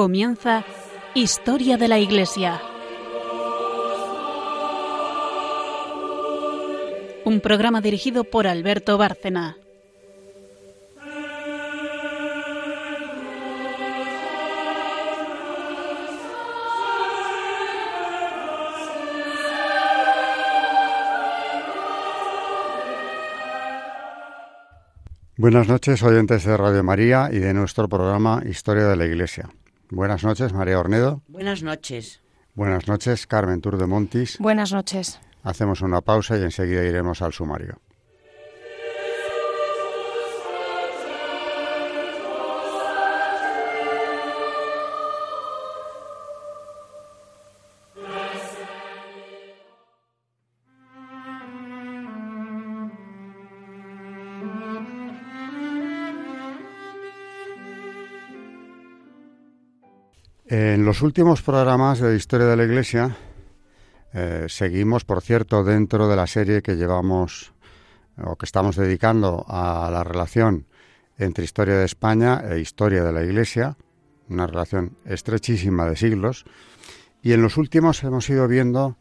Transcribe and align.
Comienza 0.00 0.64
Historia 1.14 1.76
de 1.76 1.86
la 1.86 1.98
Iglesia. 1.98 2.58
Un 7.26 7.40
programa 7.42 7.82
dirigido 7.82 8.24
por 8.24 8.46
Alberto 8.46 8.96
Bárcena. 8.96 9.58
Buenas 25.36 25.68
noches, 25.68 26.02
oyentes 26.02 26.46
de 26.46 26.56
Radio 26.56 26.82
María 26.82 27.28
y 27.30 27.40
de 27.40 27.52
nuestro 27.52 27.86
programa 27.86 28.42
Historia 28.46 28.86
de 28.86 28.96
la 28.96 29.04
Iglesia. 29.04 29.50
Buenas 29.90 30.22
noches, 30.22 30.52
María 30.52 30.78
Ornedo. 30.78 31.22
Buenas 31.26 31.64
noches. 31.64 32.20
Buenas 32.54 32.86
noches, 32.86 33.26
Carmen 33.26 33.60
Tour 33.60 33.76
de 33.76 33.86
Montis. 33.86 34.38
Buenas 34.38 34.72
noches. 34.72 35.18
Hacemos 35.42 35.80
una 35.80 36.00
pausa 36.00 36.38
y 36.38 36.42
enseguida 36.42 36.84
iremos 36.84 37.22
al 37.22 37.32
sumario. 37.32 37.80
Los 60.90 61.02
últimos 61.02 61.40
programas 61.42 62.00
de 62.00 62.16
Historia 62.16 62.48
de 62.48 62.56
la 62.56 62.64
Iglesia 62.64 63.16
eh, 64.12 64.46
seguimos, 64.48 65.04
por 65.04 65.22
cierto, 65.22 65.62
dentro 65.62 66.08
de 66.08 66.16
la 66.16 66.26
serie 66.26 66.62
que 66.62 66.74
llevamos 66.74 67.52
o 68.20 68.34
que 68.34 68.44
estamos 68.44 68.74
dedicando 68.74 69.44
a 69.46 69.88
la 69.92 70.02
relación 70.02 70.66
entre 71.16 71.44
historia 71.44 71.76
de 71.76 71.84
España 71.84 72.42
e 72.42 72.58
historia 72.58 73.04
de 73.04 73.12
la 73.12 73.22
Iglesia, 73.22 73.76
una 74.28 74.48
relación 74.48 74.96
estrechísima 75.04 75.86
de 75.86 75.94
siglos, 75.94 76.44
y 77.22 77.34
en 77.34 77.42
los 77.42 77.56
últimos 77.56 78.02
hemos 78.02 78.28
ido 78.28 78.48
viendo, 78.48 78.96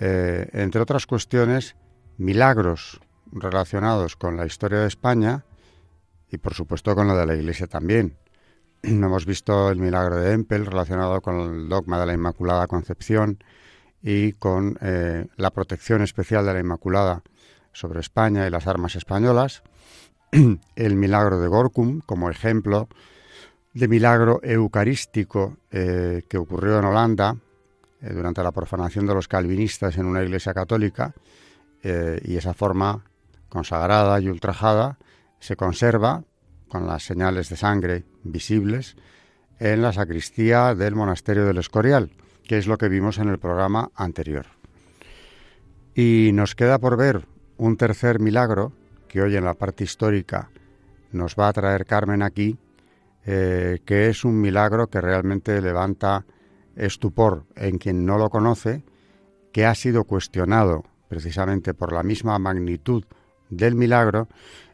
eh, 0.00 0.48
entre 0.52 0.80
otras 0.80 1.06
cuestiones, 1.06 1.76
milagros 2.18 3.00
relacionados 3.30 4.16
con 4.16 4.36
la 4.36 4.44
historia 4.44 4.80
de 4.80 4.88
España 4.88 5.44
y, 6.28 6.38
por 6.38 6.54
supuesto, 6.54 6.96
con 6.96 7.06
la 7.06 7.14
de 7.14 7.26
la 7.26 7.36
Iglesia 7.36 7.68
también. 7.68 8.16
Hemos 8.84 9.26
visto 9.26 9.70
el 9.70 9.78
milagro 9.78 10.16
de 10.16 10.32
Empel 10.32 10.66
relacionado 10.66 11.20
con 11.20 11.38
el 11.40 11.68
dogma 11.68 12.00
de 12.00 12.06
la 12.06 12.14
Inmaculada 12.14 12.66
Concepción 12.66 13.38
y 14.02 14.32
con 14.32 14.76
eh, 14.80 15.26
la 15.36 15.50
protección 15.50 16.02
especial 16.02 16.44
de 16.44 16.54
la 16.54 16.60
Inmaculada 16.60 17.22
sobre 17.72 18.00
España 18.00 18.44
y 18.44 18.50
las 18.50 18.66
armas 18.66 18.96
españolas. 18.96 19.62
El 20.76 20.96
milagro 20.96 21.38
de 21.38 21.46
Gorkum 21.46 22.00
como 22.00 22.28
ejemplo 22.28 22.88
de 23.72 23.86
milagro 23.86 24.40
eucarístico 24.42 25.58
eh, 25.70 26.24
que 26.28 26.36
ocurrió 26.36 26.80
en 26.80 26.84
Holanda 26.84 27.36
eh, 28.00 28.12
durante 28.12 28.42
la 28.42 28.50
profanación 28.50 29.06
de 29.06 29.14
los 29.14 29.28
calvinistas 29.28 29.96
en 29.96 30.06
una 30.06 30.22
iglesia 30.22 30.52
católica 30.54 31.14
y 31.84 32.36
esa 32.36 32.54
forma 32.54 33.04
consagrada 33.48 34.20
y 34.20 34.28
ultrajada 34.28 34.98
se 35.40 35.56
conserva 35.56 36.22
con 36.72 36.86
las 36.86 37.04
señales 37.04 37.50
de 37.50 37.56
sangre 37.56 38.04
visibles 38.24 38.96
en 39.58 39.82
la 39.82 39.92
sacristía 39.92 40.74
del 40.74 40.94
monasterio 40.94 41.44
del 41.44 41.58
Escorial, 41.58 42.10
que 42.48 42.56
es 42.56 42.66
lo 42.66 42.78
que 42.78 42.88
vimos 42.88 43.18
en 43.18 43.28
el 43.28 43.38
programa 43.38 43.90
anterior. 43.94 44.46
Y 45.94 46.30
nos 46.32 46.54
queda 46.54 46.78
por 46.78 46.96
ver 46.96 47.26
un 47.58 47.76
tercer 47.76 48.20
milagro 48.20 48.72
que 49.06 49.20
hoy 49.20 49.36
en 49.36 49.44
la 49.44 49.52
parte 49.52 49.84
histórica 49.84 50.48
nos 51.12 51.36
va 51.38 51.48
a 51.48 51.52
traer 51.52 51.84
Carmen 51.84 52.22
aquí, 52.22 52.56
eh, 53.26 53.80
que 53.84 54.08
es 54.08 54.24
un 54.24 54.40
milagro 54.40 54.88
que 54.88 55.02
realmente 55.02 55.60
levanta 55.60 56.24
estupor 56.74 57.44
en 57.54 57.76
quien 57.76 58.06
no 58.06 58.16
lo 58.16 58.30
conoce, 58.30 58.82
que 59.52 59.66
ha 59.66 59.74
sido 59.74 60.04
cuestionado 60.04 60.84
precisamente 61.08 61.74
por 61.74 61.92
la 61.92 62.02
misma 62.02 62.38
magnitud 62.38 63.04
del 63.50 63.74
milagro, 63.74 64.28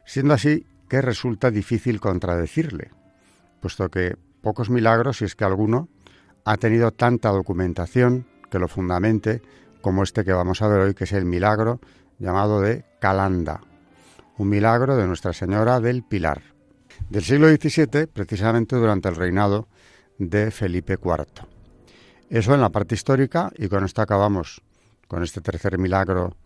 siendo 0.07 0.35
así 0.35 0.65
que 0.89 1.03
resulta 1.03 1.51
difícil 1.51 2.01
contradecirle, 2.01 2.91
puesto 3.61 3.89
que 3.91 4.17
pocos 4.41 4.71
milagros, 4.71 5.19
si 5.19 5.25
es 5.25 5.35
que 5.35 5.45
alguno, 5.45 5.89
ha 6.45 6.57
tenido 6.57 6.93
tanta 6.93 7.31
documentación 7.31 8.27
que 8.51 8.59
lo 8.59 8.69
fundamente 8.69 9.43
como 9.81 10.03
este 10.03 10.25
que 10.25 10.33
vamos 10.33 10.63
a 10.63 10.69
ver 10.69 10.81
hoy, 10.81 10.95
que 10.95 11.05
es 11.05 11.13
el 11.13 11.25
milagro 11.25 11.81
llamado 12.19 12.61
de 12.61 12.85
Calanda, 13.01 13.61
un 14.39 14.49
milagro 14.49 14.97
de 14.97 15.07
Nuestra 15.07 15.33
Señora 15.33 15.81
del 15.81 16.03
Pilar, 16.03 16.43
del 17.11 17.23
siglo 17.23 17.49
XVII, 17.49 18.07
precisamente 18.07 18.77
durante 18.77 19.09
el 19.09 19.17
reinado 19.17 19.69
de 20.19 20.51
Felipe 20.51 20.95
IV. 20.95 21.27
Eso 22.31 22.55
en 22.55 22.61
la 22.61 22.71
parte 22.71 22.95
histórica 22.95 23.53
y 23.57 23.69
con 23.69 23.85
esto 23.85 24.03
acabamos 24.03 24.63
con 25.07 25.23
este 25.23 25.41
tercer 25.41 25.79
milagro 25.79 26.37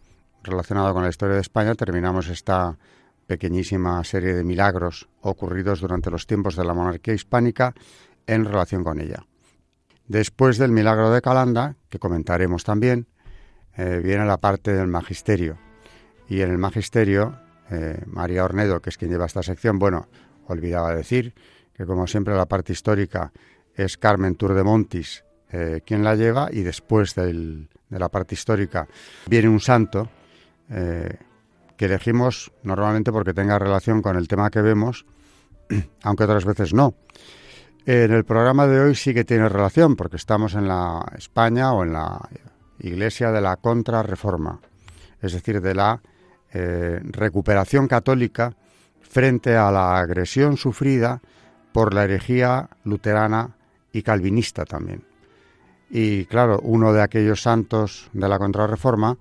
relacionado 0.43 0.93
con 0.93 1.03
la 1.03 1.09
historia 1.09 1.37
de 1.37 1.41
España, 1.41 1.75
terminamos 1.75 2.29
esta 2.29 2.77
pequeñísima 3.33 4.05
serie 4.05 4.35
de 4.35 4.45
milagros 4.45 5.09
ocurridos 5.23 5.81
durante 5.81 6.11
los 6.11 6.27
tiempos 6.27 6.55
de 6.55 6.67
la 6.67 6.75
monarquía 6.75 7.15
hispánica 7.15 7.73
en 8.27 8.45
relación 8.45 8.85
con 8.85 9.01
ella. 9.01 9.25
Después 10.07 10.59
del 10.59 10.71
milagro 10.71 11.11
de 11.11 11.23
Calanda, 11.23 11.77
que 11.89 11.99
comentaremos 11.99 12.63
también, 12.63 13.07
eh, 13.75 14.03
viene 14.05 14.27
la 14.27 14.37
parte 14.37 14.75
del 14.75 14.87
magisterio. 14.87 15.57
Y 16.29 16.43
en 16.43 16.51
el 16.51 16.59
magisterio, 16.59 17.39
eh, 17.71 18.03
María 18.07 18.45
Ornedo, 18.45 18.83
que 18.83 18.91
es 18.91 18.99
quien 18.99 19.11
lleva 19.11 19.25
esta 19.25 19.43
sección, 19.43 19.79
bueno, 19.79 20.09
olvidaba 20.47 20.95
decir 20.95 21.33
que 21.73 21.87
como 21.87 22.07
siempre 22.07 22.35
la 22.35 22.45
parte 22.45 22.75
histórica 22.75 23.33
es 23.75 23.97
Carmen 23.97 24.35
Tour 24.35 24.53
de 24.53 24.63
Montis 24.63 25.25
eh, 25.51 25.81
quien 25.87 26.05
la 26.05 26.17
lleva 26.17 26.51
y 26.53 26.61
después 26.61 27.15
de 27.15 27.67
la 27.89 28.11
parte 28.11 28.35
histórica 28.35 28.87
viene 29.27 29.49
un 29.49 29.61
santo 29.61 30.11
que 31.83 31.87
elegimos 31.87 32.53
normalmente 32.63 33.11
porque 33.11 33.35
tenga 33.35 33.59
relación 33.59 34.03
con 34.03 34.17
el 34.17 34.29
tema 34.29 34.51
que 34.51 34.63
vemos, 34.63 35.05
aunque 36.05 36.23
otras 36.23 36.45
veces 36.45 36.73
no. 36.73 36.95
En 37.87 38.13
el 38.13 38.25
programa 38.25 38.69
de 38.69 38.79
hoy 38.79 38.95
sí 38.95 39.13
que 39.13 39.25
tiene 39.25 39.49
relación, 39.49 39.97
porque 39.97 40.15
estamos 40.15 40.55
en 40.55 40.69
la 40.69 41.05
España 41.19 41.73
o 41.73 41.83
en 41.83 41.95
la 41.95 42.21
Iglesia 42.79 43.33
de 43.33 43.41
la 43.41 43.57
Contrarreforma, 43.57 44.61
es 45.21 45.33
decir, 45.33 45.61
de 45.61 45.75
la 45.75 46.01
eh, 46.53 47.01
recuperación 47.03 47.89
católica 47.89 48.55
frente 49.01 49.57
a 49.57 49.73
la 49.73 49.99
agresión 49.99 50.57
sufrida 50.57 51.21
por 51.73 51.95
la 51.95 52.05
herejía 52.05 52.69
luterana 52.85 53.57
y 53.93 54.03
calvinista 54.03 54.65
también. 54.65 55.03
Y 55.91 56.27
claro, 56.27 56.61
uno 56.63 56.93
de 56.93 57.03
aquellos 57.03 57.43
santos 57.43 58.09
de 58.13 58.29
la 58.29 58.39
Contrarreforma, 58.39 59.19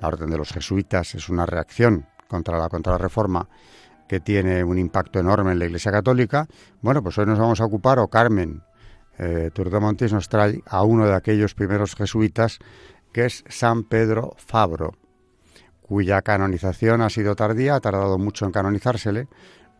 la 0.00 0.08
Orden 0.08 0.30
de 0.30 0.38
los 0.38 0.52
Jesuitas, 0.52 1.14
es 1.14 1.28
una 1.28 1.46
reacción 1.46 2.06
contra 2.28 2.58
la 2.58 2.68
Contrarreforma 2.68 3.48
que 4.08 4.20
tiene 4.20 4.64
un 4.64 4.78
impacto 4.78 5.20
enorme 5.20 5.52
en 5.52 5.60
la 5.60 5.66
Iglesia 5.66 5.92
Católica. 5.92 6.48
Bueno, 6.80 7.02
pues 7.02 7.16
hoy 7.18 7.26
nos 7.26 7.38
vamos 7.38 7.60
a 7.60 7.64
ocupar, 7.64 8.00
o 8.00 8.08
Carmen 8.08 8.62
eh, 9.18 9.50
nos 10.10 10.28
trae 10.28 10.62
a 10.66 10.82
uno 10.82 11.06
de 11.06 11.14
aquellos 11.14 11.54
primeros 11.54 11.94
jesuitas, 11.94 12.58
que 13.12 13.26
es 13.26 13.44
San 13.48 13.84
Pedro 13.84 14.34
Fabro, 14.36 14.94
cuya 15.82 16.22
canonización 16.22 17.02
ha 17.02 17.10
sido 17.10 17.36
tardía, 17.36 17.76
ha 17.76 17.80
tardado 17.80 18.18
mucho 18.18 18.46
en 18.46 18.52
canonizársele, 18.52 19.28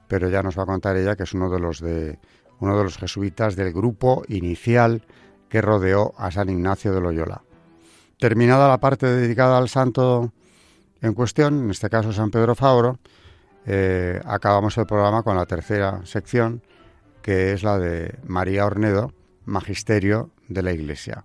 pero 0.06 0.28
ya 0.28 0.42
nos 0.42 0.58
va 0.58 0.64
a 0.64 0.66
contar 0.66 0.96
ella 0.96 1.16
que 1.16 1.22
es 1.22 1.32
uno 1.32 1.50
de 1.50 1.58
los 1.58 1.80
de 1.80 2.18
uno 2.60 2.76
de 2.76 2.84
los 2.84 2.98
jesuitas 2.98 3.56
del 3.56 3.72
grupo 3.72 4.22
inicial 4.28 5.06
que 5.48 5.62
rodeó 5.62 6.12
a 6.18 6.30
San 6.30 6.50
Ignacio 6.50 6.92
de 6.92 7.00
Loyola. 7.00 7.42
Terminada 8.20 8.68
la 8.68 8.78
parte 8.78 9.06
dedicada 9.06 9.56
al 9.56 9.70
santo 9.70 10.30
en 11.00 11.14
cuestión, 11.14 11.64
en 11.64 11.70
este 11.70 11.88
caso 11.88 12.12
San 12.12 12.30
Pedro 12.30 12.54
Fabro, 12.54 12.98
eh, 13.64 14.20
acabamos 14.26 14.76
el 14.76 14.84
programa 14.84 15.22
con 15.22 15.36
la 15.36 15.46
tercera 15.46 16.02
sección, 16.04 16.60
que 17.22 17.54
es 17.54 17.62
la 17.62 17.78
de 17.78 18.18
María 18.26 18.66
Ornedo, 18.66 19.14
Magisterio 19.46 20.28
de 20.48 20.62
la 20.62 20.72
Iglesia. 20.72 21.24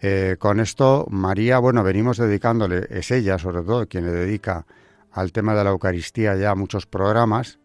Eh, 0.00 0.36
con 0.38 0.60
esto, 0.60 1.06
María, 1.10 1.58
bueno, 1.58 1.82
venimos 1.82 2.16
dedicándole, 2.16 2.86
es 2.88 3.10
ella 3.10 3.36
sobre 3.36 3.62
todo 3.62 3.86
quien 3.86 4.06
le 4.06 4.12
dedica 4.12 4.64
al 5.12 5.32
tema 5.32 5.54
de 5.54 5.64
la 5.64 5.70
Eucaristía 5.70 6.34
ya 6.34 6.54
muchos 6.54 6.86
programas, 6.86 7.58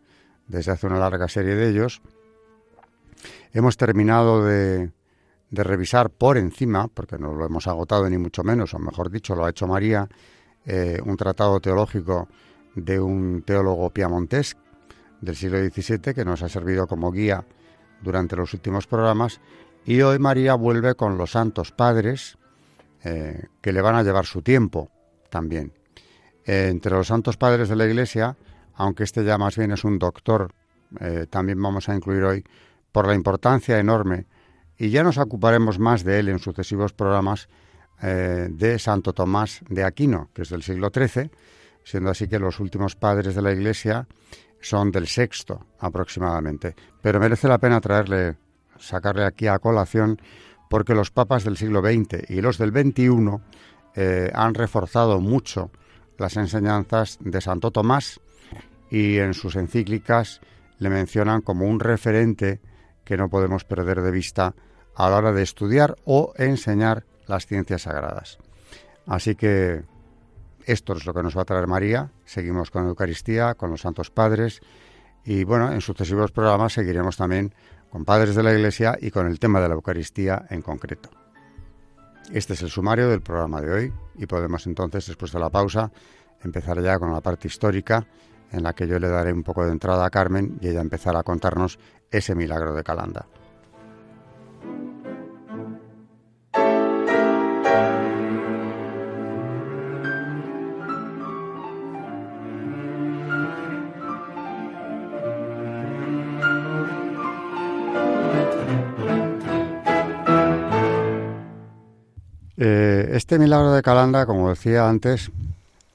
desde 0.50 0.74
hace 0.74 0.88
una 0.88 1.00
larga 1.00 1.30
serie 1.30 1.56
de 1.56 1.70
ellos. 1.70 2.02
Hemos 3.54 3.78
terminado 3.78 4.44
de, 4.46 4.92
revisar 5.52 6.10
por 6.10 6.38
encima, 6.38 6.88
porque 6.88 7.18
no 7.18 7.34
lo 7.34 7.46
hemos 7.46 7.68
agotado 7.68 8.10
ni 8.10 8.18
mucho 8.18 8.44
menos, 8.44 8.74
o 8.74 8.80
mejor 8.80 9.10
dicho, 9.10 9.36
lo 9.36 9.46
ha 9.46 9.50
hecho 9.50 9.68
María, 9.68 10.08
eh, 10.66 11.00
un 11.06 11.16
tratado 11.16 11.60
teológico 11.60 12.28
de 12.74 13.00
un 13.00 13.44
teólogo 13.44 13.92
piamontés 13.92 14.58
del 15.22 15.36
siglo 15.36 15.60
XVII 15.60 16.14
que 16.14 16.26
nos 16.26 16.42
ha 16.42 16.50
servido 16.50 16.88
como 16.88 17.12
guía 17.12 17.46
durante 18.02 18.36
los 18.36 18.54
últimos 18.54 18.88
programas 18.88 19.40
y 19.86 20.02
hoy 20.02 20.18
María 20.20 20.56
vuelve 20.56 20.96
con 20.96 21.18
los 21.18 21.32
santos 21.32 21.72
padres 21.72 22.38
eh, 23.04 23.46
que 23.62 23.72
le 23.72 23.82
van 23.82 23.96
a 23.96 24.04
llevar 24.04 24.26
su 24.26 24.42
tiempo 24.42 24.90
también. 25.30 25.72
Eh, 26.46 26.70
entre 26.70 26.94
los 26.94 27.08
santos 27.08 27.38
padres 27.38 27.70
de 27.70 27.76
la 27.76 27.86
Iglesia, 27.86 28.36
aunque 28.74 29.04
este 29.04 29.24
ya 29.24 29.38
más 29.38 29.56
bien 29.56 29.72
es 29.72 29.84
un 29.84 30.00
doctor, 30.00 30.52
también 31.30 31.62
vamos 31.62 31.90
a 31.90 31.96
incluir 31.96 32.24
hoy 32.24 32.44
por 32.92 33.06
la 33.06 33.16
importancia 33.16 33.78
enorme, 33.80 34.28
y 34.78 34.90
ya 34.90 35.04
nos 35.04 35.18
ocuparemos 35.18 35.80
más 35.80 36.04
de 36.04 36.20
él 36.20 36.30
en 36.30 36.40
sucesivos 36.40 36.94
programas, 36.94 37.48
de 38.02 38.78
Santo 38.78 39.14
Tomás 39.14 39.62
de 39.70 39.84
Aquino, 39.84 40.30
que 40.34 40.42
es 40.42 40.50
del 40.50 40.64
siglo 40.64 40.92
XIII, 40.94 41.32
siendo 41.84 42.10
así 42.10 42.28
que 42.28 42.40
los 42.40 42.60
últimos 42.60 42.96
padres 42.96 43.36
de 43.36 43.42
la 43.42 43.52
Iglesia 43.52 44.08
son 44.60 44.92
del 44.92 45.08
sexto 45.08 45.66
aproximadamente. 45.80 46.76
Pero 47.02 47.20
merece 47.20 47.48
la 47.48 47.58
pena 47.58 47.80
traerle, 47.80 48.38
sacarle 48.78 49.24
aquí 49.24 49.48
a 49.48 49.60
colación, 49.60 50.20
porque 50.70 50.96
los 50.96 51.12
papas 51.12 51.44
del 51.44 51.58
siglo 51.58 51.82
XX 51.82 52.30
y 52.30 52.42
los 52.42 52.58
del 52.58 52.72
XXI 52.72 53.40
eh, 53.96 54.32
han 54.34 54.54
reforzado 54.56 55.20
mucho 55.20 55.72
las 56.18 56.36
enseñanzas 56.38 57.18
de 57.22 57.40
Santo 57.42 57.72
Tomás 57.72 58.20
y 58.90 59.18
en 59.18 59.34
sus 59.34 59.56
encíclicas 59.56 60.42
le 60.80 60.90
mencionan 60.90 61.42
como 61.42 61.68
un 61.68 61.80
referente 61.80 62.60
que 63.06 63.16
no 63.16 63.30
podemos 63.30 63.64
perder 63.64 64.02
de 64.02 64.12
vista 64.12 64.54
a 64.96 65.10
la 65.10 65.18
hora 65.18 65.32
de 65.32 65.44
estudiar 65.44 65.96
o 66.04 66.34
enseñar 66.38 67.06
las 67.28 67.46
ciencias 67.46 67.84
sagradas. 67.84 68.38
Así 69.06 69.36
que 69.36 69.84
esto 70.66 70.94
es 70.94 71.06
lo 71.06 71.14
que 71.14 71.24
nos 71.24 71.38
va 71.38 71.44
a 71.44 71.46
traer 71.46 71.68
María. 71.68 72.12
Seguimos 72.26 72.72
con 72.72 72.84
la 72.84 72.90
Eucaristía, 72.90 73.54
con 73.54 73.70
los 73.70 73.82
Santos 73.82 74.10
Padres 74.10 74.62
y 75.24 75.44
bueno, 75.44 75.72
en 75.72 75.82
sucesivos 75.82 76.32
programas 76.32 76.74
seguiremos 76.74 77.18
también 77.18 77.54
con 77.90 78.06
padres 78.06 78.36
de 78.36 78.44
la 78.44 78.54
Iglesia 78.54 78.98
y 79.00 79.12
con 79.12 79.28
el 79.28 79.40
tema 79.40 79.62
de 79.62 79.70
la 79.70 79.76
Eucaristía 79.76 80.46
en 80.50 80.62
concreto. 80.62 81.10
Este 82.32 82.54
es 82.54 82.62
el 82.64 82.70
sumario 82.70 83.10
del 83.10 83.22
programa 83.22 83.62
de 83.62 83.72
hoy 83.72 83.94
y 84.16 84.26
podemos 84.26 84.66
entonces, 84.66 85.06
después 85.06 85.32
de 85.32 85.40
la 85.40 85.50
pausa, 85.50 85.92
empezar 86.44 86.82
ya 86.82 86.98
con 87.00 87.12
la 87.12 87.22
parte 87.22 87.48
histórica 87.48 88.06
en 88.52 88.64
la 88.64 88.74
que 88.74 88.88
yo 88.88 89.00
le 89.00 89.10
daré 89.10 89.34
un 89.34 89.44
poco 89.44 89.66
de 89.66 89.72
entrada 89.72 90.06
a 90.06 90.10
Carmen 90.10 90.58
y 90.62 90.68
ella 90.68 90.82
empezará 90.82 91.20
a 91.20 91.24
contarnos 91.24 91.80
ese 92.12 92.36
milagro 92.36 92.74
de 92.74 92.84
Calanda. 92.84 93.26
Eh, 112.58 113.10
este 113.12 113.38
milagro 113.38 113.74
de 113.74 113.82
Calanda, 113.82 114.26
como 114.26 114.50
decía 114.50 114.88
antes, 114.88 115.30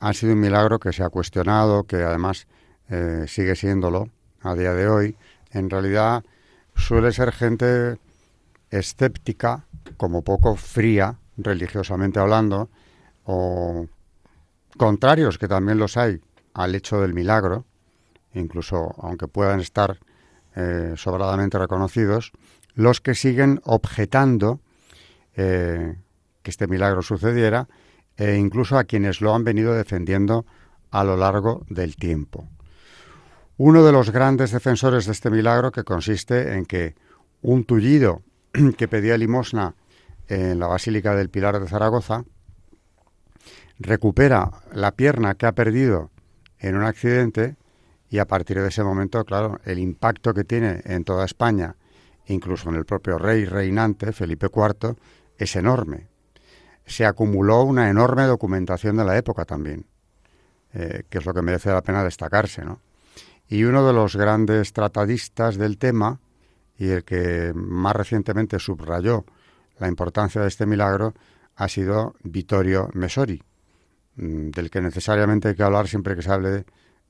ha 0.00 0.14
sido 0.14 0.32
un 0.32 0.40
milagro 0.40 0.80
que 0.80 0.92
se 0.92 1.04
ha 1.04 1.10
cuestionado, 1.10 1.84
que 1.84 1.96
además 1.96 2.46
eh, 2.88 3.26
sigue 3.28 3.54
siéndolo 3.54 4.08
a 4.40 4.54
día 4.54 4.72
de 4.72 4.88
hoy. 4.88 5.16
En 5.52 5.68
realidad 5.68 6.24
suele 6.74 7.12
ser 7.12 7.32
gente 7.32 7.98
escéptica, 8.70 9.66
como 9.98 10.22
poco 10.22 10.56
fría, 10.56 11.18
religiosamente 11.36 12.18
hablando, 12.18 12.70
o 13.24 13.86
contrarios, 14.78 15.38
que 15.38 15.48
también 15.48 15.78
los 15.78 15.98
hay, 15.98 16.20
al 16.54 16.74
hecho 16.74 17.00
del 17.00 17.12
milagro, 17.12 17.66
incluso 18.32 18.94
aunque 18.98 19.28
puedan 19.28 19.60
estar 19.60 19.98
eh, 20.56 20.94
sobradamente 20.96 21.58
reconocidos, 21.58 22.32
los 22.74 23.00
que 23.00 23.14
siguen 23.14 23.60
objetando 23.64 24.60
que 25.32 25.96
este 26.44 26.66
milagro 26.66 27.00
sucediera 27.00 27.66
e 28.20 28.36
incluso 28.36 28.76
a 28.76 28.84
quienes 28.84 29.22
lo 29.22 29.34
han 29.34 29.44
venido 29.44 29.72
defendiendo 29.72 30.44
a 30.90 31.04
lo 31.04 31.16
largo 31.16 31.64
del 31.70 31.96
tiempo. 31.96 32.46
Uno 33.56 33.82
de 33.82 33.92
los 33.92 34.10
grandes 34.10 34.50
defensores 34.50 35.06
de 35.06 35.12
este 35.12 35.30
milagro 35.30 35.72
que 35.72 35.84
consiste 35.84 36.52
en 36.52 36.66
que 36.66 36.94
un 37.40 37.64
tullido 37.64 38.20
que 38.76 38.88
pedía 38.88 39.16
limosna 39.16 39.74
en 40.28 40.58
la 40.58 40.66
Basílica 40.66 41.14
del 41.14 41.30
Pilar 41.30 41.58
de 41.60 41.66
Zaragoza 41.66 42.24
recupera 43.78 44.50
la 44.74 44.92
pierna 44.92 45.34
que 45.34 45.46
ha 45.46 45.52
perdido 45.52 46.10
en 46.58 46.76
un 46.76 46.84
accidente 46.84 47.56
y 48.10 48.18
a 48.18 48.26
partir 48.26 48.60
de 48.60 48.68
ese 48.68 48.84
momento, 48.84 49.24
claro, 49.24 49.60
el 49.64 49.78
impacto 49.78 50.34
que 50.34 50.44
tiene 50.44 50.82
en 50.84 51.04
toda 51.04 51.24
España, 51.24 51.76
incluso 52.26 52.68
en 52.68 52.74
el 52.74 52.84
propio 52.84 53.16
rey 53.16 53.46
reinante, 53.46 54.12
Felipe 54.12 54.48
IV, 54.54 54.96
es 55.38 55.56
enorme 55.56 56.10
se 56.90 57.06
acumuló 57.06 57.62
una 57.62 57.88
enorme 57.88 58.24
documentación 58.24 58.96
de 58.96 59.04
la 59.04 59.16
época 59.16 59.44
también, 59.44 59.86
eh, 60.74 61.04
que 61.08 61.18
es 61.18 61.24
lo 61.24 61.32
que 61.32 61.40
merece 61.40 61.70
la 61.70 61.82
pena 61.82 62.02
destacarse. 62.02 62.64
¿no? 62.64 62.80
Y 63.48 63.62
uno 63.62 63.86
de 63.86 63.92
los 63.92 64.16
grandes 64.16 64.72
tratadistas 64.72 65.56
del 65.56 65.78
tema, 65.78 66.18
y 66.76 66.88
el 66.88 67.04
que 67.04 67.52
más 67.54 67.94
recientemente 67.94 68.58
subrayó 68.58 69.24
la 69.78 69.86
importancia 69.86 70.40
de 70.40 70.48
este 70.48 70.66
milagro, 70.66 71.14
ha 71.54 71.68
sido 71.68 72.16
Vittorio 72.24 72.90
Mesori, 72.94 73.40
mm, 74.16 74.50
del 74.50 74.68
que 74.68 74.80
necesariamente 74.80 75.48
hay 75.48 75.54
que 75.54 75.62
hablar 75.62 75.86
siempre 75.86 76.16
que 76.16 76.22
se 76.22 76.32
hable 76.32 76.64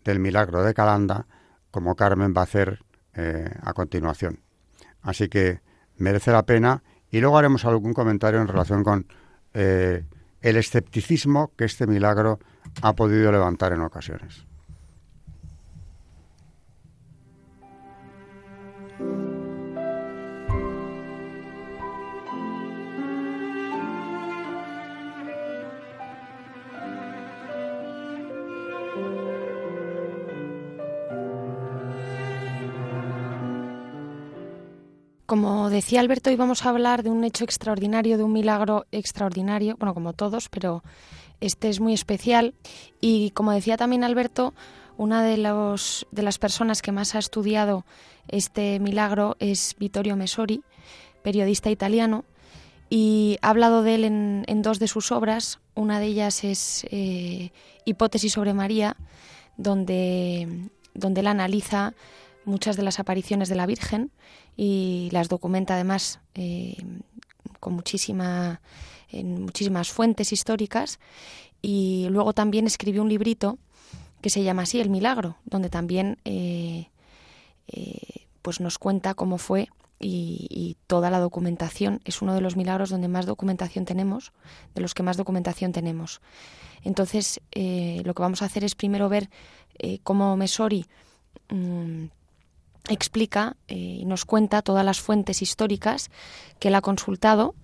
del 0.04 0.18
milagro 0.18 0.62
de 0.62 0.74
Calanda, 0.74 1.26
como 1.70 1.96
Carmen 1.96 2.34
va 2.36 2.42
a 2.42 2.44
hacer 2.44 2.84
eh, 3.14 3.50
a 3.62 3.72
continuación. 3.72 4.40
Así 5.00 5.28
que 5.28 5.60
merece 5.96 6.32
la 6.32 6.44
pena 6.44 6.82
y 7.10 7.20
luego 7.20 7.38
haremos 7.38 7.64
algún 7.64 7.94
comentario 7.94 8.40
en 8.40 8.48
relación 8.48 8.84
con 8.84 9.06
eh, 9.54 10.04
el 10.40 10.56
escepticismo 10.56 11.52
que 11.56 11.64
este 11.64 11.86
milagro 11.86 12.38
ha 12.82 12.94
podido 12.94 13.32
levantar 13.32 13.72
en 13.72 13.80
ocasiones. 13.80 14.46
Como 35.30 35.70
decía 35.70 36.00
Alberto, 36.00 36.28
hoy 36.28 36.34
vamos 36.34 36.66
a 36.66 36.70
hablar 36.70 37.04
de 37.04 37.10
un 37.10 37.22
hecho 37.22 37.44
extraordinario, 37.44 38.18
de 38.18 38.24
un 38.24 38.32
milagro 38.32 38.86
extraordinario, 38.90 39.76
bueno, 39.78 39.94
como 39.94 40.12
todos, 40.12 40.48
pero 40.48 40.82
este 41.40 41.68
es 41.68 41.78
muy 41.78 41.94
especial. 41.94 42.52
Y 43.00 43.30
como 43.30 43.52
decía 43.52 43.76
también 43.76 44.02
Alberto, 44.02 44.54
una 44.96 45.22
de, 45.22 45.36
los, 45.36 46.04
de 46.10 46.24
las 46.24 46.38
personas 46.38 46.82
que 46.82 46.90
más 46.90 47.14
ha 47.14 47.20
estudiado 47.20 47.86
este 48.26 48.80
milagro 48.80 49.36
es 49.38 49.76
Vittorio 49.78 50.16
Mesori, 50.16 50.64
periodista 51.22 51.70
italiano, 51.70 52.24
y 52.88 53.38
ha 53.40 53.50
hablado 53.50 53.84
de 53.84 53.94
él 53.94 54.04
en, 54.04 54.62
dos 54.62 54.80
de 54.80 54.88
sus 54.88 55.12
obras. 55.12 55.60
Una 55.76 56.00
de 56.00 56.06
ellas 56.06 56.42
es 56.42 56.84
eh, 56.90 57.52
Hipótesis 57.84 58.32
sobre 58.32 58.52
María, 58.52 58.96
donde, 59.56 60.70
donde 60.92 61.20
él 61.20 61.28
analiza 61.28 61.94
muchas 62.44 62.76
de 62.76 62.82
las 62.82 62.98
apariciones 62.98 63.48
de 63.48 63.54
la 63.54 63.66
Virgen 63.66 64.10
y 64.62 65.08
las 65.10 65.30
documenta 65.30 65.72
además 65.72 66.20
eh, 66.34 66.76
con 67.60 67.72
muchísima, 67.72 68.60
en 69.08 69.44
muchísimas 69.44 69.90
fuentes 69.90 70.34
históricas. 70.34 71.00
Y 71.62 72.08
luego 72.10 72.34
también 72.34 72.66
escribió 72.66 73.00
un 73.00 73.08
librito 73.08 73.56
que 74.20 74.28
se 74.28 74.42
llama 74.42 74.62
así 74.62 74.78
El 74.78 74.90
Milagro, 74.90 75.38
donde 75.46 75.70
también 75.70 76.18
eh, 76.26 76.90
eh, 77.68 78.26
pues 78.42 78.60
nos 78.60 78.76
cuenta 78.76 79.14
cómo 79.14 79.38
fue 79.38 79.70
y, 79.98 80.76
toda 80.86 81.08
la 81.08 81.20
documentación. 81.20 82.02
Es 82.04 82.20
uno 82.20 82.34
de 82.34 82.42
los 82.42 82.54
milagros 82.54 82.90
donde 82.90 83.08
más 83.08 83.24
documentación 83.24 83.86
tenemos, 83.86 84.30
de 84.74 84.82
los 84.82 84.92
que 84.92 85.02
más 85.02 85.16
documentación 85.16 85.72
tenemos. 85.72 86.20
Entonces, 86.84 87.40
lo 87.54 88.12
que 88.12 88.22
vamos 88.22 88.42
a 88.42 88.44
hacer 88.44 88.64
es 88.64 88.74
primero 88.74 89.08
ver 89.08 89.30
cómo 90.02 90.36
Mesori 90.36 90.84
mm, 91.48 92.08
explica 92.88 93.56
eh, 93.68 93.74
y 93.74 94.04
nos 94.04 94.24
cuenta 94.24 94.62
todas 94.62 94.84
las 94.84 95.00
fuentes 95.00 95.42
históricas 95.42 96.10
que 96.58 96.68
él 96.68 96.74
ha 96.74 96.80
consultado 96.80 97.54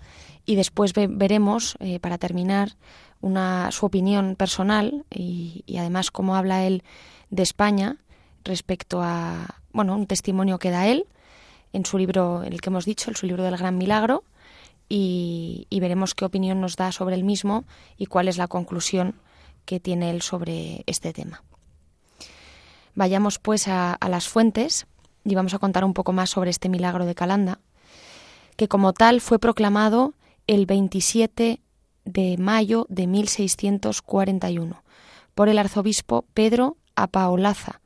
y 0.44 0.54
después 0.54 0.92
veremos, 0.92 1.76
eh, 1.80 1.98
para 1.98 2.18
terminar, 2.18 2.76
una, 3.20 3.70
su 3.72 3.86
opinión 3.86 4.36
personal 4.36 5.04
y, 5.10 5.64
además 5.78 6.10
cómo 6.10 6.36
habla 6.36 6.64
él 6.64 6.84
de 7.30 7.42
España 7.42 7.96
respecto 8.44 9.02
a 9.02 9.56
bueno 9.72 9.94
un 9.96 10.06
testimonio 10.06 10.58
que 10.58 10.70
da 10.70 10.86
él 10.86 11.06
en 11.72 11.84
su 11.84 11.98
libro, 11.98 12.44
el 12.44 12.60
que 12.60 12.70
hemos 12.70 12.84
dicho, 12.84 13.10
en 13.10 13.16
su 13.16 13.26
libro 13.26 13.42
del 13.42 13.56
Gran 13.56 13.76
Milagro, 13.76 14.22
y, 14.88 15.66
veremos 15.70 16.14
qué 16.14 16.24
opinión 16.24 16.60
nos 16.60 16.76
da 16.76 16.92
sobre 16.92 17.16
el 17.16 17.24
mismo 17.24 17.64
y 17.96 18.06
cuál 18.06 18.28
es 18.28 18.36
la 18.36 18.46
conclusión 18.46 19.16
que 19.64 19.80
tiene 19.80 20.10
él 20.10 20.22
sobre 20.22 20.84
este 20.86 21.12
tema. 21.12 21.42
Vayamos 22.94 23.40
pues 23.40 23.66
a 23.66 23.98
las 24.08 24.28
fuentes 24.28 24.86
y 25.26 25.34
vamos 25.34 25.54
a 25.54 25.58
contar 25.58 25.84
un 25.84 25.92
poco 25.92 26.12
más 26.12 26.30
sobre 26.30 26.50
este 26.50 26.68
milagro 26.68 27.04
de 27.04 27.14
Calanda, 27.14 27.58
que 28.56 28.68
como 28.68 28.92
tal 28.92 29.20
fue 29.20 29.38
proclamado 29.38 30.14
el 30.46 30.66
27 30.66 31.60
de 32.04 32.36
mayo 32.38 32.86
de 32.88 33.06
1641 33.08 34.82
por 35.34 35.48
el 35.48 35.58
arzobispo 35.58 36.24
Pedro 36.32 36.76
Apaolaza, 36.94 37.80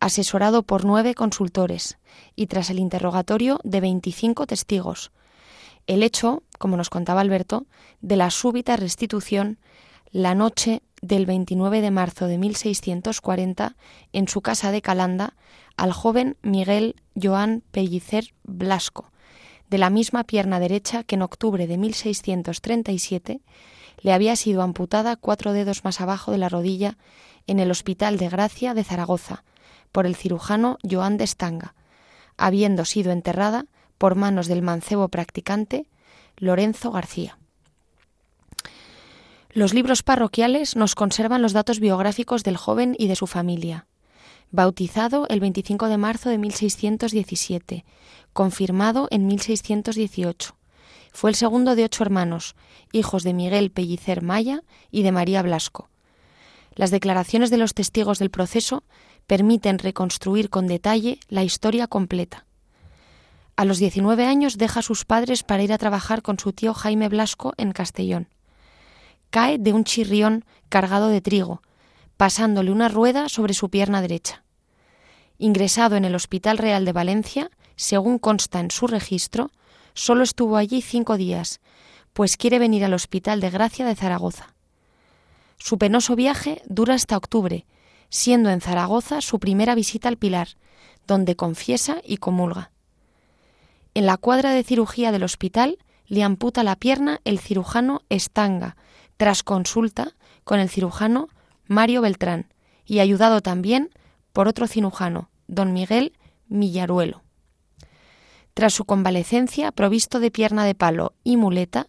asesorado 0.00 0.62
por 0.62 0.86
nueve 0.86 1.14
consultores 1.14 1.98
y 2.34 2.46
tras 2.46 2.70
el 2.70 2.78
interrogatorio 2.78 3.60
de 3.62 3.80
25 3.80 4.46
testigos. 4.46 5.12
El 5.86 6.02
hecho, 6.02 6.42
como 6.58 6.78
nos 6.78 6.88
contaba 6.88 7.20
Alberto, 7.20 7.66
de 8.00 8.16
la 8.16 8.30
súbita 8.30 8.76
restitución 8.76 9.58
la 10.12 10.34
noche 10.34 10.82
del 11.02 11.26
29 11.26 11.80
de 11.80 11.90
marzo 11.90 12.26
de 12.26 12.38
1640 12.38 13.76
en 14.12 14.28
su 14.28 14.40
casa 14.40 14.72
de 14.72 14.82
Calanda 14.82 15.34
al 15.80 15.94
joven 15.94 16.36
Miguel 16.42 16.94
Joan 17.20 17.62
Pellicer 17.70 18.34
Blasco, 18.42 19.10
de 19.70 19.78
la 19.78 19.88
misma 19.88 20.24
pierna 20.24 20.60
derecha 20.60 21.04
que 21.04 21.14
en 21.14 21.22
octubre 21.22 21.66
de 21.66 21.78
1637 21.78 23.40
le 24.02 24.12
había 24.12 24.36
sido 24.36 24.60
amputada 24.60 25.16
cuatro 25.16 25.54
dedos 25.54 25.82
más 25.82 26.02
abajo 26.02 26.32
de 26.32 26.36
la 26.36 26.50
rodilla 26.50 26.98
en 27.46 27.60
el 27.60 27.70
Hospital 27.70 28.18
de 28.18 28.28
Gracia 28.28 28.74
de 28.74 28.84
Zaragoza 28.84 29.42
por 29.90 30.04
el 30.04 30.16
cirujano 30.16 30.76
Joan 30.88 31.16
de 31.16 31.24
Estanga, 31.24 31.74
habiendo 32.36 32.84
sido 32.84 33.10
enterrada 33.10 33.64
por 33.96 34.16
manos 34.16 34.48
del 34.48 34.60
mancebo 34.60 35.08
practicante 35.08 35.86
Lorenzo 36.36 36.90
García. 36.90 37.38
Los 39.48 39.72
libros 39.72 40.02
parroquiales 40.02 40.76
nos 40.76 40.94
conservan 40.94 41.40
los 41.40 41.54
datos 41.54 41.80
biográficos 41.80 42.44
del 42.44 42.58
joven 42.58 42.94
y 42.98 43.08
de 43.08 43.16
su 43.16 43.26
familia. 43.26 43.86
Bautizado 44.52 45.26
el 45.28 45.38
25 45.38 45.86
de 45.88 45.96
marzo 45.96 46.28
de 46.28 46.38
1617, 46.38 47.84
confirmado 48.32 49.06
en 49.10 49.26
1618. 49.26 50.56
Fue 51.12 51.30
el 51.30 51.36
segundo 51.36 51.76
de 51.76 51.84
ocho 51.84 52.02
hermanos, 52.02 52.56
hijos 52.92 53.22
de 53.22 53.32
Miguel 53.32 53.70
Pellicer 53.70 54.22
Maya 54.22 54.62
y 54.90 55.02
de 55.02 55.12
María 55.12 55.42
Blasco. 55.42 55.88
Las 56.74 56.90
declaraciones 56.90 57.50
de 57.50 57.58
los 57.58 57.74
testigos 57.74 58.18
del 58.18 58.30
proceso 58.30 58.82
permiten 59.26 59.78
reconstruir 59.78 60.50
con 60.50 60.66
detalle 60.66 61.20
la 61.28 61.44
historia 61.44 61.86
completa. 61.86 62.46
A 63.56 63.64
los 63.64 63.78
19 63.78 64.26
años 64.26 64.58
deja 64.58 64.80
a 64.80 64.82
sus 64.82 65.04
padres 65.04 65.42
para 65.42 65.62
ir 65.62 65.72
a 65.72 65.78
trabajar 65.78 66.22
con 66.22 66.38
su 66.38 66.52
tío 66.52 66.74
Jaime 66.74 67.08
Blasco 67.08 67.52
en 67.56 67.72
Castellón 67.72 68.28
cae 69.30 69.58
de 69.58 69.72
un 69.72 69.84
chirrión 69.84 70.44
cargado 70.68 71.08
de 71.08 71.20
trigo, 71.20 71.62
pasándole 72.20 72.70
una 72.70 72.90
rueda 72.90 73.30
sobre 73.30 73.54
su 73.54 73.70
pierna 73.70 74.02
derecha. 74.02 74.44
Ingresado 75.38 75.96
en 75.96 76.04
el 76.04 76.14
Hospital 76.14 76.58
Real 76.58 76.84
de 76.84 76.92
Valencia, 76.92 77.50
según 77.76 78.18
consta 78.18 78.60
en 78.60 78.70
su 78.70 78.86
registro, 78.86 79.50
solo 79.94 80.22
estuvo 80.22 80.58
allí 80.58 80.82
cinco 80.82 81.16
días, 81.16 81.60
pues 82.12 82.36
quiere 82.36 82.58
venir 82.58 82.84
al 82.84 82.92
Hospital 82.92 83.40
de 83.40 83.48
Gracia 83.48 83.86
de 83.86 83.94
Zaragoza. 83.94 84.54
Su 85.56 85.78
penoso 85.78 86.14
viaje 86.14 86.60
dura 86.66 86.92
hasta 86.92 87.16
octubre, 87.16 87.64
siendo 88.10 88.50
en 88.50 88.60
Zaragoza 88.60 89.22
su 89.22 89.38
primera 89.38 89.74
visita 89.74 90.08
al 90.08 90.18
Pilar, 90.18 90.48
donde 91.06 91.36
confiesa 91.36 92.02
y 92.04 92.18
comulga. 92.18 92.70
En 93.94 94.04
la 94.04 94.18
cuadra 94.18 94.52
de 94.52 94.62
cirugía 94.62 95.10
del 95.10 95.22
hospital 95.22 95.78
le 96.06 96.22
amputa 96.22 96.64
la 96.64 96.76
pierna 96.76 97.22
el 97.24 97.38
cirujano 97.38 98.02
Estanga, 98.10 98.76
tras 99.16 99.42
consulta 99.42 100.12
con 100.44 100.60
el 100.60 100.68
cirujano 100.68 101.30
Mario 101.70 102.00
Beltrán 102.00 102.52
y 102.84 102.98
ayudado 102.98 103.42
también 103.42 103.90
por 104.32 104.48
otro 104.48 104.66
cirujano, 104.66 105.30
don 105.46 105.72
Miguel 105.72 106.18
Millaruelo. 106.48 107.22
Tras 108.54 108.74
su 108.74 108.84
convalecencia, 108.84 109.70
provisto 109.70 110.18
de 110.18 110.32
pierna 110.32 110.64
de 110.64 110.74
palo 110.74 111.14
y 111.22 111.36
muleta, 111.36 111.86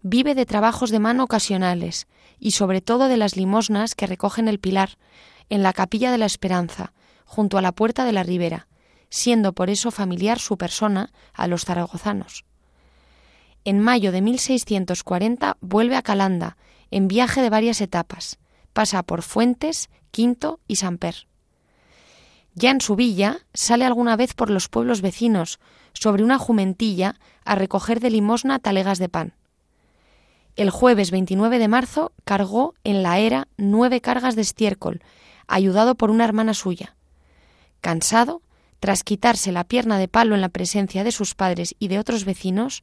vive 0.00 0.34
de 0.34 0.46
trabajos 0.46 0.88
de 0.88 1.00
mano 1.00 1.24
ocasionales 1.24 2.06
y 2.38 2.52
sobre 2.52 2.80
todo 2.80 3.08
de 3.08 3.18
las 3.18 3.36
limosnas 3.36 3.94
que 3.94 4.06
recogen 4.06 4.48
el 4.48 4.58
pilar 4.58 4.96
en 5.50 5.62
la 5.62 5.74
capilla 5.74 6.10
de 6.10 6.16
la 6.16 6.24
Esperanza, 6.24 6.94
junto 7.26 7.58
a 7.58 7.62
la 7.62 7.72
puerta 7.72 8.06
de 8.06 8.12
la 8.12 8.22
Ribera, 8.22 8.68
siendo 9.10 9.52
por 9.52 9.68
eso 9.68 9.90
familiar 9.90 10.38
su 10.38 10.56
persona 10.56 11.12
a 11.34 11.46
los 11.46 11.66
zaragozanos. 11.66 12.46
En 13.66 13.80
mayo 13.80 14.12
de 14.12 14.22
1640 14.22 15.58
vuelve 15.60 15.96
a 15.96 16.02
Calanda, 16.02 16.56
en 16.90 17.06
viaje 17.06 17.42
de 17.42 17.50
varias 17.50 17.82
etapas. 17.82 18.38
Pasa 18.72 19.02
por 19.02 19.22
Fuentes, 19.22 19.90
Quinto 20.10 20.60
y 20.66 20.76
Samper. 20.76 21.26
Ya 22.54 22.70
en 22.70 22.80
su 22.80 22.96
villa 22.96 23.38
sale 23.54 23.84
alguna 23.84 24.16
vez 24.16 24.34
por 24.34 24.50
los 24.50 24.68
pueblos 24.68 25.00
vecinos, 25.00 25.60
sobre 25.92 26.24
una 26.24 26.38
jumentilla, 26.38 27.16
a 27.44 27.54
recoger 27.54 28.00
de 28.00 28.10
limosna 28.10 28.58
talegas 28.58 28.98
de 28.98 29.08
pan. 29.08 29.34
El 30.56 30.70
jueves 30.70 31.10
29 31.10 31.58
de 31.58 31.68
marzo 31.68 32.12
cargó 32.24 32.74
en 32.84 33.02
la 33.02 33.18
era 33.18 33.48
nueve 33.56 34.00
cargas 34.00 34.36
de 34.36 34.42
estiércol, 34.42 35.02
ayudado 35.46 35.94
por 35.94 36.10
una 36.10 36.24
hermana 36.24 36.54
suya. 36.54 36.96
Cansado, 37.80 38.42
tras 38.78 39.04
quitarse 39.04 39.52
la 39.52 39.64
pierna 39.64 39.98
de 39.98 40.08
palo 40.08 40.34
en 40.34 40.40
la 40.40 40.48
presencia 40.48 41.04
de 41.04 41.12
sus 41.12 41.34
padres 41.34 41.74
y 41.78 41.88
de 41.88 41.98
otros 41.98 42.24
vecinos, 42.24 42.82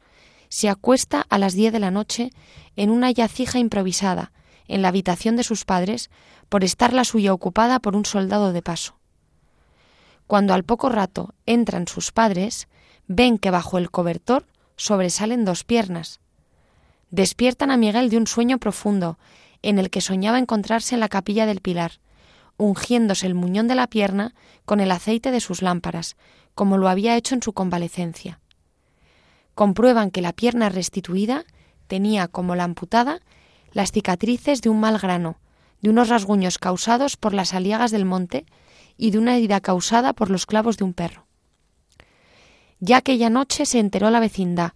se 0.50 0.70
acuesta 0.70 1.25
a 1.29 1.38
las 1.38 1.53
diez 1.53 1.74
de 1.74 1.79
la 1.79 1.91
noche 1.91 2.32
en 2.75 2.89
una 2.89 3.12
yacija 3.12 3.60
improvisada, 3.60 4.32
en 4.67 4.81
la 4.81 4.89
habitación 4.89 5.36
de 5.36 5.43
sus 5.43 5.65
padres, 5.65 6.09
por 6.50 6.63
estar 6.63 6.93
la 6.93 7.03
suya 7.03 7.33
ocupada 7.33 7.79
por 7.79 7.95
un 7.95 8.05
soldado 8.05 8.53
de 8.53 8.62
paso. 8.62 8.97
Cuando 10.27 10.53
al 10.53 10.63
poco 10.63 10.89
rato 10.89 11.33
entran 11.45 11.88
sus 11.88 12.12
padres, 12.12 12.67
ven 13.07 13.38
que 13.38 13.51
bajo 13.51 13.77
el 13.77 13.91
cobertor 13.91 14.45
sobresalen 14.75 15.45
dos 15.45 15.63
piernas. 15.63 16.19
Despiertan 17.09 17.71
a 17.71 17.77
Miguel 17.77 18.09
de 18.09 18.17
un 18.17 18.27
sueño 18.27 18.57
profundo, 18.57 19.17
en 19.62 19.79
el 19.79 19.89
que 19.89 20.01
soñaba 20.01 20.39
encontrarse 20.39 20.95
en 20.95 21.00
la 21.00 21.09
capilla 21.09 21.45
del 21.45 21.62
Pilar, 21.62 21.93
ungiéndose 22.57 23.25
el 23.27 23.36
muñón 23.36 23.67
de 23.67 23.75
la 23.75 23.88
pierna 23.88 24.33
con 24.65 24.79
el 24.79 24.91
aceite 24.91 25.31
de 25.31 25.39
sus 25.39 25.62
lámparas, 25.62 26.15
como 26.55 26.77
lo 26.77 26.89
había 26.89 27.15
hecho 27.15 27.36
en 27.36 27.41
su 27.41 27.53
convalecencia 27.53 28.39
comprueban 29.57 30.12
que 30.12 30.21
la 30.21 30.33
pierna 30.33 30.69
restituida 30.69 31.43
tenía 31.88 32.27
como 32.27 32.55
la 32.55 32.63
amputada 32.63 33.21
las 33.71 33.91
cicatrices 33.91 34.62
de 34.62 34.69
un 34.69 34.79
mal 34.79 34.97
grano, 34.97 35.38
de 35.81 35.89
unos 35.89 36.09
rasguños 36.09 36.57
causados 36.57 37.17
por 37.17 37.33
las 37.33 37.53
aliagas 37.53 37.91
del 37.91 38.05
monte 38.05 38.45
y 38.97 39.12
de 39.12 39.19
una 39.19 39.36
herida 39.38 39.62
causada 39.62 40.13
por 40.13 40.29
los 40.29 40.45
clavos 40.45 40.77
de 40.77 40.83
un 40.83 40.93
perro. 40.93 41.27
Ya 42.79 42.97
aquella 42.97 43.29
noche 43.29 43.65
se 43.65 43.79
enteró 43.79 44.09
la 44.09 44.19
vecindad 44.19 44.74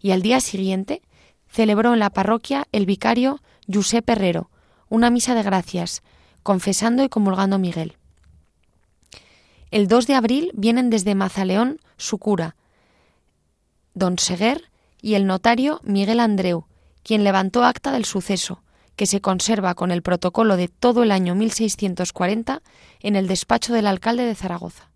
y 0.00 0.10
al 0.10 0.22
día 0.22 0.40
siguiente 0.40 1.02
celebró 1.48 1.92
en 1.92 1.98
la 1.98 2.10
parroquia 2.10 2.66
el 2.72 2.86
vicario 2.86 3.40
Giuseppe 3.66 4.12
Herrero 4.12 4.50
una 4.88 5.08
misa 5.08 5.34
de 5.34 5.42
gracias, 5.42 6.02
confesando 6.42 7.02
y 7.02 7.08
comulgando 7.08 7.58
Miguel. 7.58 7.96
El 9.70 9.88
2 9.88 10.06
de 10.06 10.14
abril 10.14 10.50
vienen 10.52 10.90
desde 10.90 11.14
Mazaleón 11.14 11.80
su 11.96 12.18
cura, 12.18 12.56
don 13.94 14.18
Seguer 14.18 14.70
y 15.00 15.14
el 15.14 15.26
notario 15.26 15.80
Miguel 15.82 16.20
Andreu, 16.20 16.66
quien 17.02 17.24
levantó 17.24 17.64
acta 17.64 17.92
del 17.92 18.04
suceso, 18.04 18.62
que 18.96 19.06
se 19.06 19.20
conserva 19.20 19.74
con 19.74 19.90
el 19.90 20.02
protocolo 20.02 20.56
de 20.56 20.68
todo 20.68 21.02
el 21.02 21.12
año 21.12 21.34
1640 21.34 22.62
en 23.00 23.16
el 23.16 23.26
despacho 23.26 23.72
del 23.72 23.86
alcalde 23.86 24.24
de 24.24 24.34
Zaragoza. 24.34 24.90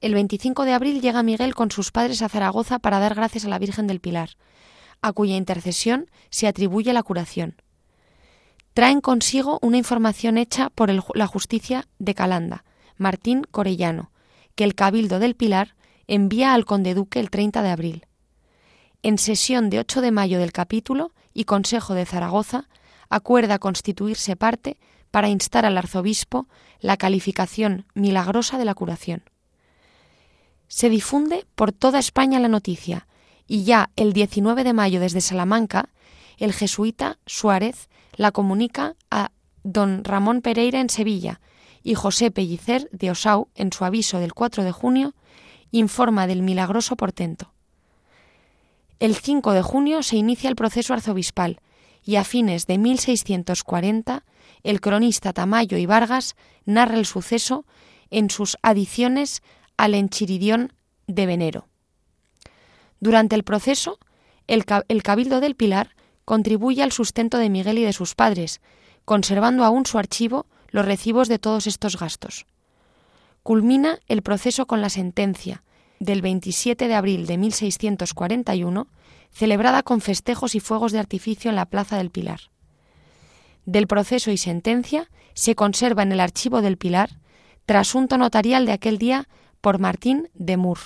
El 0.00 0.14
25 0.14 0.64
de 0.64 0.72
abril 0.72 1.00
llega 1.00 1.22
Miguel 1.22 1.54
con 1.54 1.70
sus 1.70 1.90
padres 1.90 2.22
a 2.22 2.28
Zaragoza 2.28 2.78
para 2.78 2.98
dar 2.98 3.14
gracias 3.14 3.44
a 3.44 3.48
la 3.48 3.58
Virgen 3.58 3.86
del 3.86 4.00
Pilar, 4.00 4.30
a 5.02 5.12
cuya 5.12 5.36
intercesión 5.36 6.10
se 6.30 6.46
atribuye 6.46 6.92
la 6.92 7.02
curación. 7.02 7.56
Traen 8.74 9.00
consigo 9.00 9.58
una 9.62 9.78
información 9.78 10.36
hecha 10.36 10.68
por 10.70 10.90
la 11.16 11.26
justicia 11.26 11.86
de 11.98 12.14
Calanda, 12.14 12.64
Martín 12.98 13.44
Corellano, 13.50 14.10
que 14.54 14.64
el 14.64 14.74
Cabildo 14.74 15.18
del 15.18 15.34
Pilar 15.34 15.76
envía 16.06 16.52
al 16.52 16.64
conde 16.64 16.94
duque 16.94 17.20
el 17.20 17.30
30 17.30 17.62
de 17.62 17.70
abril. 17.70 18.05
En 19.02 19.18
sesión 19.18 19.70
de 19.70 19.78
8 19.78 20.00
de 20.00 20.10
mayo 20.10 20.38
del 20.38 20.52
capítulo 20.52 21.12
y 21.32 21.44
Consejo 21.44 21.94
de 21.94 22.06
Zaragoza, 22.06 22.68
acuerda 23.08 23.58
constituirse 23.58 24.36
parte 24.36 24.78
para 25.10 25.28
instar 25.28 25.64
al 25.64 25.78
arzobispo 25.78 26.48
la 26.80 26.96
calificación 26.96 27.86
milagrosa 27.94 28.58
de 28.58 28.64
la 28.64 28.74
curación. 28.74 29.22
Se 30.68 30.90
difunde 30.90 31.46
por 31.54 31.72
toda 31.72 31.98
España 31.98 32.40
la 32.40 32.48
noticia 32.48 33.06
y 33.46 33.64
ya 33.64 33.90
el 33.96 34.12
19 34.12 34.64
de 34.64 34.72
mayo 34.72 35.00
desde 35.00 35.20
Salamanca, 35.20 35.90
el 36.38 36.52
jesuita 36.52 37.18
Suárez 37.26 37.88
la 38.16 38.32
comunica 38.32 38.96
a 39.10 39.30
don 39.62 40.04
Ramón 40.04 40.42
Pereira 40.42 40.80
en 40.80 40.90
Sevilla 40.90 41.40
y 41.82 41.94
José 41.94 42.30
Pellicer 42.30 42.88
de 42.90 43.10
Osau 43.10 43.48
en 43.54 43.72
su 43.72 43.84
aviso 43.84 44.18
del 44.18 44.34
4 44.34 44.64
de 44.64 44.72
junio 44.72 45.14
informa 45.70 46.26
del 46.26 46.42
milagroso 46.42 46.96
portento. 46.96 47.52
El 48.98 49.14
5 49.14 49.52
de 49.52 49.62
junio 49.62 50.02
se 50.02 50.16
inicia 50.16 50.48
el 50.48 50.56
proceso 50.56 50.94
arzobispal 50.94 51.60
y 52.02 52.16
a 52.16 52.24
fines 52.24 52.66
de 52.66 52.78
1640 52.78 54.24
el 54.62 54.80
cronista 54.80 55.32
Tamayo 55.32 55.76
y 55.76 55.84
Vargas 55.84 56.34
narra 56.64 56.96
el 56.96 57.04
suceso 57.04 57.66
en 58.10 58.30
sus 58.30 58.56
adiciones 58.62 59.42
al 59.76 59.94
Enchiridión 59.94 60.72
de 61.06 61.26
Venero. 61.26 61.68
Durante 63.00 63.36
el 63.36 63.44
proceso, 63.44 63.98
el, 64.46 64.64
el 64.88 65.02
Cabildo 65.02 65.40
del 65.40 65.56
Pilar 65.56 65.94
contribuye 66.24 66.82
al 66.82 66.92
sustento 66.92 67.36
de 67.36 67.50
Miguel 67.50 67.78
y 67.78 67.84
de 67.84 67.92
sus 67.92 68.14
padres, 68.14 68.60
conservando 69.04 69.64
aún 69.64 69.84
su 69.84 69.98
archivo 69.98 70.46
los 70.68 70.86
recibos 70.86 71.28
de 71.28 71.38
todos 71.38 71.66
estos 71.66 71.98
gastos. 71.98 72.46
Culmina 73.42 73.98
el 74.08 74.22
proceso 74.22 74.66
con 74.66 74.80
la 74.80 74.88
sentencia 74.88 75.62
del 76.00 76.22
27 76.22 76.88
de 76.88 76.94
abril 76.94 77.26
de 77.26 77.38
1641, 77.38 78.88
celebrada 79.30 79.82
con 79.82 80.00
festejos 80.00 80.54
y 80.54 80.60
fuegos 80.60 80.92
de 80.92 80.98
artificio 80.98 81.50
en 81.50 81.56
la 81.56 81.66
Plaza 81.66 81.96
del 81.96 82.10
Pilar. 82.10 82.40
Del 83.64 83.86
proceso 83.86 84.30
y 84.30 84.36
sentencia 84.36 85.10
se 85.34 85.54
conserva 85.54 86.02
en 86.02 86.12
el 86.12 86.20
archivo 86.20 86.62
del 86.62 86.78
Pilar 86.78 87.18
trasunto 87.66 88.16
notarial 88.16 88.64
de 88.64 88.72
aquel 88.72 88.96
día 88.96 89.28
por 89.60 89.80
Martín 89.80 90.30
de 90.34 90.56
Mur. 90.56 90.78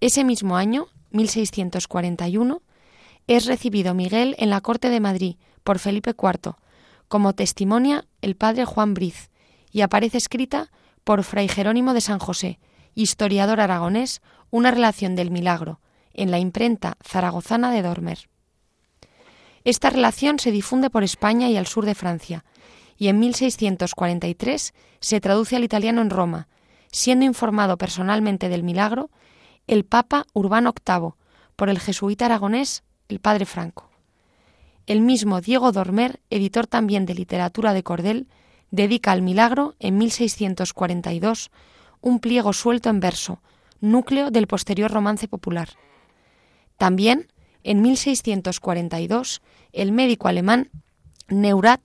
Ese 0.00 0.22
mismo 0.22 0.56
año, 0.56 0.86
1641, 1.10 2.62
es 3.26 3.46
recibido 3.46 3.94
Miguel 3.94 4.36
en 4.38 4.48
la 4.48 4.60
corte 4.60 4.88
de 4.90 5.00
Madrid 5.00 5.36
por 5.64 5.80
Felipe 5.80 6.10
IV, 6.10 6.54
como 7.08 7.34
testimonia 7.34 8.06
el 8.22 8.36
padre 8.36 8.64
Juan 8.64 8.94
Briz, 8.94 9.30
y 9.72 9.80
aparece 9.80 10.18
escrita 10.18 10.70
por 11.02 11.24
Fray 11.24 11.48
Jerónimo 11.48 11.94
de 11.94 12.00
San 12.00 12.20
José, 12.20 12.60
historiador 13.02 13.60
aragonés, 13.60 14.20
una 14.50 14.70
relación 14.70 15.14
del 15.14 15.30
milagro, 15.30 15.80
en 16.14 16.30
la 16.30 16.38
imprenta 16.38 16.96
zaragozana 17.06 17.70
de 17.70 17.82
Dormer. 17.82 18.28
Esta 19.64 19.90
relación 19.90 20.38
se 20.38 20.50
difunde 20.50 20.90
por 20.90 21.04
España 21.04 21.48
y 21.48 21.56
al 21.56 21.66
sur 21.66 21.86
de 21.86 21.94
Francia, 21.94 22.44
y 22.96 23.08
en 23.08 23.20
1643 23.20 24.74
se 24.98 25.20
traduce 25.20 25.54
al 25.54 25.62
italiano 25.62 26.00
en 26.00 26.10
Roma, 26.10 26.48
siendo 26.90 27.24
informado 27.24 27.76
personalmente 27.76 28.48
del 28.48 28.64
milagro 28.64 29.10
el 29.68 29.84
Papa 29.84 30.24
Urbano 30.32 30.74
VIII 30.74 31.12
por 31.54 31.68
el 31.68 31.78
jesuita 31.78 32.24
aragonés 32.26 32.82
el 33.08 33.20
padre 33.20 33.46
Franco. 33.46 33.90
El 34.86 35.02
mismo 35.02 35.40
Diego 35.40 35.70
Dormer, 35.70 36.20
editor 36.30 36.66
también 36.66 37.06
de 37.06 37.14
literatura 37.14 37.74
de 37.74 37.82
Cordel, 37.82 38.26
dedica 38.70 39.12
al 39.12 39.22
milagro, 39.22 39.74
en 39.78 39.98
1642, 39.98 41.50
un 42.00 42.20
pliego 42.20 42.52
suelto 42.52 42.90
en 42.90 43.00
verso, 43.00 43.40
núcleo 43.80 44.30
del 44.30 44.46
posterior 44.46 44.90
romance 44.90 45.28
popular. 45.28 45.68
También, 46.76 47.28
en 47.64 47.82
1642, 47.82 49.42
el 49.72 49.92
médico 49.92 50.28
alemán 50.28 50.70
Neurat 51.28 51.82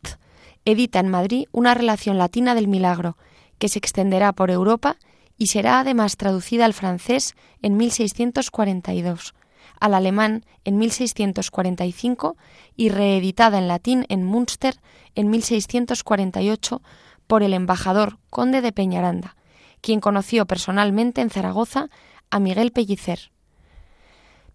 edita 0.66 1.00
en 1.00 1.10
Madrid 1.10 1.46
una 1.52 1.74
relación 1.74 2.18
latina 2.18 2.56
del 2.56 2.68
milagro, 2.68 3.18
que 3.58 3.70
se 3.70 3.80
extenderá 3.80 4.34
por 4.34 4.52
Europa 4.52 4.98
y 5.38 5.48
será 5.48 5.80
además 5.80 6.18
traducida 6.18 6.66
al 6.66 6.74
francés 6.74 7.36
en 7.62 7.76
1642, 7.78 9.34
al 9.80 9.94
alemán 9.94 10.46
en 10.64 10.78
1645 10.78 12.38
y 12.76 12.90
reeditada 12.90 13.58
en 13.58 13.68
latín 13.68 14.06
en 14.10 14.24
Münster 14.24 14.76
en 15.16 15.30
1648 15.30 16.82
por 17.28 17.44
el 17.44 17.54
embajador 17.54 18.20
conde 18.30 18.62
de 18.62 18.72
Peñaranda, 18.72 19.36
quien 19.84 20.00
conoció 20.00 20.46
personalmente 20.46 21.20
en 21.20 21.30
Zaragoza 21.30 21.90
a 22.32 22.40
Miguel 22.40 22.72
Pellicer. 22.72 23.32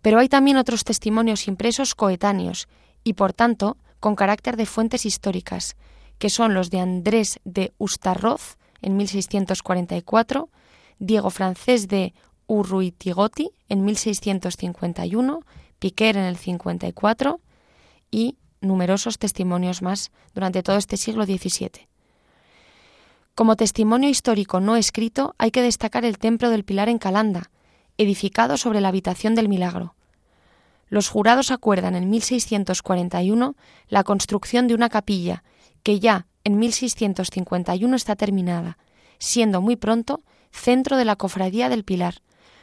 Pero 0.00 0.18
hay 0.18 0.28
también 0.30 0.56
otros 0.56 0.84
testimonios 0.84 1.46
impresos 1.48 1.94
coetáneos 1.94 2.66
y, 3.04 3.12
por 3.12 3.34
tanto, 3.34 3.76
con 4.00 4.16
carácter 4.16 4.56
de 4.56 4.64
fuentes 4.64 5.04
históricas, 5.04 5.76
que 6.18 6.30
son 6.30 6.54
los 6.54 6.70
de 6.70 6.80
Andrés 6.80 7.40
de 7.44 7.74
Ustarroz 7.76 8.56
en 8.80 8.96
1644, 8.96 10.48
Diego 10.98 11.28
Francés 11.28 11.88
de 11.88 12.14
Urruitigoti 12.46 13.50
en 13.68 13.84
1651, 13.84 15.40
Piquer 15.78 16.16
en 16.16 16.24
el 16.24 16.38
54 16.38 17.40
y 18.10 18.38
numerosos 18.62 19.18
testimonios 19.18 19.82
más 19.82 20.10
durante 20.34 20.62
todo 20.62 20.76
este 20.76 20.96
siglo 20.96 21.26
XVII. 21.26 21.86
Como 23.38 23.54
testimonio 23.54 24.10
histórico 24.10 24.58
no 24.58 24.74
escrito 24.74 25.36
hay 25.38 25.52
que 25.52 25.62
destacar 25.62 26.04
el 26.04 26.18
Templo 26.18 26.50
del 26.50 26.64
Pilar 26.64 26.88
en 26.88 26.98
Calanda, 26.98 27.52
edificado 27.96 28.56
sobre 28.56 28.80
la 28.80 28.88
habitación 28.88 29.36
del 29.36 29.48
Milagro. 29.48 29.94
Los 30.88 31.08
jurados 31.08 31.52
acuerdan 31.52 31.94
en 31.94 32.10
1641 32.10 33.54
la 33.86 34.02
construcción 34.02 34.66
de 34.66 34.74
una 34.74 34.88
capilla 34.88 35.44
que 35.84 36.00
ya 36.00 36.26
en 36.42 36.58
1651 36.58 37.94
está 37.94 38.16
terminada, 38.16 38.76
siendo 39.20 39.60
muy 39.60 39.76
pronto 39.76 40.20
centro 40.50 40.96
de 40.96 41.04
la 41.04 41.14
Cofradía 41.14 41.68
del 41.68 41.84
Pilar, 41.84 42.22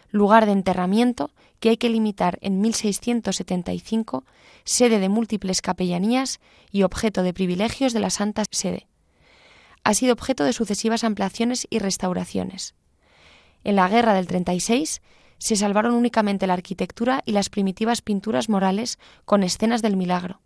lugar 0.10 0.46
de 0.46 0.52
enterramiento 0.52 1.32
que 1.62 1.70
hay 1.70 1.78
que 1.78 1.88
limitar 1.88 2.38
en 2.42 2.60
1675, 2.60 4.26
sede 4.66 5.00
de 5.00 5.08
múltiples 5.08 5.62
capellanías 5.62 6.42
y 6.70 6.84
objeto 6.84 7.24
de 7.24 7.34
privilegios 7.34 7.94
de 7.94 8.02
la 8.02 8.10
Santa 8.10 8.44
Sede. 8.52 8.88
Ha 9.86 9.94
sido 9.94 10.14
objeto 10.14 10.44
de 10.44 10.52
sucesivas 10.52 11.04
ampliaciones 11.04 11.68
y 11.70 11.78
restauraciones. 11.78 12.74
En 13.64 13.76
la 13.76 13.88
Guerra 13.88 14.16
del 14.16 14.26
36 14.26 15.04
se 15.38 15.56
salvaron 15.56 15.94
únicamente 15.94 16.48
la 16.48 16.54
arquitectura 16.54 17.22
y 17.24 17.34
las 17.34 17.50
primitivas 17.50 18.02
pinturas 18.02 18.50
morales 18.50 18.98
con 19.26 19.44
escenas 19.44 19.84
del 19.84 19.96
milagro. 19.96 20.42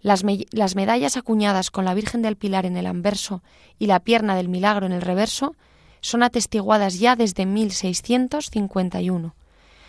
Las, 0.00 0.24
las, 0.50 0.74
medallas 0.74 1.16
acuñadas 1.16 1.70
con 1.70 1.84
la 1.84 1.94
Virgen 1.94 2.22
del 2.22 2.34
Pilar 2.34 2.66
en 2.66 2.76
el 2.76 2.86
anverso 2.86 3.40
y 3.78 3.86
la 3.86 4.00
pierna 4.00 4.34
del 4.34 4.48
milagro 4.48 4.84
en 4.84 4.92
el 4.92 5.00
reverso 5.00 5.54
son 6.00 6.24
atestiguadas 6.24 6.98
ya 6.98 7.14
desde 7.14 7.46
1651, 7.46 9.36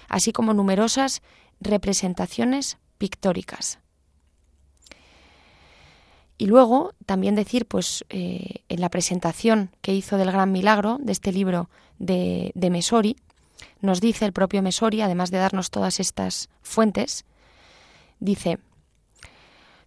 así 0.08 0.32
como 0.32 0.54
numerosas 0.54 1.23
representaciones 1.60 2.78
pictóricas. 2.99 3.80
Y 6.37 6.47
luego 6.47 6.93
también 7.05 7.35
decir, 7.35 7.65
pues, 7.65 8.05
eh, 8.09 8.63
en 8.69 8.81
la 8.81 8.89
presentación 8.89 9.69
que 9.81 9.93
hizo 9.93 10.17
del 10.17 10.31
Gran 10.31 10.51
Milagro 10.51 10.97
de 10.99 11.11
este 11.11 11.31
libro 11.31 11.69
de, 11.99 12.51
de 12.55 12.69
Mesori, 12.69 13.15
nos 13.81 14.01
dice 14.01 14.25
el 14.25 14.33
propio 14.33 14.61
Mesori, 14.61 15.01
además 15.01 15.29
de 15.31 15.37
darnos 15.37 15.69
todas 15.69 15.99
estas 15.99 16.49
fuentes, 16.61 17.25
dice, 18.19 18.59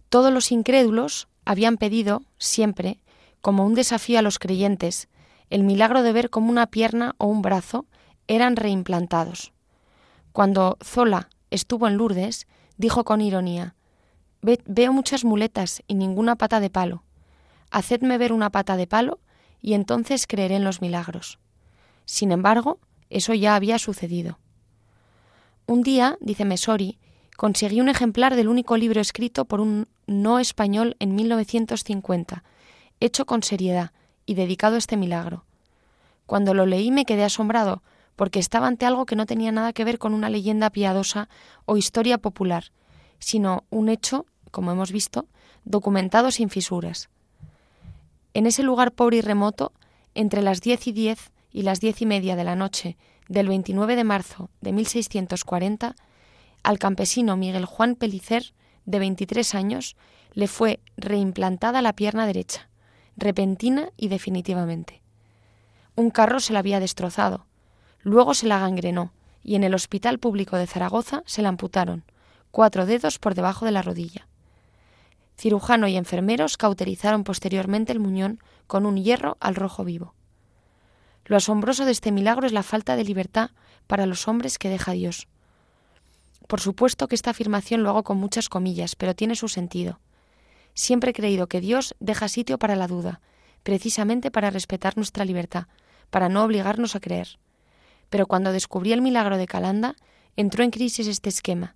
todos 0.09 0.31
los 0.31 0.51
incrédulos 0.51 1.27
habían 1.45 1.77
pedido 1.77 2.23
siempre, 2.37 2.99
como 3.41 3.65
un 3.65 3.75
desafío 3.75 4.19
a 4.19 4.21
los 4.21 4.39
creyentes, 4.39 5.09
el 5.49 5.63
milagro 5.63 6.03
de 6.03 6.13
ver 6.13 6.29
cómo 6.29 6.49
una 6.49 6.67
pierna 6.67 7.15
o 7.17 7.27
un 7.27 7.41
brazo 7.41 7.85
eran 8.27 8.55
reimplantados. 8.55 9.53
Cuando 10.31 10.77
Zola 10.83 11.29
estuvo 11.49 11.87
en 11.87 11.97
Lourdes, 11.97 12.47
dijo 12.77 13.03
con 13.03 13.21
ironía 13.21 13.75
Veo 14.41 14.93
muchas 14.93 15.25
muletas 15.25 15.83
y 15.87 15.95
ninguna 15.95 16.35
pata 16.35 16.59
de 16.59 16.69
palo. 16.69 17.03
Hacedme 17.71 18.17
ver 18.17 18.31
una 18.31 18.49
pata 18.49 18.77
de 18.77 18.87
palo 18.87 19.19
y 19.61 19.73
entonces 19.73 20.27
creeré 20.27 20.55
en 20.55 20.63
los 20.63 20.81
milagros. 20.81 21.39
Sin 22.05 22.31
embargo, 22.31 22.79
eso 23.09 23.33
ya 23.33 23.55
había 23.55 23.79
sucedido. 23.79 24.39
Un 25.65 25.83
día, 25.83 26.17
dice 26.21 26.45
Mesori, 26.45 26.97
conseguí 27.35 27.81
un 27.81 27.89
ejemplar 27.89 28.35
del 28.35 28.47
único 28.47 28.77
libro 28.77 29.01
escrito 29.01 29.45
por 29.45 29.59
un 29.59 29.87
no 30.05 30.39
español 30.39 30.95
en 30.99 31.15
1950, 31.15 32.43
hecho 32.99 33.25
con 33.25 33.43
seriedad, 33.43 33.91
y 34.25 34.35
dedicado 34.35 34.75
a 34.75 34.77
este 34.77 34.97
milagro. 34.97 35.45
Cuando 36.25 36.53
lo 36.53 36.65
leí 36.65 36.91
me 36.91 37.05
quedé 37.05 37.23
asombrado, 37.23 37.81
porque 38.15 38.39
estaba 38.39 38.67
ante 38.67 38.85
algo 38.85 39.05
que 39.05 39.15
no 39.15 39.25
tenía 39.25 39.51
nada 39.51 39.73
que 39.73 39.85
ver 39.85 39.99
con 39.99 40.13
una 40.13 40.29
leyenda 40.29 40.69
piadosa 40.69 41.29
o 41.65 41.77
historia 41.77 42.17
popular, 42.17 42.71
sino 43.19 43.65
un 43.69 43.89
hecho, 43.89 44.25
como 44.51 44.71
hemos 44.71 44.91
visto, 44.91 45.27
documentado 45.65 46.31
sin 46.31 46.49
fisuras. 46.49 47.09
En 48.33 48.45
ese 48.45 48.63
lugar 48.63 48.91
pobre 48.91 49.17
y 49.17 49.21
remoto, 49.21 49.73
entre 50.15 50.41
las 50.41 50.61
diez 50.61 50.87
y 50.87 50.91
diez 50.91 51.31
y 51.51 51.63
las 51.63 51.79
diez 51.79 52.01
y 52.01 52.05
media 52.05 52.35
de 52.35 52.43
la 52.43 52.55
noche 52.55 52.97
del 53.27 53.47
29 53.47 53.95
de 53.95 54.03
marzo 54.03 54.49
de 54.61 54.71
1640, 54.71 55.95
al 56.63 56.79
campesino 56.79 57.37
Miguel 57.37 57.65
Juan 57.65 57.95
Pelicer, 57.95 58.53
de 58.85 58.99
23 58.99 59.55
años, 59.55 59.95
le 60.33 60.47
fue 60.47 60.79
reimplantada 60.95 61.81
la 61.81 61.93
pierna 61.93 62.25
derecha 62.25 62.69
repentina 63.17 63.89
y 63.97 64.07
definitivamente. 64.07 65.01
Un 65.95 66.11
carro 66.11 66.39
se 66.39 66.53
la 66.53 66.59
había 66.59 66.79
destrozado, 66.79 67.47
luego 68.01 68.33
se 68.35 68.47
la 68.47 68.59
gangrenó 68.59 69.11
y 69.43 69.55
en 69.55 69.63
el 69.63 69.73
Hospital 69.73 70.19
Público 70.19 70.55
de 70.57 70.67
Zaragoza 70.67 71.23
se 71.25 71.41
la 71.41 71.49
amputaron, 71.49 72.03
cuatro 72.57 72.87
dedos 72.87 73.19
por 73.19 73.35
debajo 73.35 73.65
de 73.65 73.71
la 73.71 73.83
rodilla. 73.83 74.27
Cirujano 75.37 75.87
y 75.87 75.95
enfermeros 75.95 76.57
cauterizaron 76.57 77.23
posteriormente 77.23 77.91
el 77.91 77.99
muñón 77.99 78.39
con 78.65 78.87
un 78.87 78.97
hierro 78.97 79.37
al 79.39 79.53
rojo 79.53 79.83
vivo. 79.83 80.15
Lo 81.25 81.37
asombroso 81.37 81.85
de 81.85 81.91
este 81.91 82.11
milagro 82.11 82.47
es 82.47 82.53
la 82.53 82.63
falta 82.63 82.95
de 82.95 83.03
libertad 83.03 83.51
para 83.85 84.07
los 84.07 84.27
hombres 84.27 84.57
que 84.57 84.69
deja 84.69 84.93
Dios. 84.93 85.27
Por 86.47 86.59
supuesto 86.59 87.07
que 87.07 87.13
esta 87.13 87.29
afirmación 87.29 87.83
lo 87.83 87.91
hago 87.91 88.03
con 88.03 88.17
muchas 88.17 88.49
comillas, 88.49 88.95
pero 88.95 89.13
tiene 89.13 89.35
su 89.35 89.49
sentido. 89.49 89.99
Siempre 90.73 91.11
he 91.11 91.13
creído 91.13 91.45
que 91.45 91.61
Dios 91.61 91.93
deja 91.99 92.27
sitio 92.27 92.57
para 92.57 92.75
la 92.75 92.87
duda, 92.87 93.21
precisamente 93.61 94.31
para 94.31 94.49
respetar 94.49 94.97
nuestra 94.97 95.25
libertad, 95.25 95.67
para 96.09 96.27
no 96.27 96.43
obligarnos 96.43 96.95
a 96.95 97.01
creer. 97.01 97.37
Pero 98.09 98.25
cuando 98.25 98.51
descubrí 98.51 98.93
el 98.93 99.03
milagro 99.03 99.37
de 99.37 99.45
Calanda, 99.45 99.95
entró 100.35 100.63
en 100.63 100.71
crisis 100.71 101.05
este 101.05 101.29
esquema. 101.29 101.75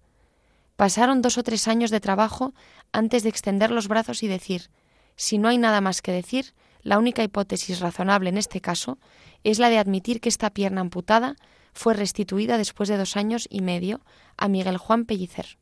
Pasaron 0.81 1.21
dos 1.21 1.37
o 1.37 1.43
tres 1.43 1.67
años 1.67 1.91
de 1.91 1.99
trabajo 1.99 2.55
antes 2.91 3.21
de 3.21 3.29
extender 3.29 3.69
los 3.69 3.87
brazos 3.87 4.23
y 4.23 4.27
decir, 4.27 4.71
si 5.15 5.37
no 5.37 5.47
hay 5.47 5.59
nada 5.59 5.79
más 5.79 6.01
que 6.01 6.11
decir, 6.11 6.55
la 6.81 6.97
única 6.97 7.21
hipótesis 7.21 7.81
razonable 7.81 8.29
en 8.29 8.37
este 8.39 8.61
caso 8.61 8.97
es 9.43 9.59
la 9.59 9.69
de 9.69 9.77
admitir 9.77 10.19
que 10.19 10.29
esta 10.29 10.49
pierna 10.49 10.81
amputada 10.81 11.35
fue 11.71 11.93
restituida 11.93 12.57
después 12.57 12.89
de 12.89 12.97
dos 12.97 13.15
años 13.15 13.47
y 13.51 13.61
medio 13.61 14.01
a 14.37 14.47
Miguel 14.47 14.77
Juan 14.77 15.05
Pellicer. 15.05 15.59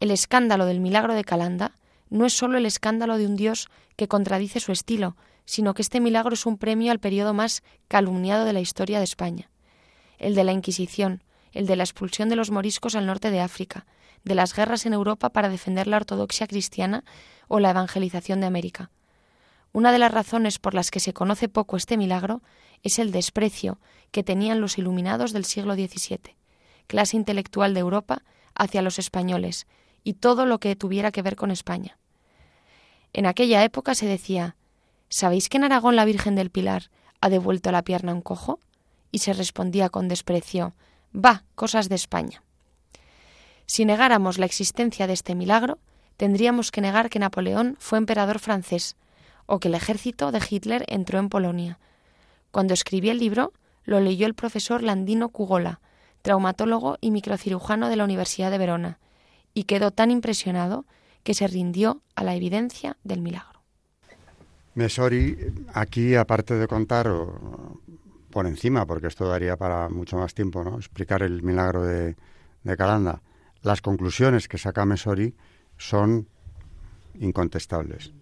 El 0.00 0.10
escándalo 0.10 0.64
del 0.64 0.80
milagro 0.80 1.12
de 1.12 1.24
Calanda 1.24 1.72
no 2.08 2.24
es 2.24 2.32
sólo 2.32 2.56
el 2.56 2.64
escándalo 2.64 3.18
de 3.18 3.26
un 3.26 3.36
Dios 3.36 3.68
que 3.96 4.08
contradice 4.08 4.60
su 4.60 4.72
estilo, 4.72 5.14
sino 5.44 5.74
que 5.74 5.82
este 5.82 6.00
milagro 6.00 6.32
es 6.32 6.46
un 6.46 6.56
premio 6.56 6.90
al 6.90 7.00
periodo 7.00 7.34
más 7.34 7.62
calumniado 7.88 8.46
de 8.46 8.54
la 8.54 8.60
historia 8.60 8.96
de 8.96 9.04
España, 9.04 9.50
el 10.16 10.34
de 10.34 10.44
la 10.44 10.52
Inquisición, 10.52 11.22
el 11.54 11.66
de 11.66 11.76
la 11.76 11.84
expulsión 11.84 12.28
de 12.28 12.36
los 12.36 12.50
moriscos 12.50 12.94
al 12.94 13.06
norte 13.06 13.30
de 13.30 13.40
África, 13.40 13.86
de 14.24 14.34
las 14.34 14.54
guerras 14.54 14.86
en 14.86 14.92
Europa 14.92 15.30
para 15.30 15.48
defender 15.48 15.86
la 15.86 15.96
ortodoxia 15.96 16.46
cristiana 16.46 17.04
o 17.48 17.60
la 17.60 17.70
evangelización 17.70 18.40
de 18.40 18.46
América. 18.46 18.90
Una 19.72 19.92
de 19.92 19.98
las 19.98 20.12
razones 20.12 20.58
por 20.58 20.74
las 20.74 20.90
que 20.90 21.00
se 21.00 21.12
conoce 21.12 21.48
poco 21.48 21.76
este 21.76 21.96
milagro 21.96 22.42
es 22.82 22.98
el 22.98 23.10
desprecio 23.12 23.78
que 24.10 24.22
tenían 24.22 24.60
los 24.60 24.78
iluminados 24.78 25.32
del 25.32 25.44
siglo 25.44 25.74
XVII, 25.74 26.36
clase 26.86 27.16
intelectual 27.16 27.74
de 27.74 27.80
Europa, 27.80 28.22
hacia 28.54 28.82
los 28.82 28.98
españoles 28.98 29.66
y 30.04 30.14
todo 30.14 30.46
lo 30.46 30.60
que 30.60 30.76
tuviera 30.76 31.10
que 31.10 31.22
ver 31.22 31.34
con 31.34 31.50
España. 31.50 31.98
En 33.12 33.26
aquella 33.26 33.64
época 33.64 33.94
se 33.94 34.06
decía 34.06 34.56
¿Sabéis 35.08 35.48
que 35.48 35.56
en 35.56 35.64
Aragón 35.64 35.96
la 35.96 36.04
Virgen 36.04 36.34
del 36.34 36.50
Pilar 36.50 36.90
ha 37.20 37.28
devuelto 37.28 37.70
la 37.72 37.82
pierna 37.82 38.12
a 38.12 38.14
un 38.14 38.22
cojo? 38.22 38.58
Y 39.10 39.18
se 39.18 39.32
respondía 39.32 39.88
con 39.88 40.08
desprecio 40.08 40.74
Va, 41.14 41.44
cosas 41.54 41.88
de 41.88 41.94
España. 41.94 42.42
Si 43.66 43.84
negáramos 43.84 44.38
la 44.38 44.46
existencia 44.46 45.06
de 45.06 45.12
este 45.12 45.34
milagro, 45.34 45.78
tendríamos 46.16 46.70
que 46.70 46.80
negar 46.80 47.08
que 47.08 47.18
Napoleón 47.18 47.76
fue 47.78 47.98
emperador 47.98 48.38
francés 48.38 48.96
o 49.46 49.58
que 49.60 49.68
el 49.68 49.74
ejército 49.74 50.32
de 50.32 50.40
Hitler 50.48 50.84
entró 50.88 51.18
en 51.18 51.28
Polonia. 51.28 51.78
Cuando 52.50 52.74
escribí 52.74 53.10
el 53.10 53.18
libro, 53.18 53.52
lo 53.84 54.00
leyó 54.00 54.26
el 54.26 54.34
profesor 54.34 54.82
Landino 54.82 55.28
Cugola, 55.28 55.80
traumatólogo 56.22 56.96
y 57.00 57.10
microcirujano 57.10 57.88
de 57.88 57.96
la 57.96 58.04
Universidad 58.04 58.50
de 58.50 58.58
Verona, 58.58 58.98
y 59.52 59.64
quedó 59.64 59.90
tan 59.90 60.10
impresionado 60.10 60.86
que 61.22 61.34
se 61.34 61.46
rindió 61.46 62.02
a 62.14 62.24
la 62.24 62.34
evidencia 62.34 62.96
del 63.04 63.20
milagro. 63.20 63.62
Mesori, 64.74 65.36
aquí 65.72 66.14
aparte 66.14 66.54
de 66.54 66.66
contar 66.66 67.08
por 68.34 68.48
encima, 68.48 68.84
porque 68.84 69.06
esto 69.06 69.28
daría 69.28 69.56
para 69.56 69.88
mucho 69.88 70.16
más 70.18 70.34
tiempo, 70.34 70.64
¿no? 70.64 70.76
explicar 70.76 71.22
el 71.22 71.44
milagro 71.44 71.84
de, 71.84 72.16
de 72.64 72.76
Calanda, 72.76 73.22
las 73.62 73.80
conclusiones 73.80 74.48
que 74.48 74.58
saca 74.58 74.84
Mesori 74.84 75.34
son 75.78 76.26
incontestables. 77.20 78.12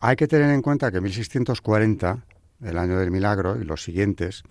Hay 0.00 0.16
que 0.16 0.26
tener 0.26 0.50
en 0.50 0.62
cuenta 0.62 0.90
que 0.90 1.02
1640, 1.02 2.24
el 2.62 2.78
año 2.78 2.98
del 2.98 3.10
milagro, 3.10 3.60
y 3.60 3.64
los 3.64 3.82
siguientes, 3.82 4.42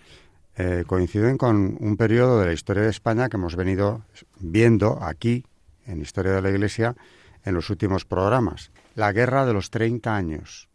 eh, 0.55 0.83
coinciden 0.85 1.37
con 1.39 1.75
un 1.79 1.97
periodo 1.97 2.39
de 2.39 2.45
la 2.45 2.53
historia 2.53 2.83
de 2.83 2.89
España 2.89 3.29
que 3.29 3.37
hemos 3.37 3.55
venido 3.55 4.03
viendo 4.39 5.01
aquí, 5.01 5.45
en 5.87 5.99
Historia 5.99 6.33
de 6.33 6.41
la 6.43 6.49
Iglesia, 6.51 6.95
en 7.43 7.55
los 7.55 7.71
últimos 7.71 8.05
programas. 8.05 8.71
La 8.93 9.11
Guerra 9.13 9.47
de 9.47 9.53
los 9.53 9.71
30 9.71 10.15
años. 10.15 10.66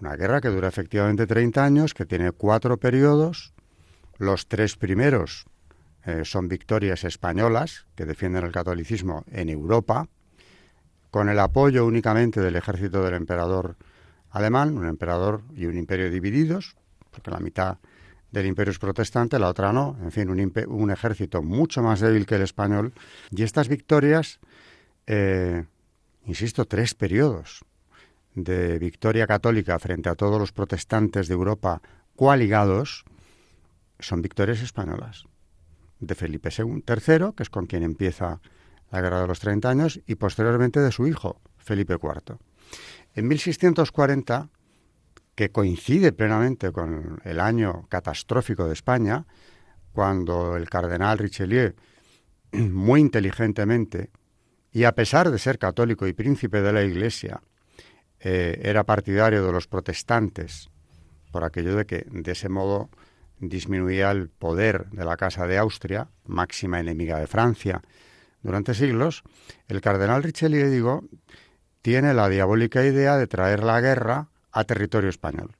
Una 0.00 0.16
guerra 0.16 0.40
que 0.40 0.48
dura 0.48 0.68
efectivamente 0.68 1.26
30 1.26 1.62
años, 1.62 1.92
que 1.92 2.06
tiene 2.06 2.32
cuatro 2.32 2.78
periodos. 2.78 3.52
Los 4.16 4.48
tres 4.48 4.76
primeros 4.76 5.44
eh, 6.06 6.22
son 6.24 6.48
victorias 6.48 7.04
españolas 7.04 7.86
que 7.94 8.06
defienden 8.06 8.44
el 8.44 8.52
catolicismo 8.52 9.24
en 9.30 9.50
Europa, 9.50 10.08
con 11.10 11.28
el 11.28 11.38
apoyo 11.38 11.84
únicamente 11.84 12.40
del 12.40 12.56
ejército 12.56 13.04
del 13.04 13.14
emperador 13.14 13.76
alemán, 14.30 14.78
un 14.78 14.86
emperador 14.86 15.42
y 15.54 15.66
un 15.66 15.76
imperio 15.76 16.10
divididos, 16.10 16.76
porque 17.10 17.30
la 17.30 17.40
mitad 17.40 17.76
del 18.30 18.46
imperio 18.46 18.70
es 18.70 18.78
protestante, 18.78 19.38
la 19.38 19.48
otra 19.48 19.72
no, 19.72 19.98
en 20.02 20.12
fin, 20.12 20.30
un, 20.30 20.90
ejército 20.90 21.42
mucho 21.42 21.82
más 21.82 22.00
débil 22.00 22.24
que 22.24 22.36
el 22.36 22.42
español. 22.42 22.94
Y 23.30 23.42
estas 23.42 23.68
victorias, 23.68 24.38
eh, 25.06 25.64
insisto, 26.24 26.64
tres 26.64 26.94
periodos 26.94 27.64
de 28.34 28.78
victoria 28.78 29.26
católica 29.26 29.78
frente 29.78 30.08
a 30.08 30.14
todos 30.14 30.38
los 30.38 30.52
protestantes 30.52 31.28
de 31.28 31.34
Europa 31.34 31.82
coaligados, 32.16 33.04
son 33.98 34.22
victorias 34.22 34.60
españolas. 34.62 35.24
De 35.98 36.14
Felipe 36.14 36.50
II, 36.56 36.82
que 37.36 37.42
es 37.42 37.50
con 37.50 37.66
quien 37.66 37.82
empieza 37.82 38.40
la 38.90 39.00
Guerra 39.00 39.20
de 39.20 39.26
los 39.26 39.40
Treinta 39.40 39.70
Años, 39.70 40.00
y 40.06 40.14
posteriormente 40.14 40.80
de 40.80 40.92
su 40.92 41.06
hijo, 41.06 41.40
Felipe 41.58 41.94
IV. 41.94 42.38
En 43.14 43.28
1640, 43.28 44.48
que 45.34 45.50
coincide 45.50 46.12
plenamente 46.12 46.72
con 46.72 47.20
el 47.24 47.40
año 47.40 47.86
catastrófico 47.88 48.66
de 48.66 48.72
España, 48.72 49.26
cuando 49.92 50.56
el 50.56 50.68
cardenal 50.68 51.18
Richelieu, 51.18 51.74
muy 52.52 53.00
inteligentemente, 53.00 54.10
y 54.72 54.84
a 54.84 54.94
pesar 54.94 55.30
de 55.30 55.38
ser 55.38 55.58
católico 55.58 56.06
y 56.06 56.12
príncipe 56.12 56.62
de 56.62 56.72
la 56.72 56.82
Iglesia, 56.82 57.42
eh, 58.20 58.60
era 58.62 58.84
partidario 58.84 59.44
de 59.44 59.52
los 59.52 59.66
protestantes, 59.66 60.68
por 61.32 61.44
aquello 61.44 61.76
de 61.76 61.86
que 61.86 62.06
de 62.10 62.32
ese 62.32 62.48
modo 62.48 62.90
disminuía 63.38 64.10
el 64.10 64.28
poder 64.28 64.90
de 64.90 65.04
la 65.04 65.16
Casa 65.16 65.46
de 65.46 65.58
Austria, 65.58 66.08
máxima 66.26 66.80
enemiga 66.80 67.18
de 67.18 67.26
Francia, 67.26 67.82
durante 68.42 68.74
siglos, 68.74 69.22
el 69.68 69.80
cardenal 69.80 70.22
Richelieu, 70.22 70.70
digo, 70.70 71.04
tiene 71.82 72.14
la 72.14 72.28
diabólica 72.28 72.84
idea 72.84 73.16
de 73.16 73.26
traer 73.26 73.62
la 73.62 73.80
guerra 73.80 74.28
a 74.52 74.64
territorio 74.64 75.10
español. 75.10 75.56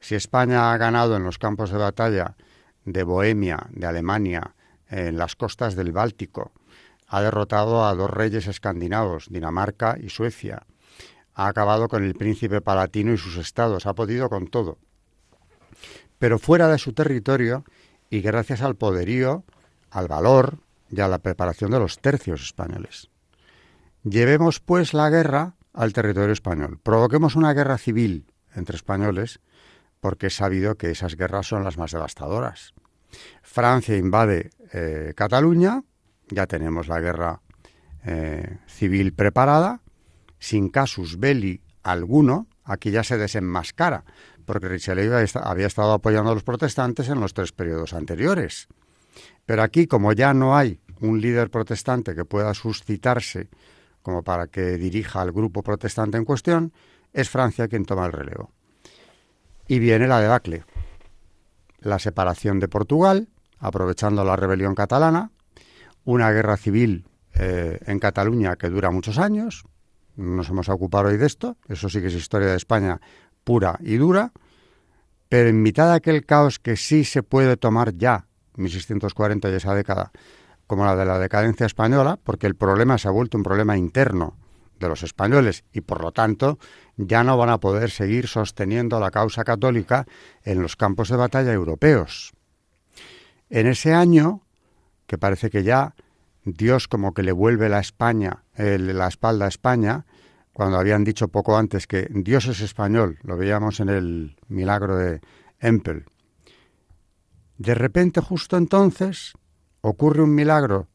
Si 0.00 0.14
España 0.14 0.72
ha 0.72 0.76
ganado 0.76 1.16
en 1.16 1.24
los 1.24 1.38
campos 1.38 1.70
de 1.70 1.78
batalla 1.78 2.36
de 2.84 3.02
Bohemia, 3.02 3.66
de 3.70 3.86
Alemania, 3.86 4.54
en 4.88 5.18
las 5.18 5.36
costas 5.36 5.76
del 5.76 5.92
Báltico, 5.92 6.52
ha 7.06 7.20
derrotado 7.20 7.86
a 7.86 7.94
dos 7.94 8.10
reyes 8.10 8.46
escandinavos, 8.46 9.28
Dinamarca 9.30 9.96
y 10.00 10.10
Suecia, 10.10 10.66
ha 11.40 11.46
acabado 11.46 11.88
con 11.88 12.04
el 12.04 12.14
príncipe 12.14 12.60
palatino 12.60 13.14
y 13.14 13.16
sus 13.16 13.38
estados, 13.38 13.86
ha 13.86 13.94
podido 13.94 14.28
con 14.28 14.48
todo. 14.48 14.76
Pero 16.18 16.38
fuera 16.38 16.68
de 16.68 16.76
su 16.76 16.92
territorio, 16.92 17.64
y 18.10 18.20
gracias 18.20 18.60
al 18.60 18.76
poderío, 18.76 19.44
al 19.90 20.06
valor, 20.06 20.58
y 20.90 21.00
a 21.00 21.08
la 21.08 21.20
preparación 21.20 21.70
de 21.70 21.78
los 21.78 21.98
tercios 21.98 22.42
españoles. 22.42 23.08
Llevemos, 24.02 24.60
pues, 24.60 24.92
la 24.92 25.08
guerra 25.08 25.54
al 25.72 25.94
territorio 25.94 26.32
español. 26.32 26.78
Provoquemos 26.82 27.36
una 27.36 27.54
guerra 27.54 27.78
civil 27.78 28.26
entre 28.54 28.76
españoles, 28.76 29.40
porque 30.00 30.26
es 30.26 30.36
sabido 30.36 30.74
que 30.74 30.90
esas 30.90 31.16
guerras 31.16 31.46
son 31.46 31.64
las 31.64 31.78
más 31.78 31.92
devastadoras. 31.92 32.74
Francia 33.40 33.96
invade 33.96 34.50
eh, 34.74 35.14
Cataluña, 35.16 35.84
ya 36.28 36.46
tenemos 36.46 36.86
la 36.86 37.00
guerra 37.00 37.40
eh, 38.04 38.58
civil 38.66 39.14
preparada, 39.14 39.80
sin 40.40 40.70
casus 40.70 41.20
belli 41.20 41.60
alguno, 41.84 42.48
aquí 42.64 42.90
ya 42.90 43.04
se 43.04 43.16
desenmascara, 43.16 44.04
porque 44.44 44.66
Richelieu 44.66 45.14
había 45.14 45.66
estado 45.66 45.92
apoyando 45.92 46.32
a 46.32 46.34
los 46.34 46.42
protestantes 46.42 47.08
en 47.08 47.20
los 47.20 47.34
tres 47.34 47.52
periodos 47.52 47.92
anteriores. 47.92 48.66
Pero 49.46 49.62
aquí, 49.62 49.86
como 49.86 50.12
ya 50.12 50.34
no 50.34 50.56
hay 50.56 50.80
un 51.00 51.20
líder 51.20 51.50
protestante 51.50 52.14
que 52.14 52.24
pueda 52.24 52.52
suscitarse 52.54 53.48
como 54.02 54.22
para 54.22 54.46
que 54.46 54.78
dirija 54.78 55.20
al 55.20 55.32
grupo 55.32 55.62
protestante 55.62 56.16
en 56.16 56.24
cuestión, 56.24 56.72
es 57.12 57.28
Francia 57.28 57.68
quien 57.68 57.84
toma 57.84 58.06
el 58.06 58.12
relevo. 58.12 58.50
Y 59.68 59.78
viene 59.78 60.08
la 60.08 60.20
debacle. 60.20 60.64
La 61.80 61.98
separación 61.98 62.60
de 62.60 62.68
Portugal, 62.68 63.28
aprovechando 63.58 64.24
la 64.24 64.36
rebelión 64.36 64.74
catalana, 64.74 65.30
una 66.04 66.30
guerra 66.30 66.56
civil 66.56 67.06
eh, 67.34 67.78
en 67.86 67.98
Cataluña 67.98 68.56
que 68.56 68.68
dura 68.68 68.90
muchos 68.90 69.18
años, 69.18 69.64
nos 70.16 70.48
hemos 70.48 70.68
ocupado 70.68 71.08
hoy 71.08 71.16
de 71.16 71.26
esto, 71.26 71.56
eso 71.68 71.88
sí 71.88 72.00
que 72.00 72.08
es 72.08 72.14
historia 72.14 72.48
de 72.48 72.56
España 72.56 73.00
pura 73.44 73.78
y 73.80 73.96
dura, 73.96 74.32
pero 75.28 75.48
en 75.48 75.62
mitad 75.62 75.88
de 75.88 75.96
aquel 75.96 76.26
caos 76.26 76.58
que 76.58 76.76
sí 76.76 77.04
se 77.04 77.22
puede 77.22 77.56
tomar 77.56 77.94
ya 77.96 78.26
1640 78.56 79.50
y 79.50 79.54
esa 79.54 79.74
década, 79.74 80.12
como 80.66 80.84
la 80.84 80.96
de 80.96 81.04
la 81.04 81.18
decadencia 81.18 81.66
española, 81.66 82.18
porque 82.22 82.46
el 82.46 82.54
problema 82.54 82.98
se 82.98 83.08
ha 83.08 83.12
vuelto 83.12 83.38
un 83.38 83.44
problema 83.44 83.76
interno 83.76 84.36
de 84.78 84.88
los 84.88 85.02
españoles 85.02 85.64
y 85.72 85.82
por 85.82 86.02
lo 86.02 86.10
tanto 86.10 86.58
ya 86.96 87.22
no 87.22 87.36
van 87.36 87.50
a 87.50 87.60
poder 87.60 87.90
seguir 87.90 88.26
sosteniendo 88.26 88.98
la 88.98 89.10
causa 89.10 89.44
católica 89.44 90.06
en 90.42 90.62
los 90.62 90.76
campos 90.76 91.08
de 91.10 91.16
batalla 91.16 91.52
europeos. 91.52 92.32
En 93.50 93.66
ese 93.66 93.92
año, 93.92 94.42
que 95.06 95.18
parece 95.18 95.50
que 95.50 95.62
ya 95.62 95.94
Dios 96.44 96.88
como 96.88 97.14
que 97.14 97.22
le 97.22 97.32
vuelve 97.32 97.68
la 97.68 97.80
España, 97.80 98.44
la 98.60 99.08
espalda 99.08 99.46
a 99.46 99.48
España, 99.48 100.04
cuando 100.52 100.78
habían 100.78 101.04
dicho 101.04 101.28
poco 101.28 101.56
antes 101.56 101.86
que 101.86 102.08
Dios 102.10 102.46
es 102.46 102.60
español, 102.60 103.18
lo 103.22 103.36
veíamos 103.36 103.80
en 103.80 103.88
el 103.88 104.36
milagro 104.48 104.96
de 104.96 105.20
Empel. 105.58 106.04
De 107.56 107.74
repente, 107.74 108.20
justo 108.20 108.56
entonces, 108.56 109.34
ocurre 109.80 110.22
un 110.22 110.34
milagro 110.34 110.88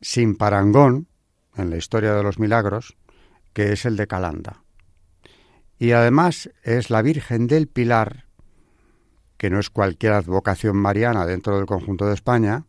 sin 0.00 0.36
parangón 0.36 1.08
en 1.56 1.70
la 1.70 1.76
historia 1.76 2.14
de 2.14 2.22
los 2.22 2.38
milagros, 2.38 2.96
que 3.52 3.72
es 3.72 3.84
el 3.84 3.96
de 3.96 4.06
Calanda. 4.06 4.62
Y 5.78 5.92
además 5.92 6.50
es 6.62 6.90
la 6.90 7.02
Virgen 7.02 7.46
del 7.46 7.68
Pilar, 7.68 8.26
que 9.36 9.50
no 9.50 9.58
es 9.58 9.70
cualquier 9.70 10.12
advocación 10.12 10.76
mariana 10.76 11.26
dentro 11.26 11.56
del 11.56 11.66
conjunto 11.66 12.06
de 12.06 12.14
España, 12.14 12.66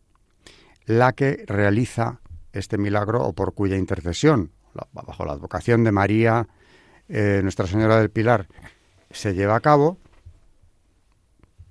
la 0.86 1.12
que 1.12 1.44
realiza 1.46 2.20
este 2.54 2.78
milagro 2.78 3.22
o 3.22 3.32
por 3.32 3.54
cuya 3.54 3.76
intercesión, 3.76 4.52
bajo 4.92 5.24
la 5.24 5.32
advocación 5.32 5.84
de 5.84 5.92
María, 5.92 6.48
eh, 7.08 7.40
Nuestra 7.42 7.66
Señora 7.66 7.98
del 7.98 8.10
Pilar, 8.10 8.48
se 9.10 9.34
lleva 9.34 9.56
a 9.56 9.60
cabo, 9.60 9.98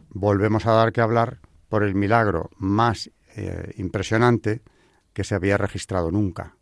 volvemos 0.10 0.65
a 0.65 0.74
dar 0.74 0.91
que 0.91 1.02
hablar 1.02 1.39
por 1.69 1.84
el 1.84 1.96
milagro 1.96 2.52
más 2.58 3.10
eh, 3.36 3.74
impresionante 3.78 4.62
que 5.13 5.24
se 5.24 5.36
había 5.36 5.58
registrado 5.58 6.12
nunca. 6.12 6.56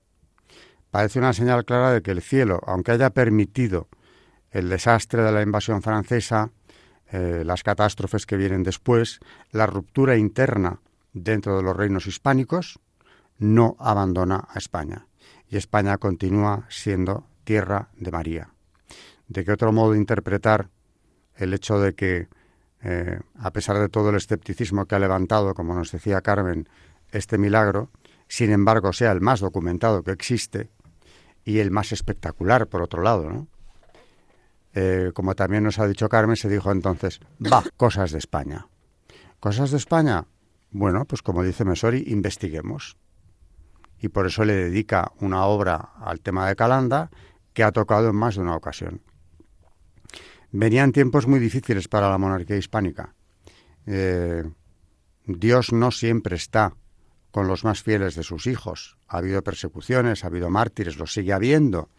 Parece 0.90 1.20
una 1.20 1.34
señal 1.34 1.66
clara 1.66 1.92
de 1.92 2.02
que 2.02 2.12
el 2.12 2.22
cielo, 2.22 2.62
aunque 2.66 2.92
haya 2.92 3.12
permitido 3.12 3.88
el 4.52 4.70
desastre 4.70 5.24
de 5.24 5.32
la 5.32 5.42
invasión 5.42 5.82
francesa, 5.82 6.52
eh, 7.12 7.44
las 7.46 7.64
catástrofes 7.64 8.26
que 8.26 8.38
vienen 8.38 8.64
después, 8.64 9.20
la 9.52 9.66
ruptura 9.66 10.18
interna 10.18 10.82
dentro 11.14 11.58
de 11.58 11.64
los 11.64 11.76
reinos 11.76 12.08
hispánicos, 12.08 12.80
no 13.42 13.76
abandona 13.80 14.48
a 14.48 14.60
España. 14.60 15.08
Y 15.50 15.58
España 15.58 15.98
continúa 15.98 16.68
siendo 16.70 17.28
tierra 17.44 17.90
de 17.98 18.12
María. 18.12 18.54
¿De 19.28 19.44
qué 19.44 19.52
otro 19.52 19.72
modo 19.74 19.96
interpretar 19.96 20.70
el 21.36 21.54
hecho 21.54 21.80
de 21.80 21.96
que, 21.96 22.28
eh, 22.84 23.20
a 23.40 23.52
pesar 23.52 23.80
de 23.80 23.90
todo 23.90 24.12
el 24.12 24.16
escepticismo 24.16 24.86
que 24.86 24.96
ha 24.96 25.00
levantado, 25.00 25.56
como 25.56 25.74
nos 25.74 25.92
decía 25.92 26.22
Carmen, 26.22 26.70
este 27.12 27.40
milagro, 27.40 27.90
sin 28.28 28.52
embargo 28.52 28.94
sea 28.94 29.12
el 29.12 29.22
más 29.22 29.40
documentado 29.40 30.04
que 30.04 30.12
existe 30.12 30.70
y 31.44 31.60
el 31.60 31.72
más 31.72 31.92
espectacular, 31.92 32.68
por 32.68 32.84
otro 32.84 33.02
lado, 33.02 33.30
¿no? 33.30 33.48
Eh, 34.74 35.12
como 35.16 35.36
también 35.36 35.64
nos 35.64 35.80
ha 35.80 35.88
dicho 35.88 36.08
Carmen, 36.08 36.36
se 36.36 36.48
dijo 36.48 36.72
entonces, 36.72 37.20
va, 37.42 37.64
cosas 37.76 38.12
de 38.12 38.20
España. 38.20 38.68
¿Cosas 39.40 39.72
de 39.72 39.78
España? 39.78 40.28
Bueno, 40.70 41.06
pues 41.06 41.24
como 41.24 41.44
dice 41.44 41.66
Mesori, 41.66 42.04
investiguemos. 42.08 42.98
Y 44.02 44.10
por 44.10 44.28
eso 44.28 44.44
le 44.44 44.56
dedica 44.56 45.12
una 45.20 45.46
obra 45.46 45.92
al 46.00 46.20
tema 46.20 46.48
de 46.48 46.56
Calanda 46.56 47.12
que 47.54 47.64
ha 47.64 47.72
tocado 47.72 48.10
en 48.10 48.16
más 48.16 48.36
de 48.36 48.42
una 48.42 48.56
ocasión. 48.56 49.02
Venían 50.52 50.92
tiempos 50.92 51.28
muy 51.28 51.40
difíciles 51.40 51.88
para 51.88 52.10
la 52.10 52.18
monarquía 52.18 52.58
hispánica. 52.58 53.14
Eh, 53.86 54.44
Dios 55.26 55.72
no 55.72 55.92
siempre 55.92 56.36
está 56.36 56.76
con 57.32 57.48
los 57.48 57.64
más 57.64 57.82
fieles 57.82 58.16
de 58.16 58.24
sus 58.24 58.48
hijos. 58.48 58.98
Ha 59.08 59.18
habido 59.18 59.42
persecuciones, 59.44 60.24
ha 60.24 60.28
habido 60.28 60.50
mártires, 60.50 60.98
los 60.98 61.14
sigue 61.14 61.32
habiendo 61.32 61.90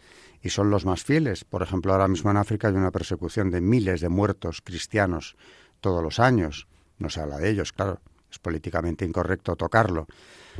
y 0.43 0.51
son 0.51 0.71
los 0.71 0.85
más 0.85 1.05
fieles. 1.05 1.45
Por 1.45 1.63
ejemplo, 1.63 1.93
ahora 1.93 2.09
mismo 2.09 2.31
en 2.31 2.37
África 2.37 2.69
hay 2.69 2.75
una 2.75 2.91
persecución 2.91 3.51
de 3.51 3.61
miles 3.61 4.01
de 4.01 4.09
muertos 4.09 4.61
cristianos 4.61 5.37
todos 5.81 6.03
los 6.03 6.19
años. 6.19 6.67
No 6.99 7.09
se 7.09 7.21
habla 7.21 7.39
de 7.39 7.49
ellos, 7.49 7.73
claro, 7.73 8.01
es 8.31 8.39
políticamente 8.39 9.05
incorrecto 9.05 9.57
tocarlo. 9.57 10.07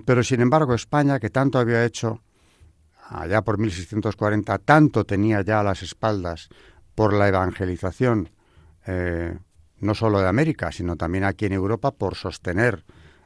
Pero 0.05 0.23
sin 0.23 0.41
embargo, 0.41 0.75
España, 0.75 1.21
que 1.21 1.31
tanto 1.31 1.59
había 1.59 1.85
hecho 1.85 2.23
allá 3.09 3.43
por 3.43 3.59
1640, 3.59 4.59
tanto 4.59 5.05
tenía 5.05 5.43
ya 5.43 5.61
a 5.61 5.63
las 5.63 5.83
espaldas 5.83 6.49
por 6.95 7.13
la 7.13 7.29
evangelización, 7.29 8.31
eh, 8.87 9.39
no 9.79 9.95
solo 9.95 10.21
de 10.21 10.29
América, 10.29 10.73
sino 10.73 10.97
también 10.97 11.25
aquí 11.25 11.47
en 11.47 11.53
Europa, 11.53 11.93
por 11.93 12.15
sostener 12.15 12.85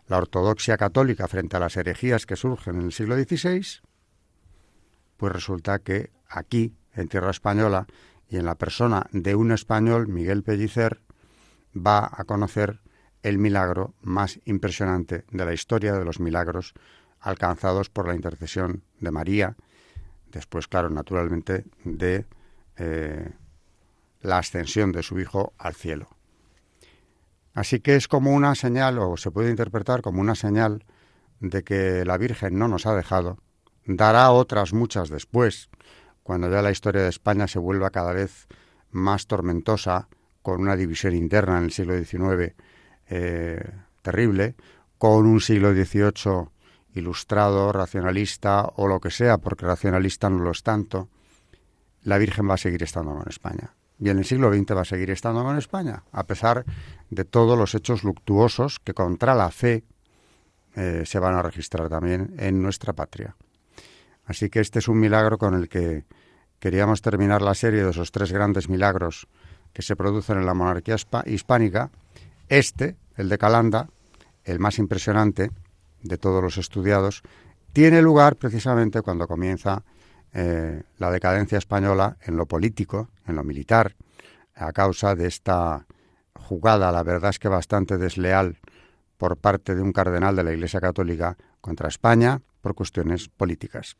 la 0.09 0.19
ortodoxia 0.19 0.77
católica 0.77 1.29
frente 1.29 1.57
a 1.57 1.61
las 1.61 1.77
herejías 1.77 2.27
que 2.27 2.37
surgen 2.37 2.77
en 2.77 2.87
el 2.87 2.93
siglo 2.93 3.17
XVI, 3.17 3.81
pues 5.17 5.33
resulta 5.33 5.79
que 5.81 6.11
aquí, 6.29 6.75
en 6.95 7.09
tierra 7.09 7.31
española, 7.31 7.87
y 8.29 8.37
en 8.37 8.45
la 8.45 8.57
persona 8.57 9.07
de 9.13 9.35
un 9.35 9.53
español, 9.53 10.09
Miguel 10.09 10.43
Pellicer, 10.43 11.01
va 11.75 12.11
a 12.11 12.25
conocer 12.25 12.81
el 13.27 13.39
milagro 13.39 13.93
más 14.03 14.39
impresionante 14.45 15.25
de 15.33 15.45
la 15.45 15.53
historia 15.53 15.95
de 15.95 16.05
los 16.05 16.21
milagros 16.21 16.75
alcanzados 17.19 17.91
por 17.91 18.07
la 18.07 18.15
intercesión 18.15 18.85
de 19.01 19.11
María, 19.11 19.57
después, 20.31 20.69
claro, 20.69 20.91
naturalmente, 20.91 21.65
de 21.83 22.25
eh, 22.77 23.33
la 24.21 24.39
ascensión 24.39 24.93
de 24.93 25.03
su 25.03 25.19
Hijo 25.19 25.55
al 25.59 25.75
cielo. 25.75 26.09
Así 27.53 27.81
que 27.81 27.97
es 27.97 28.07
como 28.07 28.33
una 28.33 28.55
señal, 28.55 29.01
o 29.01 29.17
se 29.17 29.33
puede 29.33 29.51
interpretar 29.51 30.03
como 30.03 30.21
una 30.21 30.37
señal 30.37 30.85
de 31.41 31.65
que 31.65 32.05
la 32.05 32.19
Virgen 32.19 32.57
no 32.57 32.69
nos 32.69 32.87
ha 32.87 32.95
dejado, 32.95 33.39
dará 33.87 34.31
otras 34.31 34.73
muchas 34.73 35.09
después, 35.09 35.69
cuando 36.23 36.49
ya 36.49 36.63
la 36.63 36.71
historia 36.71 37.03
de 37.03 37.09
España 37.09 37.49
se 37.49 37.59
vuelva 37.59 37.91
cada 37.91 38.13
vez 38.13 38.47
más 38.93 39.27
tormentosa, 39.27 40.07
con 40.43 40.61
una 40.61 40.77
división 40.77 41.17
interna 41.17 41.59
en 41.59 41.65
el 41.65 41.73
siglo 41.73 41.99
XIX 41.99 42.55
eh, 43.09 43.63
terrible, 44.03 44.55
con 44.99 45.27
un 45.27 45.41
siglo 45.41 45.73
XVIII 45.73 46.49
ilustrado, 46.95 47.73
racionalista 47.73 48.71
o 48.77 48.89
lo 48.89 49.01
que 49.01 49.11
sea, 49.11 49.39
porque 49.39 49.67
racionalista 49.67 50.31
no 50.31 50.39
lo 50.39 50.51
es 50.51 50.63
tanto, 50.63 51.09
la 52.05 52.19
Virgen 52.19 52.49
va 52.49 52.55
a 52.55 52.59
seguir 52.59 52.83
estando 52.83 53.13
en 53.13 53.29
España. 53.29 53.75
Y 53.99 54.11
en 54.11 54.19
el 54.19 54.25
siglo 54.25 54.53
XX 54.53 54.77
va 54.77 54.83
a 54.83 54.85
seguir 54.85 55.11
estando 55.11 55.49
en 55.51 55.57
España, 55.57 56.03
a 56.13 56.25
pesar 56.25 56.65
de 57.11 57.25
todos 57.25 57.59
los 57.59 57.75
hechos 57.75 58.05
luctuosos 58.05 58.79
que 58.79 58.95
contra 58.95 59.35
la 59.35 59.51
fe 59.51 59.85
eh, 60.75 61.03
se 61.07 61.19
van 61.19 61.35
a 61.35 61.43
registrar 61.43 61.89
también 61.89 62.35
en 62.39 62.63
nuestra 62.63 62.93
patria. 62.93 63.35
Así 64.27 64.51
que 64.51 64.61
este 64.61 64.81
es 64.81 64.89
un 64.89 65.01
milagro 65.01 65.39
con 65.39 65.55
el 65.55 65.69
que 65.69 66.05
queríamos 66.59 67.01
terminar 67.01 67.43
la 67.43 67.55
serie 67.55 67.83
de 67.83 67.91
esos 67.91 68.13
tres 68.13 68.33
grandes 68.33 68.69
milagros 68.69 69.29
que 69.73 69.83
se 69.83 69.97
producen 69.97 70.39
en 70.39 70.47
la 70.47 70.55
monarquía 70.55 70.97
hispánica. 71.27 71.91
Este, 72.49 72.97
el 73.17 73.29
de 73.29 73.39
Calanda, 73.39 73.89
el 74.45 74.59
más 74.59 74.79
impresionante 74.79 75.51
de 76.03 76.19
todos 76.19 76.43
los 76.43 76.59
estudiados, 76.59 77.23
tiene 77.73 78.03
lugar 78.03 78.37
precisamente 78.37 79.03
cuando 79.03 79.27
comienza 79.27 79.83
eh, 80.33 80.83
la 80.99 81.11
decadencia 81.11 81.59
española 81.59 82.17
en 82.23 82.37
lo 82.37 82.47
político, 82.47 83.09
en 83.27 83.37
lo 83.37 83.45
militar, 83.45 83.97
a 84.55 84.73
causa 84.73 85.15
de 85.15 85.27
esta 85.27 85.87
jugada, 86.35 86.93
la 86.93 87.03
verdad 87.03 87.31
es 87.31 87.39
que 87.39 87.49
bastante 87.49 87.99
desleal, 87.99 88.59
por 89.17 89.37
parte 89.37 89.75
de 89.75 89.83
un 89.83 89.93
cardenal 89.93 90.37
de 90.37 90.45
la 90.45 90.53
Iglesia 90.53 90.81
Católica 90.81 91.37
contra 91.61 91.89
España 91.89 92.43
por 92.61 92.75
cuestiones 92.75 93.29
políticas. 93.29 93.97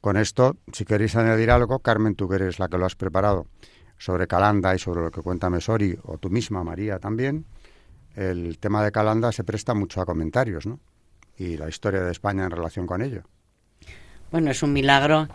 Con 0.00 0.16
esto, 0.16 0.56
si 0.72 0.84
queréis 0.84 1.16
añadir 1.16 1.50
algo, 1.50 1.78
Carmen, 1.80 2.14
tú 2.14 2.28
que 2.28 2.36
eres 2.36 2.58
la 2.58 2.68
que 2.68 2.78
lo 2.78 2.86
has 2.86 2.96
preparado, 2.96 3.46
sobre 3.98 4.26
Calanda 4.26 4.74
y 4.74 4.78
sobre 4.78 5.02
lo 5.02 5.10
que 5.10 5.22
cuenta 5.22 5.50
Mesori, 5.50 5.98
o 6.04 6.18
tú 6.18 6.30
misma, 6.30 6.62
María, 6.62 6.98
también, 6.98 7.44
el 8.14 8.58
tema 8.58 8.84
de 8.84 8.92
Calanda 8.92 9.32
se 9.32 9.44
presta 9.44 9.74
mucho 9.74 10.00
a 10.00 10.06
comentarios, 10.06 10.66
¿no? 10.66 10.80
Y 11.38 11.56
la 11.56 11.68
historia 11.68 12.02
de 12.02 12.12
España 12.12 12.44
en 12.44 12.50
relación 12.50 12.86
con 12.86 13.02
ello. 13.02 13.22
Bueno, 14.30 14.50
es 14.50 14.62
un 14.62 14.72
milagro 14.72 15.28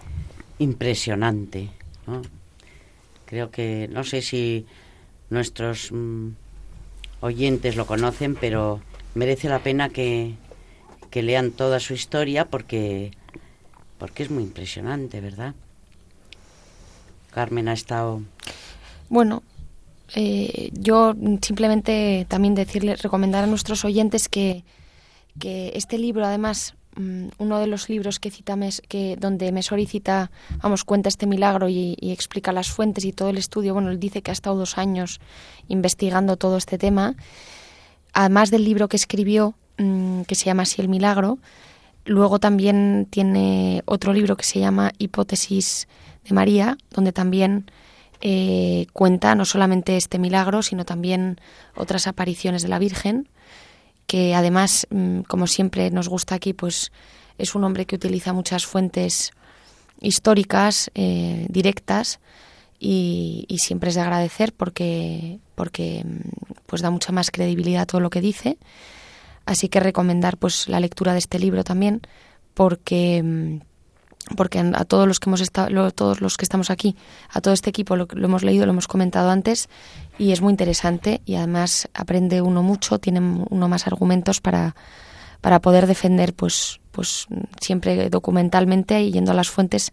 impresionante, 0.60 1.70
¿no? 2.08 2.22
Creo 3.26 3.52
que, 3.52 3.88
no 3.92 4.04
sé 4.04 4.22
si 4.22 4.66
nuestros 5.30 5.92
mm, 5.92 6.30
oyentes 7.22 7.76
lo 7.76 7.86
conocen, 7.86 8.36
pero 8.36 8.82
merece 9.16 9.48
la 9.48 9.60
pena 9.60 9.90
que, 9.90 10.36
que 11.10 11.24
lean 11.24 11.52
toda 11.52 11.80
su 11.80 11.94
historia 11.94 12.46
porque 12.46 13.12
porque 14.02 14.24
es 14.24 14.32
muy 14.32 14.42
impresionante, 14.42 15.22
¿verdad? 15.22 15.54
Carmen 17.32 17.68
ha 17.68 17.74
estado... 17.74 18.22
Bueno, 19.10 19.44
eh, 20.16 20.70
yo 20.74 21.14
simplemente 21.42 22.26
también 22.30 22.56
decirle, 22.56 22.96
recomendar 22.96 23.44
a 23.44 23.48
nuestros 23.48 23.84
oyentes 23.84 24.30
que, 24.30 24.64
que 25.40 25.72
este 25.76 25.98
libro, 25.98 26.26
además, 26.26 26.76
mm, 26.96 27.28
uno 27.38 27.60
de 27.60 27.68
los 27.68 27.90
libros 27.90 28.20
que 28.20 28.32
cita 28.32 28.58
que 28.88 29.18
donde 29.20 29.52
Mesori 29.52 29.86
cita, 29.86 30.32
vamos, 30.62 30.84
cuenta 30.84 31.10
este 31.10 31.28
milagro 31.28 31.68
y, 31.70 31.98
explica 32.02 32.52
las 32.52 32.70
fuentes 32.70 33.06
y 33.06 33.14
todo 33.14 33.30
el 33.30 33.38
estudio, 33.38 33.74
bueno, 33.74 33.92
él 33.92 34.00
dice 34.00 34.22
que 34.22 34.32
ha 34.32 34.34
estado 34.34 34.58
dos 34.58 34.78
años 34.78 35.20
investigando 35.68 36.38
todo 36.38 36.58
este 36.58 36.78
tema. 36.78 37.16
Además 38.14 38.52
del 38.52 38.66
libro 38.66 38.88
que 38.90 38.98
escribió, 38.98 39.56
mm, 39.78 40.22
que 40.24 40.36
se 40.36 40.46
llama 40.46 40.64
así 40.64 40.82
El 40.82 40.90
Milagro, 40.90 41.40
Luego 42.06 42.40
también 42.40 43.08
tiene 43.10 43.84
otro 43.86 44.14
libro 44.14 44.36
que 44.36 44.44
se 44.44 44.60
llama 44.60 44.92
Hipótesis 44.98 45.88
de 46.24 46.34
María, 46.34 46.78
donde 46.92 47.12
también 47.12 47.72
eh, 48.22 48.88
cuenta 48.94 49.34
no 49.36 49.46
solamente 49.46 49.98
este 49.98 50.20
milagro, 50.20 50.62
sino 50.62 50.86
también 50.86 51.40
otras 51.76 52.08
apariciones 52.08 52.62
de 52.62 52.70
la 52.70 52.80
Virgen, 52.80 53.30
que 54.06 54.36
además, 54.36 54.88
mm, 54.90 55.22
como 55.22 55.48
siempre 55.48 55.90
nos 55.92 56.08
gusta 56.08 56.36
aquí, 56.36 56.54
pues 56.54 56.92
es 57.38 57.56
un 57.56 57.64
hombre 57.64 57.86
que 57.86 57.96
utiliza 57.96 58.34
muchas 58.34 58.66
fuentes 58.66 59.32
históricas, 60.00 60.92
eh, 60.96 61.48
directas, 61.50 62.20
y, 62.84 63.46
siempre 63.60 63.90
es 63.90 63.96
de 63.96 64.02
agradecer 64.02 64.54
porque, 64.54 65.40
porque 65.54 66.04
pues 66.66 66.82
da 66.82 66.90
mucha 66.90 67.12
más 67.12 67.30
credibilidad 67.30 67.84
a 67.84 67.86
todo 67.86 68.02
lo 68.02 68.10
que 68.10 68.22
dice. 68.22 68.58
Así 69.46 69.70
que 69.70 69.80
recomendar 69.80 70.38
pues 70.38 70.68
la 70.68 70.80
lectura 70.80 71.14
de 71.14 71.20
este 71.20 71.38
libro 71.38 71.64
también, 71.64 72.02
porque 72.56 73.62
porque 74.36 74.60
a 74.60 74.86
todos 74.86 75.08
los 75.08 75.20
que 75.20 75.30
hemos 75.30 75.42
estado, 75.42 75.92
todos 75.92 76.22
los 76.22 76.38
que 76.38 76.46
estamos 76.46 76.70
aquí, 76.70 76.96
a 77.30 77.42
todo 77.42 77.54
este 77.54 77.70
equipo 77.70 77.96
lo, 77.96 78.08
lo, 78.12 78.26
hemos 78.26 78.44
leído, 78.44 78.66
lo 78.66 78.72
hemos 78.72 78.88
comentado 78.88 79.30
antes 79.30 79.70
y 80.18 80.32
es 80.32 80.42
muy 80.42 80.52
interesante 80.52 81.22
y 81.26 81.36
además 81.36 81.90
aprende 81.94 82.42
uno 82.42 82.64
mucho, 82.64 83.00
tiene 83.00 83.20
uno 83.20 83.68
más 83.68 83.88
argumentos 83.88 84.42
para, 84.42 84.76
para 85.42 85.60
poder 85.60 85.88
defender, 85.88 86.34
pues, 86.34 86.80
pues 86.92 87.28
siempre 87.60 88.10
documentalmente 88.10 89.02
y 89.02 89.12
yendo 89.12 89.32
a 89.32 89.34
las 89.34 89.50
fuentes 89.50 89.92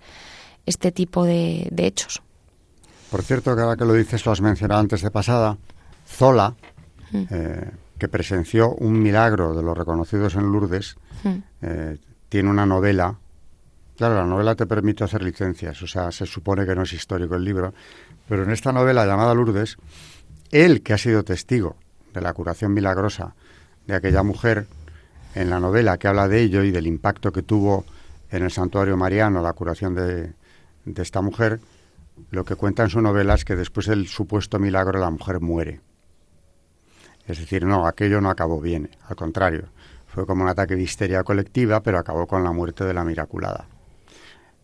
este 0.67 0.93
tipo 0.93 1.25
de, 1.25 1.71
hechos. 1.77 2.23
Por 3.11 3.23
cierto, 3.23 3.57
que 3.57 3.63
ahora 3.63 3.77
que 3.77 3.87
lo 3.87 3.95
dices, 3.95 4.25
lo 4.27 4.33
has 4.33 4.43
mencionado 4.43 4.81
antes 4.81 5.01
de 5.01 5.11
pasada, 5.11 5.57
Zola, 6.07 6.55
mm. 7.11 7.23
eh, 7.31 7.71
que 7.99 8.09
presenció 8.09 8.75
un 8.75 9.01
milagro 9.03 9.55
de 9.55 9.63
los 9.63 9.77
reconocidos 9.77 10.35
en 10.35 10.53
Lourdes, 10.53 10.97
mm. 11.25 11.37
eh, 11.63 11.99
tiene 12.29 12.51
una 12.51 12.67
novela 12.67 13.17
Claro, 13.99 14.15
la 14.15 14.27
novela 14.27 14.55
te 14.55 14.65
permite 14.65 15.03
hacer 15.03 15.25
licencias, 15.25 15.83
o 15.83 15.89
sea, 15.89 16.13
se 16.13 16.25
supone 16.25 16.65
que 16.65 16.73
no 16.77 16.83
es 16.83 16.93
histórico 16.93 17.35
el 17.35 17.43
libro, 17.43 17.75
pero 18.29 18.45
en 18.45 18.53
esta 18.53 18.71
novela 18.71 19.05
llamada 19.05 19.35
Lourdes, 19.35 19.77
él 20.53 20.85
que 20.85 20.93
ha 20.93 20.99
sido 20.99 21.25
testigo 21.25 21.75
de 22.15 22.21
la 22.21 22.33
curación 22.33 22.73
milagrosa 22.73 23.35
de 23.89 23.97
aquella 23.97 24.23
mujer, 24.23 24.69
en 25.35 25.51
la 25.51 25.59
novela 25.59 25.99
que 25.99 26.07
habla 26.07 26.29
de 26.29 26.41
ello 26.43 26.63
y 26.63 26.71
del 26.71 26.87
impacto 26.87 27.33
que 27.33 27.43
tuvo 27.43 27.87
en 28.31 28.45
el 28.45 28.53
santuario 28.53 28.97
mariano 28.97 29.43
la 29.43 29.53
curación 29.53 29.97
de, 29.97 30.33
de 30.85 31.03
esta 31.03 31.21
mujer, 31.21 31.59
lo 32.31 32.45
que 32.45 32.55
cuenta 32.55 32.85
en 32.85 32.91
su 32.91 33.01
novela 33.01 33.35
es 33.35 33.45
que 33.45 33.57
después 33.57 33.87
del 33.87 34.07
supuesto 34.07 34.61
milagro 34.61 35.01
la 35.01 35.11
mujer 35.11 35.41
muere. 35.41 35.81
Es 37.27 37.41
decir, 37.41 37.67
no, 37.67 37.85
aquello 37.85 38.21
no 38.21 38.31
acabó 38.31 38.61
bien, 38.61 38.91
al 39.09 39.17
contrario, 39.17 39.71
fue 40.07 40.25
como 40.25 40.45
un 40.45 40.51
ataque 40.51 40.77
de 40.77 40.83
histeria 40.83 41.25
colectiva, 41.25 41.83
pero 41.83 41.99
acabó 41.99 42.29
con 42.29 42.45
la 42.45 42.53
muerte 42.53 42.85
de 42.85 42.95
la 42.95 43.03
miraculada. 43.03 43.67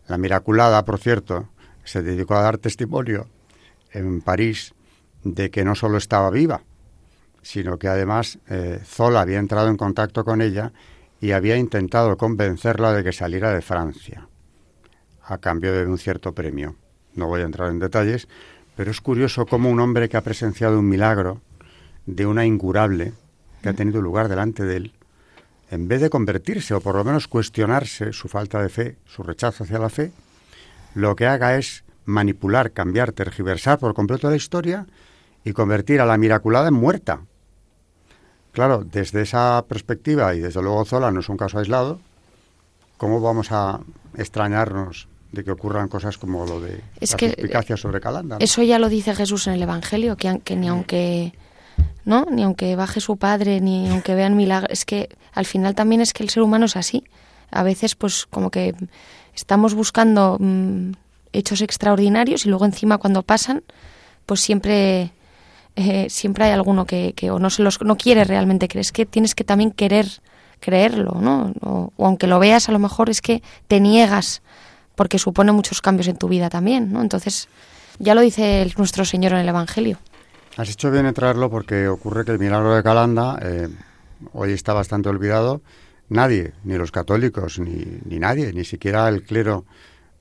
La 0.07 0.17
Miraculada, 0.17 0.85
por 0.85 0.99
cierto, 0.99 1.49
se 1.83 2.01
dedicó 2.01 2.35
a 2.35 2.41
dar 2.41 2.57
testimonio 2.57 3.27
en 3.91 4.21
París 4.21 4.73
de 5.23 5.49
que 5.49 5.63
no 5.63 5.75
solo 5.75 5.97
estaba 5.97 6.29
viva, 6.29 6.61
sino 7.41 7.77
que 7.77 7.87
además 7.87 8.39
eh, 8.47 8.79
Zola 8.83 9.21
había 9.21 9.39
entrado 9.39 9.69
en 9.69 9.77
contacto 9.77 10.23
con 10.23 10.41
ella 10.41 10.73
y 11.21 11.31
había 11.31 11.57
intentado 11.57 12.17
convencerla 12.17 12.93
de 12.93 13.03
que 13.03 13.13
saliera 13.13 13.51
de 13.51 13.61
Francia, 13.61 14.27
a 15.23 15.37
cambio 15.37 15.73
de 15.73 15.85
un 15.85 15.97
cierto 15.97 16.33
premio. 16.33 16.75
No 17.13 17.27
voy 17.27 17.41
a 17.41 17.45
entrar 17.45 17.69
en 17.71 17.79
detalles, 17.79 18.27
pero 18.75 18.91
es 18.91 19.01
curioso 19.01 19.45
cómo 19.45 19.69
un 19.69 19.79
hombre 19.79 20.09
que 20.09 20.17
ha 20.17 20.21
presenciado 20.21 20.79
un 20.79 20.89
milagro 20.89 21.41
de 22.05 22.25
una 22.25 22.45
incurable 22.45 23.13
que 23.61 23.69
ha 23.69 23.73
tenido 23.73 24.01
lugar 24.01 24.27
delante 24.27 24.63
de 24.63 24.77
él, 24.77 24.93
en 25.71 25.87
vez 25.87 26.01
de 26.01 26.09
convertirse 26.09 26.73
o 26.73 26.81
por 26.81 26.95
lo 26.95 27.03
menos 27.03 27.27
cuestionarse 27.27 28.13
su 28.13 28.27
falta 28.27 28.61
de 28.61 28.69
fe, 28.69 28.97
su 29.05 29.23
rechazo 29.23 29.63
hacia 29.63 29.79
la 29.79 29.89
fe, 29.89 30.11
lo 30.93 31.15
que 31.15 31.25
haga 31.25 31.57
es 31.57 31.83
manipular, 32.05 32.71
cambiar, 32.71 33.11
tergiversar 33.11 33.79
por 33.79 33.93
completo 33.93 34.29
la 34.29 34.35
historia 34.35 34.85
y 35.43 35.53
convertir 35.53 36.01
a 36.01 36.05
la 36.05 36.17
miraculada 36.17 36.67
en 36.67 36.75
muerta. 36.75 37.21
Claro, 38.51 38.85
desde 38.89 39.21
esa 39.21 39.65
perspectiva, 39.67 40.33
y 40.33 40.39
desde 40.39 40.61
luego 40.61 40.85
Zola 40.85 41.11
no 41.11 41.19
es 41.19 41.29
un 41.29 41.37
caso 41.37 41.59
aislado, 41.59 41.99
¿cómo 42.97 43.19
vamos 43.19 43.51
a 43.51 43.81
extrañarnos 44.15 45.09
de 45.31 45.43
que 45.43 45.51
ocurran 45.51 45.89
cosas 45.89 46.17
como 46.17 46.45
lo 46.45 46.61
de 46.61 46.81
la 47.01 47.63
que, 47.63 47.77
sobre 47.77 47.99
Calanda? 47.99 48.37
Eso 48.39 48.63
ya 48.63 48.79
lo 48.79 48.87
dice 48.87 49.13
Jesús 49.13 49.47
en 49.47 49.53
el 49.53 49.63
Evangelio, 49.63 50.15
que, 50.15 50.39
que 50.43 50.55
ni 50.55 50.69
aunque 50.69 51.33
¿no? 52.05 52.25
Ni 52.29 52.43
aunque 52.43 52.75
baje 52.75 52.99
su 52.99 53.17
padre, 53.17 53.61
ni 53.61 53.89
aunque 53.89 54.15
vean 54.15 54.35
milagros. 54.35 54.71
Es 54.71 54.85
que 54.85 55.09
al 55.33 55.45
final 55.45 55.75
también 55.75 56.01
es 56.01 56.13
que 56.13 56.23
el 56.23 56.29
ser 56.29 56.43
humano 56.43 56.65
es 56.65 56.75
así. 56.75 57.03
A 57.51 57.63
veces, 57.63 57.95
pues, 57.95 58.25
como 58.25 58.51
que 58.51 58.75
estamos 59.35 59.73
buscando 59.73 60.37
mm, 60.39 60.91
hechos 61.33 61.61
extraordinarios 61.61 62.45
y 62.45 62.49
luego 62.49 62.65
encima 62.65 62.97
cuando 62.97 63.23
pasan, 63.23 63.63
pues 64.25 64.41
siempre. 64.41 65.11
Eh, 65.77 66.07
siempre 66.09 66.45
hay 66.45 66.51
alguno 66.51 66.85
que, 66.85 67.11
que, 67.17 67.31
o 67.31 67.37
no 67.37 67.49
se 67.49 67.61
los 67.61 67.81
no 67.81 67.97
quiere 67.97 68.23
realmente 68.23 68.69
creer, 68.69 68.79
es 68.79 68.93
que 68.93 69.05
tienes 69.05 69.35
que 69.35 69.43
también 69.43 69.71
querer 69.71 70.07
creerlo, 70.61 71.17
¿no? 71.19 71.51
O, 71.59 71.91
o, 71.97 72.05
aunque 72.05 72.27
lo 72.27 72.39
veas, 72.39 72.69
a 72.69 72.71
lo 72.71 72.79
mejor 72.79 73.09
es 73.09 73.19
que 73.19 73.43
te 73.67 73.81
niegas 73.81 74.41
porque 74.95 75.19
supone 75.19 75.51
muchos 75.51 75.81
cambios 75.81 76.07
en 76.07 76.15
tu 76.15 76.29
vida 76.29 76.49
también, 76.49 76.93
¿no? 76.93 77.01
Entonces, 77.01 77.49
ya 77.99 78.15
lo 78.15 78.21
dice 78.21 78.71
nuestro 78.77 79.05
Señor 79.05 79.33
en 79.33 79.39
el 79.39 79.49
Evangelio. 79.49 79.99
Has 80.57 80.69
hecho 80.69 80.89
bien 80.89 81.05
en 81.05 81.13
traerlo 81.13 81.49
porque 81.49 81.89
ocurre 81.89 82.23
que 82.23 82.31
el 82.31 82.39
milagro 82.39 82.73
de 82.73 82.81
Calanda 82.81 83.37
eh, 83.41 83.67
hoy 84.31 84.53
está 84.53 84.73
bastante 84.73 85.09
olvidado. 85.09 85.61
Nadie, 86.07 86.53
ni 86.63 86.77
los 86.77 86.91
católicos, 86.91 87.59
ni, 87.59 87.99
ni 88.05 88.19
nadie, 88.19 88.53
ni 88.53 88.63
siquiera 88.63 89.09
el 89.09 89.23
clero, 89.23 89.65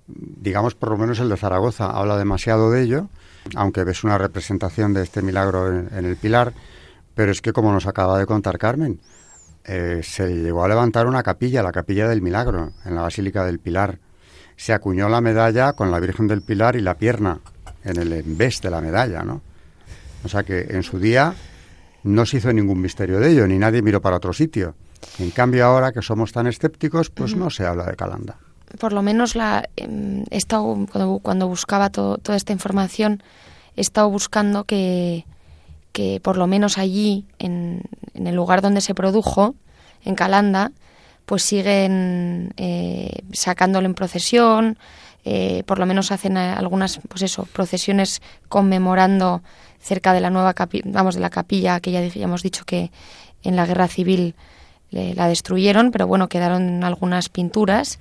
digamos 0.08 0.74
por 0.74 0.88
lo 0.90 0.96
menos 0.96 1.20
el 1.20 1.28
de 1.28 1.36
Zaragoza, 1.36 1.88
habla 1.90 2.16
demasiado 2.16 2.72
de 2.72 2.82
ello, 2.82 3.08
aunque 3.54 3.84
ves 3.84 4.02
una 4.02 4.18
representación 4.18 4.92
de 4.92 5.04
este 5.04 5.22
milagro 5.22 5.68
en, 5.68 6.04
el 6.04 6.16
Pilar, 6.16 6.52
pero 7.14 7.30
es 7.30 7.40
que 7.40 7.52
como 7.52 7.72
nos 7.72 7.86
acaba 7.86 8.18
de 8.18 8.26
contar 8.26 8.58
Carmen, 8.58 8.98
eh, 9.64 10.00
se 10.02 10.34
llegó 10.34 10.64
a 10.64 10.68
levantar 10.68 11.06
una 11.06 11.22
capilla, 11.22 11.62
la 11.62 11.70
capilla 11.70 12.08
del 12.08 12.22
milagro, 12.22 12.72
en 12.84 12.96
la 12.96 13.02
Basílica 13.02 13.44
del 13.44 13.60
Pilar. 13.60 14.00
Se 14.56 14.72
acuñó 14.72 15.08
la 15.08 15.20
medalla 15.20 15.74
con 15.74 15.92
la 15.92 16.00
Virgen 16.00 16.26
del 16.26 16.42
Pilar 16.42 16.74
y 16.74 16.80
la 16.80 16.96
pierna 16.96 17.38
en 17.84 17.98
el 17.98 18.12
embés 18.12 18.60
de 18.60 18.70
la 18.70 18.80
medalla, 18.80 19.22
¿no? 19.22 19.53
O 20.24 20.28
sea 20.28 20.42
que 20.42 20.66
en 20.70 20.82
su 20.82 20.98
día 20.98 21.34
no 22.02 22.26
se 22.26 22.38
hizo 22.38 22.52
ningún 22.52 22.80
misterio 22.80 23.20
de 23.20 23.32
ello, 23.32 23.46
ni 23.46 23.58
nadie 23.58 23.82
miró 23.82 24.00
para 24.00 24.16
otro 24.16 24.32
sitio. 24.32 24.74
En 25.18 25.30
cambio, 25.30 25.66
ahora 25.66 25.92
que 25.92 26.02
somos 26.02 26.32
tan 26.32 26.46
escépticos, 26.46 27.10
pues 27.10 27.36
no 27.36 27.50
se 27.50 27.66
habla 27.66 27.84
de 27.84 27.96
Calanda. 27.96 28.38
Por 28.78 28.92
lo 28.92 29.02
menos 29.02 29.36
la, 29.36 29.68
em, 29.76 30.24
he 30.30 30.36
estado, 30.36 30.86
cuando, 31.22 31.48
buscaba 31.48 31.90
toda 31.90 32.36
esta 32.36 32.52
información, 32.52 33.22
he 33.76 33.80
estado 33.80 34.08
buscando 34.10 34.64
que, 34.64 35.26
que 35.92 36.20
por 36.20 36.36
lo 36.36 36.46
menos 36.46 36.76
allí, 36.76 37.24
en, 37.38 37.82
el 38.14 38.34
lugar 38.34 38.62
donde 38.62 38.80
se 38.80 38.94
produjo, 38.94 39.54
en 40.04 40.16
Calanda, 40.16 40.72
pues 41.24 41.42
siguen 41.42 42.52
eh, 42.56 43.22
sacándolo 43.32 43.86
en 43.86 43.94
procesión, 43.94 44.76
eh, 45.24 45.62
por 45.64 45.78
lo 45.78 45.86
menos 45.86 46.12
hacen 46.12 46.36
algunas, 46.36 47.00
pues 47.08 47.22
eso, 47.22 47.46
procesiones 47.52 48.20
conmemorando 48.48 49.42
cerca 49.80 50.12
de 50.12 50.20
la 50.20 50.30
nueva 50.30 50.54
vamos 50.84 51.14
de 51.14 51.20
la 51.20 51.30
capilla 51.30 51.80
que 51.80 51.92
ya, 51.92 52.00
hemos 52.00 52.42
dicho 52.42 52.64
que 52.64 52.90
en 53.42 53.56
la 53.56 53.66
guerra 53.66 53.86
civil 53.86 54.34
la 54.90 55.28
destruyeron 55.28 55.90
pero 55.90 56.06
bueno 56.06 56.28
quedaron 56.28 56.84
algunas 56.84 57.28
pinturas 57.28 57.98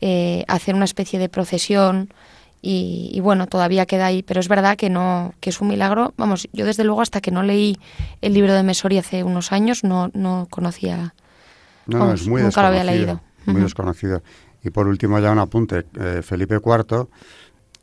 eh, 0.00 0.44
hacer 0.48 0.74
una 0.74 0.86
especie 0.86 1.18
de 1.18 1.28
procesión 1.28 2.08
y, 2.62 3.18
bueno 3.20 3.46
todavía 3.46 3.84
queda 3.84 4.06
ahí 4.06 4.22
pero 4.22 4.40
es 4.40 4.48
verdad 4.48 4.76
que 4.76 4.88
no 4.88 5.34
que 5.40 5.50
es 5.50 5.60
un 5.60 5.68
milagro. 5.68 6.14
Vamos 6.16 6.48
yo 6.52 6.64
desde 6.64 6.84
luego 6.84 7.02
hasta 7.02 7.20
que 7.20 7.30
no 7.30 7.42
leí 7.42 7.78
el 8.22 8.32
libro 8.32 8.54
de 8.54 8.62
Mesori 8.62 8.96
hace 8.96 9.24
unos 9.24 9.52
años 9.52 9.84
no 9.84 10.10
no 10.14 10.46
conocía 10.48 11.14
no, 11.86 12.12
es 12.12 12.26
muy 12.26 12.42
nunca 12.42 12.62
lo 12.62 12.68
había 12.68 12.84
leído. 12.84 13.20
muy 13.44 13.60
desconocido 13.60 14.22
y 14.62 14.70
por 14.70 14.86
último 14.86 15.18
ya 15.18 15.32
un 15.32 15.38
apunte 15.38 15.86
eh, 15.98 16.22
Felipe 16.22 16.56
IV 16.56 17.08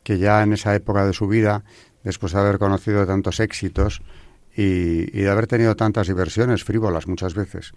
que 0.02 0.18
ya 0.18 0.42
en 0.42 0.52
esa 0.52 0.74
época 0.74 1.04
de 1.04 1.12
su 1.12 1.26
vida 1.28 1.64
después 2.02 2.32
de 2.32 2.40
haber 2.40 2.58
conocido 2.58 3.06
tantos 3.06 3.40
éxitos 3.40 4.00
y, 4.56 5.10
de 5.10 5.30
haber 5.30 5.46
tenido 5.46 5.76
tantas 5.76 6.08
diversiones 6.08 6.64
frívolas 6.64 7.06
muchas 7.06 7.34
veces. 7.34 7.72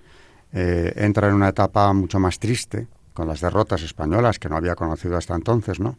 Eh, 0.51 0.93
entra 0.95 1.27
en 1.27 1.35
una 1.35 1.49
etapa 1.49 1.91
mucho 1.93 2.19
más 2.19 2.39
triste, 2.39 2.87
con 3.13 3.27
las 3.27 3.41
derrotas 3.41 3.83
españolas 3.83 4.39
que 4.39 4.49
no 4.49 4.55
había 4.55 4.75
conocido 4.75 5.17
hasta 5.17 5.35
entonces, 5.35 5.79
¿no? 5.79 5.97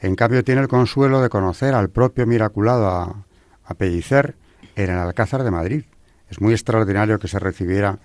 En 0.00 0.14
cambio 0.14 0.44
tiene 0.44 0.60
el 0.60 0.68
consuelo 0.68 1.20
de 1.20 1.28
conocer 1.28 1.74
al 1.74 1.88
propio 1.88 2.26
miraculado 2.26 2.88
a, 2.88 3.24
a 3.64 3.74
Pellicer 3.74 4.36
en 4.76 4.90
el 4.90 4.98
Alcázar 4.98 5.42
de 5.42 5.50
Madrid. 5.50 5.84
Es 6.28 6.40
muy 6.40 6.52
extraordinario 6.52 7.18
que 7.18 7.28
se 7.28 7.38
recibiera 7.38 7.98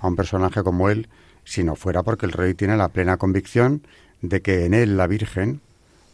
a 0.00 0.08
un 0.08 0.16
personaje 0.16 0.62
como 0.62 0.88
él, 0.88 1.08
si 1.44 1.64
no 1.64 1.76
fuera 1.76 2.02
porque 2.02 2.26
el 2.26 2.32
rey 2.32 2.54
tiene 2.54 2.76
la 2.76 2.88
plena 2.88 3.16
convicción 3.16 3.82
de 4.20 4.40
que 4.40 4.64
en 4.64 4.74
él 4.74 4.96
la 4.96 5.06
Virgen 5.06 5.60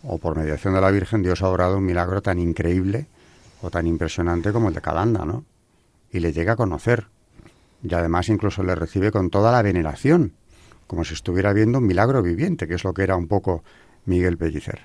o 0.03 0.18
por 0.18 0.37
mediación 0.37 0.74
de 0.74 0.81
la 0.81 0.91
Virgen, 0.91 1.22
Dios 1.22 1.43
ha 1.43 1.49
obrado 1.49 1.79
un 1.79 1.85
milagro 1.85 2.22
tan 2.22 2.39
increíble 2.39 3.07
o 3.62 3.70
tan 3.70 3.87
impresionante 3.87 4.53
como 4.53 4.68
el 4.68 4.74
de 4.74 4.81
Calanda, 4.81 5.24
¿no? 5.24 5.45
Y 6.12 6.20
le 6.20 6.33
llega 6.33 6.53
a 6.55 6.57
conocer. 6.57 7.07
Y 7.83 7.93
además 7.95 8.29
incluso 8.29 8.62
le 8.62 8.74
recibe 8.74 9.11
con 9.11 9.31
toda 9.31 9.53
la 9.53 9.62
veneración, 9.62 10.33
como 10.87 11.05
si 11.05 11.14
estuviera 11.14 11.53
viendo 11.53 11.79
un 11.79 11.87
milagro 11.87 12.22
viviente, 12.22 12.66
que 12.66 12.74
es 12.74 12.85
lo 12.85 12.95
que 12.95 13.03
era 13.03 13.16
un 13.16 13.29
poco 13.29 13.62
Miguel 14.07 14.39
Pellicer. 14.39 14.81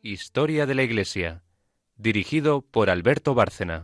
Historia 0.00 0.64
de 0.64 0.76
la 0.76 0.84
Iglesia, 0.84 1.42
dirigido 1.96 2.62
por 2.62 2.88
Alberto 2.88 3.34
Bárcena. 3.34 3.82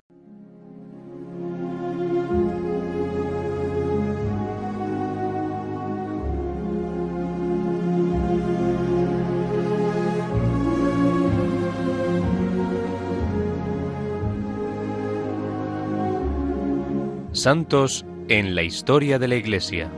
Santos 17.33 18.07
en 18.29 18.55
la 18.55 18.63
historia 18.63 19.19
de 19.19 19.27
la 19.27 19.35
Iglesia. 19.35 19.91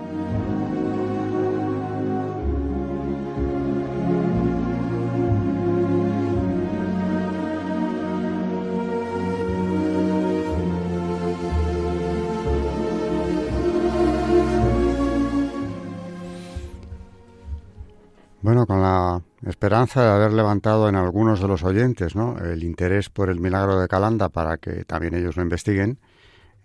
Esperanza 19.66 20.04
de 20.04 20.10
haber 20.10 20.32
levantado 20.32 20.88
en 20.88 20.94
algunos 20.94 21.40
de 21.40 21.48
los 21.48 21.64
oyentes 21.64 22.14
¿no? 22.14 22.38
el 22.38 22.62
interés 22.62 23.10
por 23.10 23.30
el 23.30 23.40
milagro 23.40 23.80
de 23.80 23.88
Calanda 23.88 24.28
para 24.28 24.58
que 24.58 24.84
también 24.84 25.14
ellos 25.14 25.36
lo 25.36 25.42
investiguen, 25.42 25.98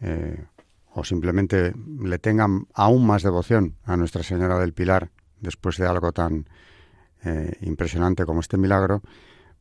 eh, 0.02 0.46
o 0.94 1.04
simplemente 1.04 1.74
le 2.00 2.20
tengan 2.20 2.68
aún 2.76 3.08
más 3.08 3.24
devoción 3.24 3.76
a 3.86 3.98
Nuestra 3.98 4.22
Señora 4.22 4.60
del 4.60 4.74
Pilar 4.74 5.10
después 5.40 5.78
de 5.78 5.88
algo 5.88 6.12
tan 6.12 6.48
eh, 7.24 7.54
impresionante 7.62 8.24
como 8.24 8.42
este 8.42 8.58
milagro, 8.58 9.02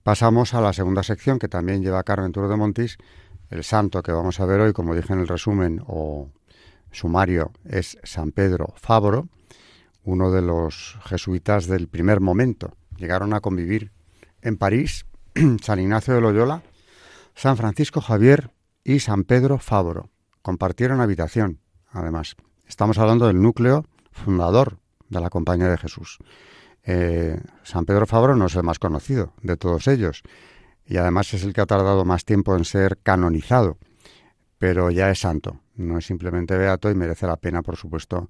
pasamos 0.03 0.53
a 0.53 0.61
la 0.61 0.75
segunda 0.75 1.03
sección 1.03 1.39
que 1.39 1.49
también 1.49 1.81
lleva 1.83 2.03
Carmen 2.03 2.33
Turo 2.33 2.47
de 2.47 2.57
Montis. 2.57 2.99
El 3.49 3.65
santo 3.65 4.03
que 4.03 4.13
vamos 4.13 4.39
a 4.41 4.45
ver 4.45 4.61
hoy, 4.61 4.75
como 4.75 4.95
dije 4.95 5.15
en 5.15 5.21
el 5.21 5.29
resumen 5.29 5.83
o 5.87 6.29
sumario, 6.93 7.53
es 7.65 7.97
San 8.03 8.33
Pedro 8.33 8.75
Fabro, 8.77 9.29
uno 10.05 10.31
de 10.31 10.43
los 10.43 10.99
jesuitas 11.07 11.67
del 11.69 11.89
primer 11.89 12.21
momento. 12.21 12.77
Llegaron 13.01 13.33
a 13.33 13.41
convivir 13.41 13.93
en 14.43 14.59
París 14.59 15.07
San 15.63 15.81
Ignacio 15.81 16.15
de 16.15 16.21
Loyola, 16.21 16.63
San 17.35 17.57
Francisco 17.57 18.03
Javier 18.03 18.51
y 18.85 19.01
San 19.01 19.25
Pedro 19.25 19.59
Fabro 19.59 20.11
compartieron 20.43 21.01
habitación, 21.01 21.61
además. 21.89 22.37
Estamos 22.69 22.99
hablando 22.99 23.27
del 23.27 23.41
núcleo 23.41 23.87
fundador 24.13 24.79
de 25.09 25.21
la 25.21 25.31
Compañía 25.31 25.69
de 25.69 25.79
Jesús. 25.79 26.19
Eh, 26.85 27.41
San 27.63 27.87
Pedro 27.87 28.07
Fabro 28.07 28.37
no 28.37 28.47
es 28.47 28.55
el 28.55 28.65
más 28.65 28.79
conocido 28.79 29.33
de 29.43 29.57
todos 29.57 29.89
ellos 29.89 30.23
y 30.85 30.99
además 30.99 31.33
es 31.33 31.43
el 31.43 31.55
que 31.55 31.63
ha 31.63 31.67
tardado 31.67 32.05
más 32.05 32.27
tiempo 32.27 32.55
en 32.55 32.67
ser 32.67 32.99
canonizado, 33.03 33.79
pero 34.59 34.91
ya 34.91 35.11
es 35.11 35.21
santo, 35.21 35.61
no 35.75 35.97
es 35.97 36.05
simplemente 36.05 36.57
beato 36.59 36.91
y 36.91 36.95
merece 36.95 37.27
la 37.27 37.37
pena, 37.37 37.63
por 37.63 37.77
supuesto, 37.77 38.29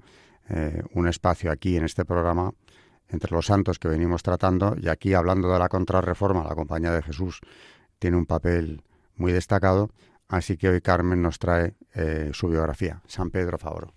eh, 0.49 0.81
un 0.95 1.09
espacio 1.09 1.51
aquí 1.51 1.77
en 1.77 1.85
este 1.85 2.05
programa 2.05 2.53
entre 3.11 3.32
los 3.32 3.46
santos 3.46 3.78
que 3.78 3.88
venimos 3.88 4.22
tratando 4.22 4.76
y 4.80 4.88
aquí 4.88 5.14
hablando 5.14 5.52
de 5.52 5.58
la 5.58 5.68
contrarreforma, 5.68 6.44
la 6.44 6.54
Compañía 6.54 6.92
de 6.92 7.02
Jesús 7.02 7.40
tiene 7.98 8.16
un 8.16 8.26
papel 8.26 8.82
muy 9.16 9.32
destacado 9.32 9.90
Así 10.30 10.56
que 10.56 10.68
hoy 10.68 10.80
Carmen 10.80 11.20
nos 11.20 11.40
trae 11.40 11.74
eh, 11.92 12.30
su 12.32 12.46
biografía, 12.46 13.02
San 13.08 13.30
Pedro 13.30 13.58
Fabro. 13.58 13.92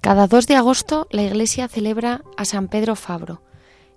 Cada 0.00 0.28
2 0.28 0.46
de 0.46 0.54
agosto 0.54 1.08
la 1.10 1.22
Iglesia 1.22 1.66
celebra 1.66 2.22
a 2.36 2.44
San 2.44 2.68
Pedro 2.68 2.94
Fabro, 2.94 3.42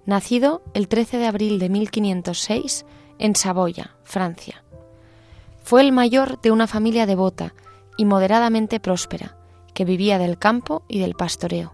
nacido 0.06 0.62
el 0.74 0.88
13 0.88 1.18
de 1.18 1.28
abril 1.28 1.60
de 1.60 1.70
1506 1.70 2.86
en 3.20 3.36
Saboya, 3.36 3.96
Francia. 4.04 4.64
Fue 5.64 5.82
el 5.82 5.92
mayor 5.92 6.40
de 6.42 6.52
una 6.52 6.68
familia 6.68 7.06
devota 7.06 7.54
y 7.98 8.06
moderadamente 8.06 8.80
próspera, 8.80 9.38
que 9.74 9.86
vivía 9.86 10.18
del 10.18 10.38
campo 10.38 10.84
y 10.88 11.00
del 11.00 11.16
pastoreo. 11.16 11.74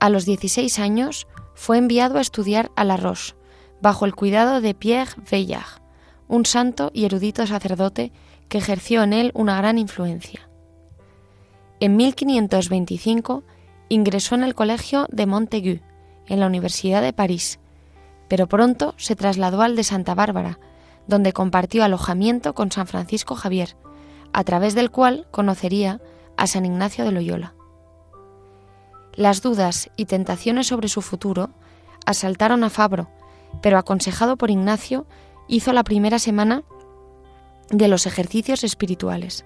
A 0.00 0.08
los 0.10 0.24
16 0.24 0.78
años 0.78 1.26
fue 1.54 1.78
enviado 1.78 2.18
a 2.18 2.20
estudiar 2.20 2.70
a 2.76 2.84
La 2.84 2.96
Roche, 2.96 3.34
bajo 3.80 4.06
el 4.06 4.14
cuidado 4.14 4.60
de 4.60 4.74
Pierre 4.74 5.12
Veillard, 5.30 5.82
un 6.26 6.46
santo 6.46 6.90
y 6.94 7.04
erudito 7.04 7.46
sacerdote 7.46 8.12
que 8.48 8.58
ejerció 8.58 9.02
en 9.02 9.12
él 9.12 9.30
una 9.34 9.56
gran 9.56 9.78
influencia. 9.78 10.48
En 11.80 11.96
1525 11.96 13.44
ingresó 13.88 14.34
en 14.34 14.44
el 14.44 14.54
colegio 14.54 15.06
de 15.10 15.26
Montaigu, 15.26 15.80
en 16.26 16.40
la 16.40 16.46
Universidad 16.46 17.02
de 17.02 17.12
París, 17.12 17.58
pero 18.28 18.46
pronto 18.46 18.94
se 18.96 19.16
trasladó 19.16 19.62
al 19.62 19.76
de 19.76 19.84
Santa 19.84 20.14
Bárbara, 20.14 20.58
donde 21.06 21.32
compartió 21.32 21.84
alojamiento 21.84 22.54
con 22.54 22.72
San 22.72 22.86
Francisco 22.86 23.34
Javier, 23.34 23.76
a 24.32 24.44
través 24.44 24.74
del 24.74 24.90
cual 24.90 25.26
conocería 25.30 26.00
a 26.36 26.46
San 26.46 26.66
Ignacio 26.66 27.04
de 27.04 27.12
Loyola. 27.12 27.54
Las 29.14 29.42
dudas 29.42 29.90
y 29.96 30.06
tentaciones 30.06 30.66
sobre 30.66 30.88
su 30.88 31.02
futuro 31.02 31.50
asaltaron 32.06 32.64
a 32.64 32.70
Fabro, 32.70 33.08
pero 33.62 33.78
aconsejado 33.78 34.36
por 34.36 34.50
Ignacio, 34.50 35.06
hizo 35.46 35.72
la 35.72 35.84
primera 35.84 36.18
semana 36.18 36.64
de 37.70 37.88
los 37.88 38.06
ejercicios 38.06 38.64
espirituales. 38.64 39.44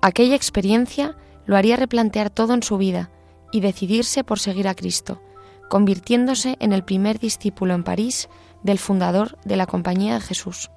Aquella 0.00 0.34
experiencia 0.34 1.16
lo 1.46 1.56
haría 1.56 1.76
replantear 1.76 2.30
todo 2.30 2.54
en 2.54 2.62
su 2.62 2.78
vida 2.78 3.10
y 3.52 3.60
decidirse 3.60 4.24
por 4.24 4.40
seguir 4.40 4.66
a 4.66 4.74
Cristo, 4.74 5.20
convirtiéndose 5.72 6.58
en 6.60 6.74
el 6.74 6.84
primer 6.84 7.18
discípulo 7.18 7.72
en 7.72 7.82
París 7.82 8.28
del 8.62 8.78
fundador 8.78 9.38
de 9.46 9.56
la 9.56 9.64
Compañía 9.64 10.12
de 10.12 10.20
Jesús. 10.20 10.70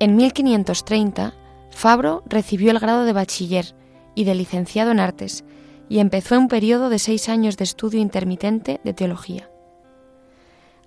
En 0.00 0.16
1530, 0.16 1.32
Fabro 1.70 2.22
recibió 2.26 2.70
el 2.70 2.78
grado 2.78 3.04
de 3.04 3.14
bachiller 3.14 3.74
y 4.14 4.24
de 4.24 4.34
licenciado 4.34 4.90
en 4.90 5.00
artes 5.00 5.46
y 5.88 6.00
empezó 6.00 6.38
un 6.38 6.48
periodo 6.48 6.90
de 6.90 6.98
seis 6.98 7.30
años 7.30 7.56
de 7.56 7.64
estudio 7.64 8.02
intermitente 8.02 8.82
de 8.84 8.92
teología. 8.92 9.48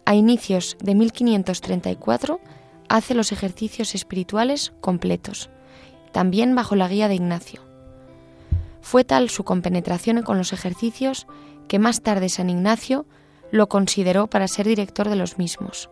A 0.05 0.13
inicios 0.13 0.77
de 0.79 0.93
1534 0.93 2.39
hace 2.89 3.15
los 3.15 3.31
ejercicios 3.31 3.95
espirituales 3.95 4.71
completos, 4.81 5.49
también 6.11 6.53
bajo 6.53 6.75
la 6.75 6.89
guía 6.89 7.07
de 7.07 7.15
Ignacio. 7.15 7.61
Fue 8.81 9.03
tal 9.03 9.31
su 9.31 9.43
compenetración 9.43 10.21
con 10.21 10.37
los 10.37 10.53
ejercicios 10.53 11.25
que 11.67 11.79
más 11.79 12.01
tarde 12.01 12.29
San 12.29 12.49
Ignacio 12.49 13.05
lo 13.51 13.67
consideró 13.67 14.27
para 14.27 14.47
ser 14.47 14.67
director 14.67 15.09
de 15.09 15.15
los 15.15 15.37
mismos. 15.37 15.89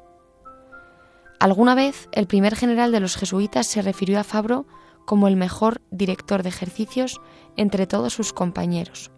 Alguna 1.39 1.75
vez 1.75 2.07
el 2.11 2.27
primer 2.27 2.55
general 2.55 2.91
de 2.91 2.99
los 2.99 3.15
jesuitas 3.15 3.67
se 3.67 3.81
refirió 3.81 4.19
a 4.19 4.23
Fabro 4.23 4.65
como 5.05 5.27
el 5.27 5.35
mejor 5.35 5.81
director 5.91 6.43
de 6.43 6.49
ejercicios 6.49 7.19
entre 7.57 7.87
todos 7.87 8.13
sus 8.13 8.33
compañeros. 8.33 9.11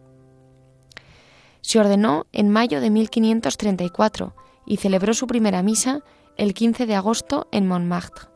Se 1.62 1.80
ordenó 1.80 2.26
en 2.32 2.50
mayo 2.50 2.82
de 2.82 2.90
1534 2.90 4.36
y 4.66 4.78
celebró 4.78 5.14
su 5.14 5.28
primera 5.28 5.62
misa 5.62 6.02
el 6.38 6.54
15 6.54 6.86
de 6.86 6.96
agosto 6.96 7.48
en 7.52 7.68
Montmartre. 7.68 8.30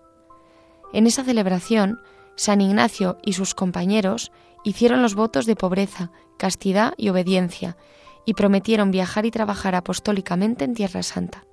En 0.93 1.05
esa 1.05 1.23
celebración, 1.23 1.99
San 2.35 2.61
Ignacio 2.61 3.17
y 3.23 3.33
sus 3.33 3.53
compañeros 3.53 4.31
hicieron 4.63 5.01
los 5.01 5.15
votos 5.15 5.45
de 5.45 5.55
pobreza, 5.55 6.11
castidad 6.37 6.93
y 6.97 7.09
obediencia, 7.09 7.77
y 8.29 8.35
prometieron 8.35 8.91
viajar 8.91 9.25
y 9.25 9.31
trabajar 9.31 9.73
apostólicamente 9.73 10.63
en 10.63 10.75
Tierra 10.75 11.01
Santa. 11.01 11.45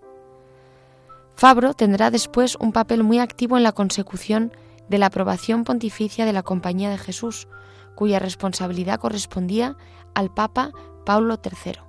Fabro 1.35 1.73
tendrá 1.73 2.11
después 2.11 2.55
un 2.61 2.73
papel 2.73 3.03
muy 3.03 3.19
activo 3.19 3.57
en 3.57 3.63
la 3.63 3.73
consecución 3.73 4.53
de 4.91 4.99
la 4.99 5.07
aprobación 5.07 5.65
pontificia 5.65 6.27
de 6.27 6.35
la 6.35 6.43
Compañía 6.43 6.91
de 6.91 6.99
Jesús, 6.99 7.49
cuya 7.95 8.19
responsabilidad 8.19 9.01
correspondía 9.01 9.79
al 10.15 10.35
Papa 10.35 10.71
Paulo 11.07 11.41
III. 11.43 11.81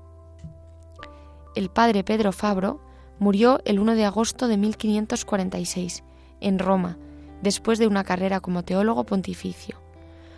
El 1.54 1.70
padre 1.70 2.06
Pedro 2.06 2.32
Fabro 2.32 2.80
murió 3.20 3.60
el 3.66 3.80
1 3.80 3.94
de 3.96 4.06
agosto 4.06 4.48
de 4.48 4.56
1546 4.56 6.06
en 6.40 6.60
Roma, 6.60 6.98
después 7.42 7.78
de 7.78 7.88
una 7.88 8.06
carrera 8.06 8.40
como 8.40 8.64
teólogo 8.64 9.04
pontificio. 9.04 9.82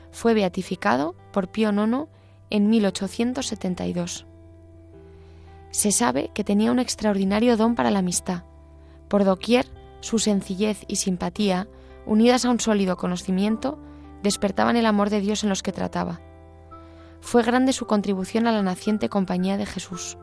Fue 0.09 0.33
beatificado 0.33 1.13
por 1.31 1.49
Pío 1.49 1.71
IX 1.71 2.07
en 2.49 2.67
1872. 2.71 4.25
Se 5.71 5.91
sabe 5.91 6.31
que 6.33 6.43
tenía 6.43 6.71
un 6.71 6.79
extraordinario 6.79 7.57
don 7.57 7.75
para 7.75 7.91
la 7.91 7.99
amistad 7.99 8.43
por 9.09 9.25
doquier, 9.25 9.65
su 9.99 10.19
sencillez 10.19 10.85
y 10.87 10.97
simpatía, 10.97 11.67
unidas 12.05 12.45
a 12.45 12.51
un 12.51 12.59
sólido 12.61 12.95
conocimiento, 12.95 13.77
despertaban 14.23 14.77
el 14.77 14.85
amor 14.85 15.09
de 15.09 15.19
Dios 15.19 15.43
en 15.43 15.49
los 15.49 15.63
que 15.63 15.73
trataba. 15.73 16.21
Fue 17.19 17.43
grande 17.43 17.73
su 17.73 17.85
contribución 17.87 18.47
a 18.47 18.53
la 18.53 18.61
naciente 18.61 19.09
compañía 19.09 19.57
de 19.57 19.65
Jesús. 19.65 20.17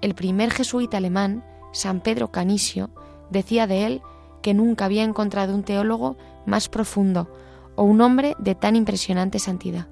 El 0.00 0.14
primer 0.14 0.50
jesuita 0.50 0.96
alemán, 0.96 1.44
San 1.72 2.00
Pedro 2.00 2.32
Canisio, 2.32 2.90
decía 3.30 3.66
de 3.66 3.86
él 3.86 4.02
que 4.42 4.54
nunca 4.54 4.86
había 4.86 5.04
encontrado 5.04 5.54
un 5.54 5.62
teólogo 5.62 6.16
más 6.46 6.68
profundo 6.68 7.28
o 7.76 7.84
un 7.84 8.00
hombre 8.00 8.34
de 8.38 8.54
tan 8.54 8.76
impresionante 8.76 9.38
santidad. 9.38 9.88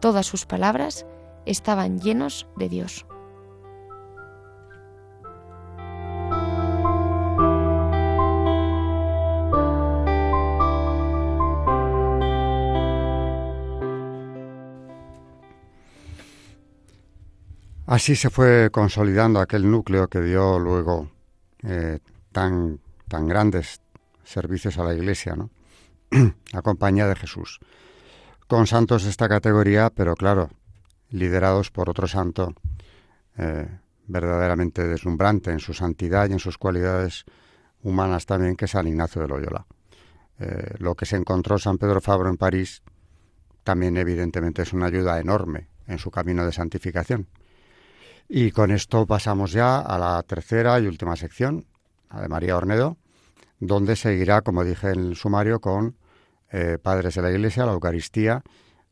Todas 0.00 0.26
sus 0.26 0.46
palabras 0.46 1.06
estaban 1.44 2.00
llenos 2.00 2.46
de 2.56 2.68
Dios. 2.68 3.06
Así 17.96 18.14
se 18.14 18.28
fue 18.28 18.68
consolidando 18.70 19.40
aquel 19.40 19.70
núcleo 19.70 20.08
que 20.08 20.20
dio 20.20 20.58
luego 20.58 21.08
eh, 21.62 22.00
tan, 22.30 22.78
tan 23.08 23.26
grandes 23.26 23.80
servicios 24.22 24.76
a 24.76 24.84
la 24.84 24.92
Iglesia, 24.92 25.34
¿no? 25.34 25.48
la 26.52 26.60
compañía 26.60 27.08
de 27.08 27.16
Jesús. 27.16 27.58
Con 28.48 28.66
santos 28.66 29.04
de 29.04 29.08
esta 29.08 29.30
categoría, 29.30 29.88
pero 29.88 30.14
claro, 30.14 30.50
liderados 31.08 31.70
por 31.70 31.88
otro 31.88 32.06
santo 32.06 32.52
eh, 33.38 33.66
verdaderamente 34.08 34.86
deslumbrante 34.86 35.50
en 35.50 35.60
su 35.60 35.72
santidad 35.72 36.28
y 36.28 36.34
en 36.34 36.38
sus 36.38 36.58
cualidades 36.58 37.24
humanas 37.82 38.26
también, 38.26 38.56
que 38.56 38.66
es 38.66 38.72
San 38.72 38.86
Ignacio 38.86 39.22
de 39.22 39.28
Loyola. 39.28 39.64
Eh, 40.38 40.74
lo 40.80 40.96
que 40.96 41.06
se 41.06 41.16
encontró 41.16 41.58
San 41.58 41.78
Pedro 41.78 42.02
Fabro 42.02 42.28
en 42.28 42.36
París 42.36 42.82
también 43.64 43.96
evidentemente 43.96 44.60
es 44.60 44.74
una 44.74 44.84
ayuda 44.84 45.18
enorme 45.18 45.68
en 45.86 45.98
su 45.98 46.10
camino 46.10 46.44
de 46.44 46.52
santificación. 46.52 47.26
Y 48.28 48.50
con 48.50 48.72
esto 48.72 49.06
pasamos 49.06 49.52
ya 49.52 49.78
a 49.78 49.98
la 49.98 50.22
tercera 50.24 50.80
y 50.80 50.86
última 50.86 51.14
sección, 51.16 51.66
la 52.12 52.20
de 52.20 52.28
María 52.28 52.56
Ornedo, 52.56 52.96
donde 53.60 53.94
seguirá, 53.94 54.42
como 54.42 54.64
dije 54.64 54.90
en 54.90 54.98
el 54.98 55.16
sumario, 55.16 55.60
con 55.60 55.96
eh, 56.50 56.78
Padres 56.82 57.14
de 57.14 57.22
la 57.22 57.30
Iglesia, 57.30 57.66
la 57.66 57.72
Eucaristía, 57.72 58.42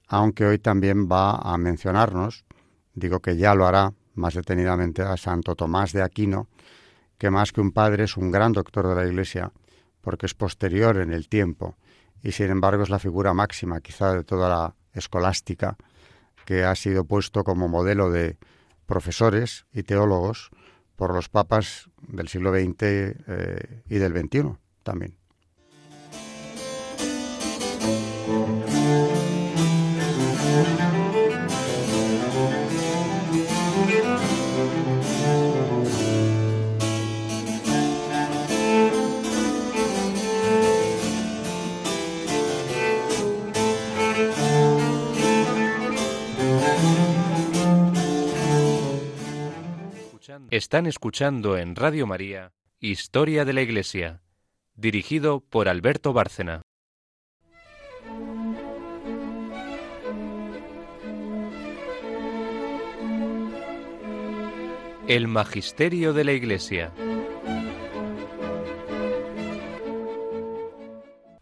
aunque 0.06 0.46
hoy 0.46 0.58
también 0.58 1.08
va 1.10 1.36
a 1.36 1.58
mencionarnos, 1.58 2.44
digo 2.94 3.20
que 3.20 3.36
ya 3.36 3.54
lo 3.54 3.66
hará 3.66 3.92
más 4.14 4.34
detenidamente, 4.34 5.02
a 5.02 5.16
Santo 5.16 5.56
Tomás 5.56 5.92
de 5.92 6.02
Aquino, 6.02 6.48
que 7.18 7.30
más 7.30 7.52
que 7.52 7.60
un 7.60 7.72
padre 7.72 8.04
es 8.04 8.16
un 8.16 8.30
gran 8.30 8.52
doctor 8.52 8.86
de 8.88 8.94
la 8.94 9.06
Iglesia, 9.06 9.52
porque 10.00 10.26
es 10.26 10.34
posterior 10.34 10.98
en 10.98 11.12
el 11.12 11.28
tiempo 11.28 11.76
y 12.22 12.32
sin 12.32 12.50
embargo 12.50 12.82
es 12.82 12.90
la 12.90 12.98
figura 12.98 13.34
máxima 13.34 13.80
quizá 13.80 14.12
de 14.12 14.24
toda 14.24 14.48
la 14.48 14.74
escolástica 14.92 15.76
que 16.44 16.64
ha 16.64 16.74
sido 16.74 17.04
puesto 17.04 17.42
como 17.42 17.68
modelo 17.68 18.10
de 18.10 18.36
profesores 18.86 19.66
y 19.72 19.82
teólogos 19.82 20.50
por 20.96 21.14
los 21.14 21.28
papas 21.28 21.90
del 22.08 22.28
siglo 22.28 22.52
XX 22.52 22.82
eh, 22.82 23.82
y 23.88 23.96
del 23.96 24.12
XXI 24.12 24.56
también. 24.82 25.16
Están 50.50 50.86
escuchando 50.86 51.56
en 51.56 51.74
Radio 51.74 52.06
María 52.06 52.52
Historia 52.78 53.44
de 53.44 53.52
la 53.54 53.62
Iglesia, 53.62 54.22
dirigido 54.74 55.40
por 55.40 55.68
Alberto 55.68 56.12
Bárcena. 56.12 56.60
El 65.08 65.28
Magisterio 65.28 66.12
de 66.12 66.24
la 66.24 66.32
Iglesia. 66.32 66.92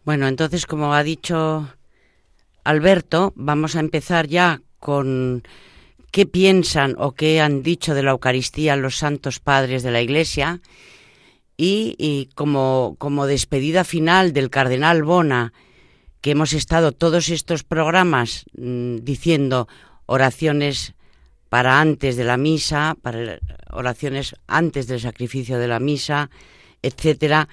Bueno, 0.04 0.26
entonces, 0.28 0.66
como 0.66 0.94
ha 0.94 1.02
dicho 1.02 1.68
Alberto, 2.64 3.32
vamos 3.36 3.76
a 3.76 3.80
empezar 3.80 4.26
ya 4.26 4.62
con 4.78 5.42
qué 6.12 6.26
piensan 6.26 6.94
o 6.98 7.12
qué 7.12 7.40
han 7.40 7.62
dicho 7.62 7.94
de 7.94 8.04
la 8.04 8.12
Eucaristía 8.12 8.76
los 8.76 8.98
santos 8.98 9.40
padres 9.40 9.82
de 9.82 9.90
la 9.90 10.02
Iglesia. 10.02 10.60
Y, 11.56 12.28
como, 12.34 12.96
como 12.98 13.26
despedida 13.26 13.84
final 13.84 14.32
del 14.32 14.50
cardenal 14.50 15.04
Bona, 15.04 15.52
que 16.20 16.32
hemos 16.32 16.54
estado 16.54 16.92
todos 16.92 17.28
estos 17.28 17.62
programas 17.62 18.44
mm, 18.56 18.96
diciendo 18.96 19.68
oraciones 20.06 20.94
para 21.48 21.80
antes 21.80 22.16
de 22.16 22.24
la 22.24 22.36
misa, 22.36 22.96
para 23.00 23.38
oraciones 23.70 24.34
antes 24.48 24.88
del 24.88 25.00
sacrificio 25.00 25.58
de 25.58 25.68
la 25.68 25.78
misa, 25.78 26.30
etcétera, 26.82 27.48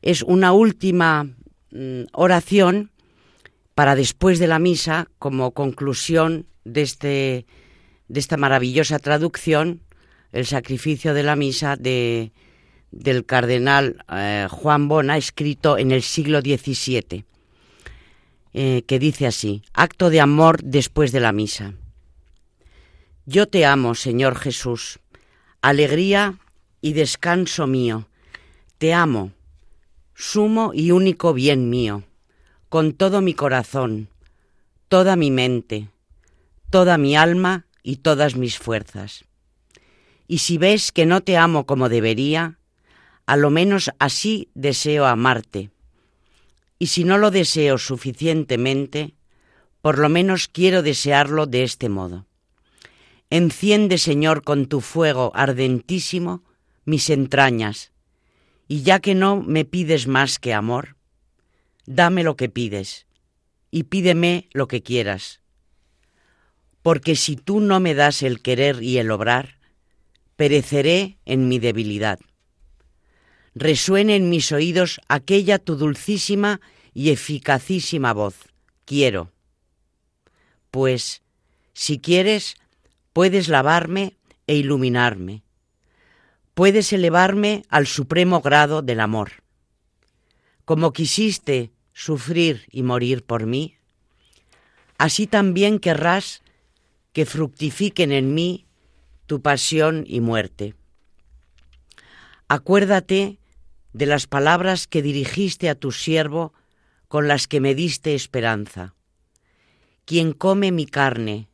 es 0.00 0.22
una 0.22 0.52
última 0.52 1.24
mm, 1.70 2.04
oración 2.12 2.90
para 3.74 3.94
después 3.94 4.40
de 4.40 4.48
la 4.48 4.58
misa 4.58 5.08
como 5.18 5.52
conclusión 5.52 6.46
de 6.64 6.82
este 6.82 7.46
de 8.08 8.20
esta 8.20 8.36
maravillosa 8.36 8.98
traducción, 8.98 9.80
el 10.32 10.46
sacrificio 10.46 11.14
de 11.14 11.22
la 11.22 11.36
misa 11.36 11.76
de, 11.76 12.32
del 12.90 13.24
cardenal 13.24 14.04
eh, 14.10 14.46
Juan 14.50 14.88
Bona, 14.88 15.16
escrito 15.16 15.78
en 15.78 15.90
el 15.90 16.02
siglo 16.02 16.40
XVII, 16.40 17.24
eh, 18.54 18.82
que 18.86 18.98
dice 18.98 19.26
así, 19.26 19.62
acto 19.72 20.10
de 20.10 20.20
amor 20.20 20.62
después 20.62 21.10
de 21.12 21.20
la 21.20 21.32
misa. 21.32 21.74
Yo 23.24 23.48
te 23.48 23.64
amo, 23.64 23.94
Señor 23.94 24.36
Jesús, 24.36 24.98
alegría 25.60 26.38
y 26.80 26.92
descanso 26.92 27.66
mío, 27.66 28.08
te 28.78 28.92
amo, 28.92 29.32
sumo 30.14 30.72
y 30.74 30.90
único 30.90 31.32
bien 31.32 31.70
mío, 31.70 32.02
con 32.68 32.92
todo 32.92 33.20
mi 33.20 33.32
corazón, 33.32 34.08
toda 34.88 35.16
mi 35.16 35.30
mente, 35.30 35.88
toda 36.70 36.98
mi 36.98 37.16
alma 37.16 37.66
y 37.82 37.96
todas 37.96 38.36
mis 38.36 38.58
fuerzas. 38.58 39.24
Y 40.28 40.38
si 40.38 40.58
ves 40.58 40.92
que 40.92 41.06
no 41.06 41.20
te 41.20 41.36
amo 41.36 41.66
como 41.66 41.88
debería, 41.88 42.58
a 43.26 43.36
lo 43.36 43.50
menos 43.50 43.90
así 43.98 44.48
deseo 44.54 45.06
amarte. 45.06 45.70
Y 46.78 46.88
si 46.88 47.04
no 47.04 47.18
lo 47.18 47.30
deseo 47.30 47.78
suficientemente, 47.78 49.14
por 49.80 49.98
lo 49.98 50.08
menos 50.08 50.48
quiero 50.48 50.82
desearlo 50.82 51.46
de 51.46 51.64
este 51.64 51.88
modo. 51.88 52.26
Enciende, 53.30 53.98
Señor, 53.98 54.42
con 54.42 54.66
tu 54.66 54.80
fuego 54.80 55.32
ardentísimo 55.34 56.42
mis 56.84 57.10
entrañas, 57.10 57.92
y 58.68 58.82
ya 58.82 59.00
que 59.00 59.14
no 59.14 59.40
me 59.40 59.64
pides 59.64 60.06
más 60.06 60.38
que 60.38 60.52
amor, 60.52 60.96
dame 61.86 62.24
lo 62.24 62.36
que 62.36 62.48
pides, 62.48 63.06
y 63.70 63.84
pídeme 63.84 64.48
lo 64.52 64.66
que 64.66 64.82
quieras 64.82 65.41
porque 66.82 67.14
si 67.16 67.36
tú 67.36 67.60
no 67.60 67.80
me 67.80 67.94
das 67.94 68.22
el 68.22 68.42
querer 68.42 68.82
y 68.82 68.98
el 68.98 69.10
obrar, 69.10 69.58
pereceré 70.36 71.18
en 71.24 71.48
mi 71.48 71.58
debilidad. 71.58 72.18
Resuene 73.54 74.16
en 74.16 74.28
mis 74.28 74.50
oídos 74.50 75.00
aquella 75.08 75.58
tu 75.58 75.76
dulcísima 75.76 76.60
y 76.92 77.10
eficacísima 77.10 78.12
voz, 78.12 78.34
quiero. 78.84 79.30
Pues, 80.70 81.22
si 81.72 81.98
quieres, 81.98 82.56
puedes 83.12 83.48
lavarme 83.48 84.16
e 84.46 84.56
iluminarme, 84.56 85.42
puedes 86.54 86.92
elevarme 86.92 87.62
al 87.68 87.86
supremo 87.86 88.40
grado 88.40 88.82
del 88.82 89.00
amor. 89.00 89.42
Como 90.64 90.92
quisiste 90.92 91.70
sufrir 91.92 92.66
y 92.70 92.82
morir 92.82 93.24
por 93.24 93.46
mí, 93.46 93.76
así 94.98 95.26
también 95.26 95.78
querrás 95.78 96.42
que 97.12 97.26
fructifiquen 97.26 98.12
en 98.12 98.34
mí 98.34 98.66
tu 99.26 99.42
pasión 99.42 100.04
y 100.06 100.20
muerte. 100.20 100.74
Acuérdate 102.48 103.38
de 103.92 104.06
las 104.06 104.26
palabras 104.26 104.86
que 104.86 105.02
dirigiste 105.02 105.68
a 105.68 105.74
tu 105.74 105.92
siervo 105.92 106.52
con 107.08 107.28
las 107.28 107.46
que 107.46 107.60
me 107.60 107.74
diste 107.74 108.14
esperanza. 108.14 108.94
Quien 110.04 110.32
come 110.32 110.72
mi 110.72 110.86
carne 110.86 111.48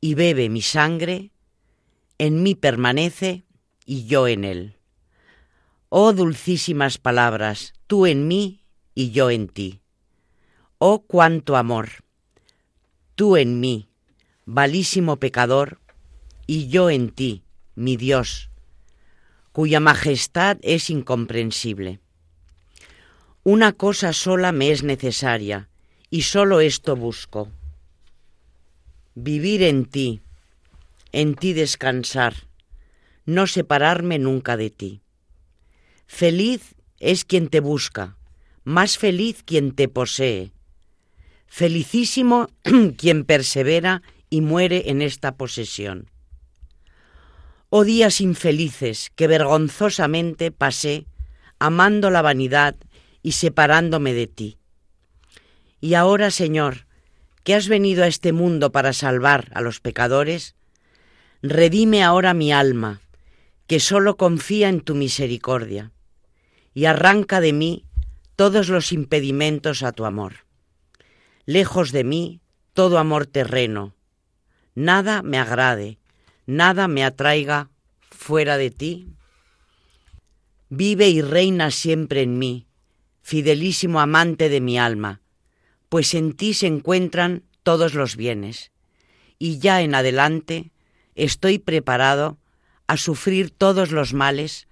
y 0.00 0.14
bebe 0.14 0.48
mi 0.48 0.62
sangre, 0.62 1.30
en 2.18 2.42
mí 2.42 2.54
permanece 2.54 3.44
y 3.84 4.06
yo 4.06 4.28
en 4.28 4.44
él. 4.44 4.76
Oh 5.88 6.12
dulcísimas 6.12 6.98
palabras, 6.98 7.72
tú 7.86 8.06
en 8.06 8.28
mí 8.28 8.62
y 8.94 9.10
yo 9.10 9.30
en 9.30 9.48
ti. 9.48 9.80
Oh 10.78 11.02
cuánto 11.02 11.56
amor, 11.56 12.04
tú 13.14 13.36
en 13.36 13.60
mí 13.60 13.89
valísimo 14.52 15.18
pecador, 15.18 15.78
y 16.44 16.66
yo 16.66 16.90
en 16.90 17.10
ti, 17.10 17.44
mi 17.76 17.96
Dios, 17.96 18.50
cuya 19.52 19.78
majestad 19.78 20.58
es 20.62 20.90
incomprensible. 20.90 22.00
Una 23.44 23.72
cosa 23.72 24.12
sola 24.12 24.50
me 24.50 24.72
es 24.72 24.82
necesaria, 24.82 25.68
y 26.10 26.22
solo 26.22 26.60
esto 26.60 26.96
busco. 26.96 27.48
Vivir 29.14 29.62
en 29.62 29.84
ti, 29.84 30.20
en 31.12 31.36
ti 31.36 31.52
descansar, 31.52 32.34
no 33.26 33.46
separarme 33.46 34.18
nunca 34.18 34.56
de 34.56 34.70
ti. 34.70 35.00
Feliz 36.08 36.74
es 36.98 37.24
quien 37.24 37.50
te 37.50 37.60
busca, 37.60 38.16
más 38.64 38.98
feliz 38.98 39.44
quien 39.44 39.76
te 39.76 39.86
posee. 39.86 40.50
Felicísimo 41.46 42.48
quien 42.96 43.24
persevera 43.24 44.02
y 44.30 44.40
muere 44.40 44.90
en 44.90 45.02
esta 45.02 45.36
posesión. 45.36 46.08
Oh 47.68 47.84
días 47.84 48.20
infelices 48.20 49.10
que 49.14 49.26
vergonzosamente 49.26 50.50
pasé, 50.50 51.06
amando 51.58 52.10
la 52.10 52.22
vanidad 52.22 52.76
y 53.22 53.32
separándome 53.32 54.14
de 54.14 54.26
ti. 54.26 54.58
Y 55.80 55.94
ahora, 55.94 56.30
Señor, 56.30 56.86
que 57.44 57.54
has 57.54 57.68
venido 57.68 58.04
a 58.04 58.06
este 58.06 58.32
mundo 58.32 58.72
para 58.72 58.92
salvar 58.92 59.50
a 59.54 59.60
los 59.60 59.80
pecadores, 59.80 60.54
redime 61.42 62.02
ahora 62.02 62.34
mi 62.34 62.52
alma, 62.52 63.00
que 63.66 63.80
sólo 63.80 64.16
confía 64.16 64.68
en 64.68 64.80
tu 64.80 64.94
misericordia, 64.94 65.92
y 66.74 66.84
arranca 66.84 67.40
de 67.40 67.52
mí 67.52 67.84
todos 68.36 68.68
los 68.68 68.92
impedimentos 68.92 69.82
a 69.82 69.92
tu 69.92 70.04
amor. 70.04 70.44
Lejos 71.46 71.92
de 71.92 72.04
mí 72.04 72.40
todo 72.72 72.98
amor 72.98 73.26
terreno, 73.26 73.94
nada 74.80 75.22
me 75.22 75.38
agrade, 75.38 75.98
nada 76.46 76.88
me 76.88 77.04
atraiga 77.04 77.68
fuera 78.10 78.56
de 78.56 78.70
ti. 78.70 79.08
Vive 80.68 81.08
y 81.08 81.20
reina 81.20 81.70
siempre 81.70 82.22
en 82.22 82.38
mí, 82.38 82.66
fidelísimo 83.22 84.00
amante 84.00 84.48
de 84.48 84.60
mi 84.60 84.78
alma, 84.78 85.20
pues 85.88 86.14
en 86.14 86.32
ti 86.32 86.54
se 86.54 86.66
encuentran 86.66 87.42
todos 87.62 87.94
los 87.94 88.16
bienes, 88.16 88.72
y 89.38 89.58
ya 89.58 89.82
en 89.82 89.94
adelante 89.94 90.72
estoy 91.14 91.58
preparado 91.58 92.38
a 92.86 92.96
sufrir 92.96 93.50
todos 93.50 93.90
los 93.90 94.14
males 94.14 94.66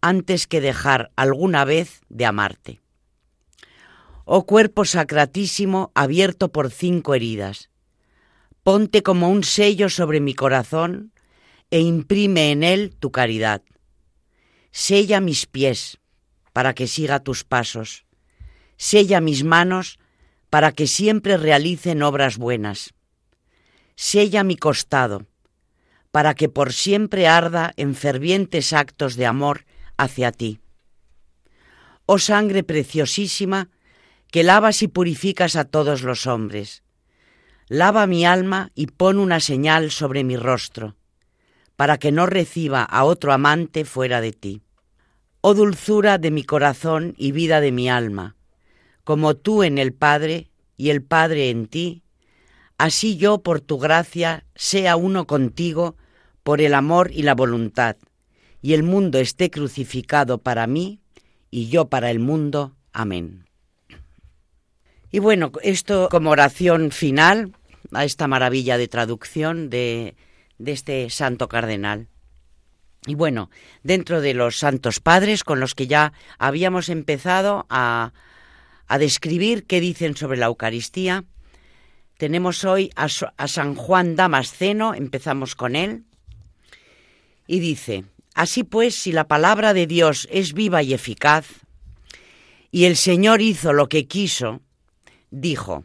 antes 0.00 0.46
que 0.46 0.60
dejar 0.60 1.10
alguna 1.16 1.64
vez 1.64 2.00
de 2.08 2.24
amarte. 2.24 2.80
Oh 4.24 4.46
cuerpo 4.46 4.84
sacratísimo 4.84 5.90
abierto 5.94 6.50
por 6.50 6.70
cinco 6.70 7.14
heridas, 7.14 7.68
ponte 8.70 9.02
como 9.02 9.28
un 9.30 9.42
sello 9.42 9.88
sobre 9.88 10.20
mi 10.20 10.32
corazón 10.32 11.10
e 11.72 11.80
imprime 11.80 12.52
en 12.52 12.62
él 12.62 12.94
tu 13.00 13.10
caridad. 13.10 13.62
Sella 14.70 15.20
mis 15.20 15.46
pies 15.46 15.98
para 16.52 16.72
que 16.72 16.86
siga 16.86 17.18
tus 17.18 17.42
pasos. 17.42 18.06
Sella 18.76 19.20
mis 19.20 19.42
manos 19.42 19.98
para 20.50 20.70
que 20.70 20.86
siempre 20.86 21.36
realicen 21.36 22.00
obras 22.04 22.38
buenas. 22.38 22.94
Sella 23.96 24.44
mi 24.44 24.54
costado 24.54 25.26
para 26.12 26.36
que 26.36 26.48
por 26.48 26.72
siempre 26.72 27.26
arda 27.26 27.72
en 27.76 27.96
fervientes 27.96 28.72
actos 28.72 29.16
de 29.16 29.26
amor 29.26 29.66
hacia 29.96 30.30
ti. 30.30 30.60
Oh 32.06 32.20
sangre 32.20 32.62
preciosísima, 32.62 33.68
que 34.30 34.44
lavas 34.44 34.84
y 34.84 34.86
purificas 34.86 35.56
a 35.56 35.64
todos 35.64 36.02
los 36.02 36.28
hombres. 36.28 36.84
Lava 37.72 38.08
mi 38.08 38.26
alma 38.26 38.72
y 38.74 38.88
pon 38.88 39.20
una 39.20 39.38
señal 39.38 39.92
sobre 39.92 40.24
mi 40.24 40.36
rostro, 40.36 40.96
para 41.76 41.98
que 41.98 42.10
no 42.10 42.26
reciba 42.26 42.82
a 42.82 43.04
otro 43.04 43.32
amante 43.32 43.84
fuera 43.84 44.20
de 44.20 44.32
ti. 44.32 44.62
Oh 45.40 45.54
dulzura 45.54 46.18
de 46.18 46.32
mi 46.32 46.42
corazón 46.42 47.14
y 47.16 47.30
vida 47.30 47.60
de 47.60 47.70
mi 47.70 47.88
alma, 47.88 48.34
como 49.04 49.36
tú 49.36 49.62
en 49.62 49.78
el 49.78 49.92
Padre 49.92 50.50
y 50.76 50.90
el 50.90 51.04
Padre 51.04 51.50
en 51.50 51.66
ti, 51.66 52.02
así 52.76 53.16
yo 53.16 53.38
por 53.38 53.60
tu 53.60 53.78
gracia 53.78 54.44
sea 54.56 54.96
uno 54.96 55.28
contigo 55.28 55.94
por 56.42 56.60
el 56.60 56.74
amor 56.74 57.12
y 57.12 57.22
la 57.22 57.36
voluntad, 57.36 57.96
y 58.60 58.74
el 58.74 58.82
mundo 58.82 59.20
esté 59.20 59.48
crucificado 59.48 60.38
para 60.38 60.66
mí 60.66 60.98
y 61.52 61.68
yo 61.68 61.84
para 61.84 62.10
el 62.10 62.18
mundo. 62.18 62.74
Amén. 62.92 63.44
Y 65.12 65.20
bueno, 65.20 65.52
esto 65.62 66.08
como 66.10 66.30
oración 66.30 66.90
final 66.90 67.52
a 67.92 68.04
esta 68.04 68.26
maravilla 68.28 68.78
de 68.78 68.88
traducción 68.88 69.70
de, 69.70 70.14
de 70.58 70.72
este 70.72 71.10
santo 71.10 71.48
cardenal. 71.48 72.08
Y 73.06 73.14
bueno, 73.14 73.50
dentro 73.82 74.20
de 74.20 74.34
los 74.34 74.58
santos 74.58 75.00
padres 75.00 75.42
con 75.42 75.58
los 75.58 75.74
que 75.74 75.86
ya 75.86 76.12
habíamos 76.38 76.88
empezado 76.90 77.66
a, 77.70 78.12
a 78.86 78.98
describir 78.98 79.64
qué 79.64 79.80
dicen 79.80 80.16
sobre 80.16 80.38
la 80.38 80.46
Eucaristía, 80.46 81.24
tenemos 82.18 82.64
hoy 82.64 82.90
a, 82.96 83.08
a 83.36 83.48
San 83.48 83.74
Juan 83.74 84.16
Damasceno, 84.16 84.94
empezamos 84.94 85.54
con 85.54 85.76
él, 85.76 86.04
y 87.46 87.60
dice, 87.60 88.04
así 88.34 88.62
pues, 88.62 88.94
si 88.94 89.12
la 89.12 89.26
palabra 89.26 89.72
de 89.72 89.86
Dios 89.86 90.28
es 90.30 90.52
viva 90.52 90.82
y 90.82 90.92
eficaz, 90.92 91.46
y 92.70 92.84
el 92.84 92.96
Señor 92.96 93.40
hizo 93.40 93.72
lo 93.72 93.88
que 93.88 94.06
quiso, 94.06 94.60
dijo, 95.30 95.84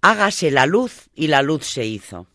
hágase 0.00 0.50
la 0.50 0.66
luz 0.66 1.08
y 1.14 1.26
la 1.28 1.42
luz 1.42 1.66
se 1.66 1.84
hizo. 1.84 2.26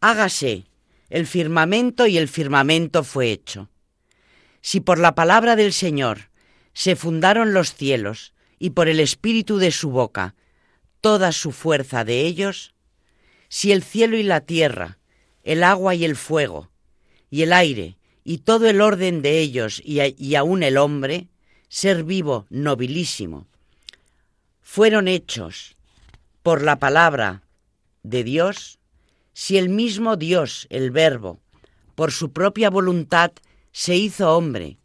Hágase 0.00 0.66
el 1.08 1.26
firmamento 1.26 2.06
y 2.06 2.18
el 2.18 2.28
firmamento 2.28 3.04
fue 3.04 3.30
hecho. 3.30 3.70
Si 4.60 4.80
por 4.80 4.98
la 4.98 5.14
palabra 5.14 5.56
del 5.56 5.72
Señor 5.72 6.30
se 6.72 6.96
fundaron 6.96 7.54
los 7.54 7.74
cielos 7.74 8.34
y 8.58 8.70
por 8.70 8.88
el 8.88 9.00
espíritu 9.00 9.58
de 9.58 9.70
su 9.70 9.90
boca 9.90 10.34
toda 11.00 11.32
su 11.32 11.52
fuerza 11.52 12.04
de 12.04 12.22
ellos, 12.22 12.74
si 13.48 13.70
el 13.70 13.82
cielo 13.82 14.16
y 14.16 14.24
la 14.24 14.40
tierra, 14.40 14.98
el 15.44 15.62
agua 15.62 15.94
y 15.94 16.04
el 16.04 16.16
fuego, 16.16 16.70
y 17.30 17.42
el 17.42 17.52
aire, 17.52 17.96
y 18.24 18.38
todo 18.38 18.68
el 18.68 18.80
orden 18.80 19.22
de 19.22 19.38
ellos, 19.38 19.80
y, 19.84 20.00
y 20.18 20.34
aun 20.34 20.64
el 20.64 20.78
hombre, 20.78 21.28
ser 21.68 22.02
vivo 22.02 22.46
nobilísimo, 22.50 23.46
fueron 24.62 25.06
hechos 25.06 25.75
por 26.46 26.62
la 26.62 26.78
palabra 26.78 27.42
de 28.04 28.22
Dios, 28.22 28.78
si 29.32 29.58
el 29.58 29.68
mismo 29.68 30.14
Dios, 30.14 30.68
el 30.70 30.92
Verbo, 30.92 31.40
por 31.96 32.12
su 32.12 32.32
propia 32.32 32.70
voluntad 32.70 33.32
se 33.72 33.96
hizo 33.96 34.36
hombre 34.36 34.78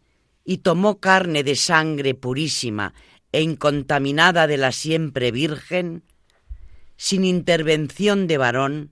y 0.43 0.57
tomó 0.57 0.99
carne 0.99 1.43
de 1.43 1.55
sangre 1.55 2.15
purísima 2.15 2.95
e 3.31 3.43
incontaminada 3.43 4.47
de 4.47 4.57
la 4.57 4.71
siempre 4.71 5.31
Virgen, 5.31 6.03
sin 6.97 7.25
intervención 7.25 8.25
de 8.25 8.39
varón, 8.39 8.91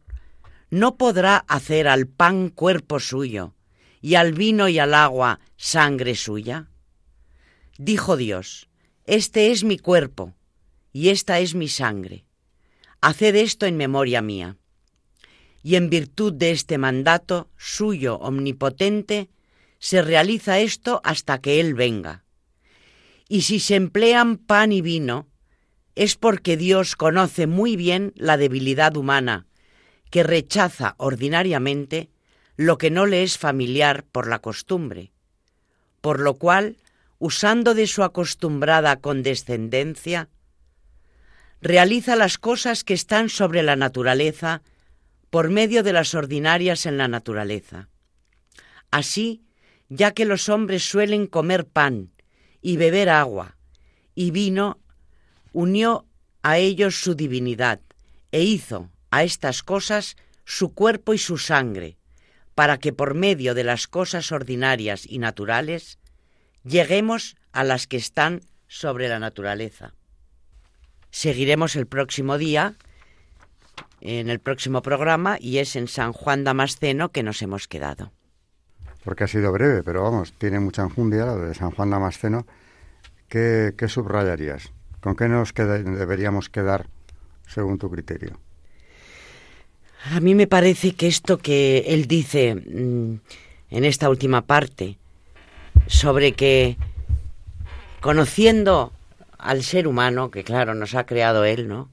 no 0.69 0.95
podrá 0.95 1.37
hacer 1.37 1.87
al 1.87 2.05
pan 2.05 2.49
cuerpo 2.49 2.99
suyo 2.99 3.55
y 3.99 4.13
al 4.13 4.33
vino 4.33 4.69
y 4.69 4.77
al 4.77 4.93
agua 4.93 5.39
sangre 5.57 6.13
suya? 6.13 6.69
Dijo 7.79 8.15
Dios, 8.15 8.69
Este 9.05 9.49
es 9.49 9.63
mi 9.63 9.79
cuerpo 9.79 10.35
y 10.93 11.09
esta 11.09 11.39
es 11.39 11.55
mi 11.55 11.67
sangre. 11.67 12.28
Haced 13.01 13.35
esto 13.35 13.65
en 13.65 13.77
memoria 13.77 14.21
mía 14.21 14.57
y 15.63 15.75
en 15.75 15.89
virtud 15.89 16.33
de 16.33 16.51
este 16.51 16.77
mandato 16.77 17.49
suyo 17.57 18.15
omnipotente, 18.15 19.29
se 19.77 20.01
realiza 20.01 20.59
esto 20.59 21.01
hasta 21.03 21.39
que 21.39 21.59
Él 21.59 21.73
venga. 21.73 22.23
Y 23.27 23.41
si 23.41 23.59
se 23.59 23.75
emplean 23.75 24.37
pan 24.37 24.71
y 24.71 24.81
vino, 24.81 25.27
es 25.95 26.15
porque 26.15 26.57
Dios 26.57 26.95
conoce 26.95 27.47
muy 27.47 27.75
bien 27.75 28.13
la 28.15 28.37
debilidad 28.37 28.95
humana, 28.97 29.47
que 30.09 30.23
rechaza 30.23 30.95
ordinariamente 30.97 32.09
lo 32.55 32.77
que 32.77 32.89
no 32.89 33.05
le 33.05 33.23
es 33.23 33.37
familiar 33.37 34.03
por 34.03 34.27
la 34.27 34.39
costumbre, 34.39 35.11
por 36.01 36.19
lo 36.19 36.35
cual, 36.35 36.77
usando 37.19 37.73
de 37.73 37.87
su 37.87 38.03
acostumbrada 38.03 38.97
condescendencia, 38.97 40.29
realiza 41.61 42.15
las 42.15 42.37
cosas 42.37 42.83
que 42.83 42.93
están 42.93 43.29
sobre 43.29 43.63
la 43.63 43.75
naturaleza 43.75 44.61
por 45.29 45.49
medio 45.49 45.83
de 45.83 45.93
las 45.93 46.15
ordinarias 46.15 46.85
en 46.85 46.97
la 46.97 47.07
naturaleza. 47.07 47.89
Así, 48.91 49.43
ya 49.89 50.11
que 50.11 50.25
los 50.25 50.49
hombres 50.49 50.83
suelen 50.83 51.27
comer 51.27 51.67
pan 51.67 52.11
y 52.61 52.77
beber 52.77 53.09
agua 53.09 53.57
y 54.15 54.31
vino, 54.31 54.79
unió 55.53 56.05
a 56.41 56.57
ellos 56.57 56.95
su 56.95 57.15
divinidad 57.15 57.81
e 58.31 58.43
hizo 58.43 58.89
a 59.11 59.23
estas 59.23 59.63
cosas 59.63 60.15
su 60.45 60.73
cuerpo 60.73 61.13
y 61.13 61.17
su 61.17 61.37
sangre, 61.37 61.97
para 62.55 62.77
que 62.77 62.93
por 62.93 63.13
medio 63.13 63.53
de 63.53 63.63
las 63.63 63.87
cosas 63.87 64.31
ordinarias 64.31 65.05
y 65.05 65.19
naturales 65.19 65.99
lleguemos 66.63 67.35
a 67.51 67.63
las 67.63 67.87
que 67.87 67.97
están 67.97 68.41
sobre 68.67 69.07
la 69.07 69.19
naturaleza. 69.19 69.93
Seguiremos 71.11 71.75
el 71.75 71.87
próximo 71.87 72.37
día 72.37 72.75
en 74.01 74.29
el 74.29 74.39
próximo 74.39 74.81
programa 74.81 75.37
y 75.39 75.57
es 75.57 75.75
en 75.75 75.87
San 75.87 76.13
Juan 76.13 76.43
Damasceno 76.43 77.09
que 77.09 77.23
nos 77.23 77.41
hemos 77.41 77.67
quedado. 77.67 78.11
Porque 79.03 79.23
ha 79.23 79.27
sido 79.27 79.51
breve, 79.51 79.83
pero 79.83 80.03
vamos, 80.03 80.33
tiene 80.33 80.59
mucha 80.59 80.83
enjundia 80.83 81.25
lo 81.25 81.37
de 81.39 81.53
San 81.53 81.71
Juan 81.71 81.89
Damasceno. 81.89 82.45
¿Qué, 83.27 83.73
qué 83.77 83.87
subrayarías? 83.87 84.71
¿Con 85.01 85.15
qué 85.15 85.27
nos 85.27 85.53
deberíamos 85.53 86.49
quedar 86.49 86.87
según 87.47 87.77
tu 87.77 87.89
criterio? 87.89 88.39
A 90.11 90.19
mí 90.19 90.35
me 90.35 90.47
parece 90.47 90.93
que 90.93 91.07
esto 91.07 91.37
que 91.37 91.79
él 91.87 92.07
dice 92.07 92.55
mm, 92.55 93.19
en 93.71 93.85
esta 93.85 94.09
última 94.09 94.41
parte, 94.45 94.97
sobre 95.87 96.33
que 96.33 96.77
conociendo 98.01 98.93
al 99.39 99.63
ser 99.63 99.87
humano, 99.87 100.29
que 100.29 100.43
claro, 100.43 100.75
nos 100.75 100.93
ha 100.93 101.05
creado 101.05 101.45
él, 101.45 101.67
¿no? 101.67 101.89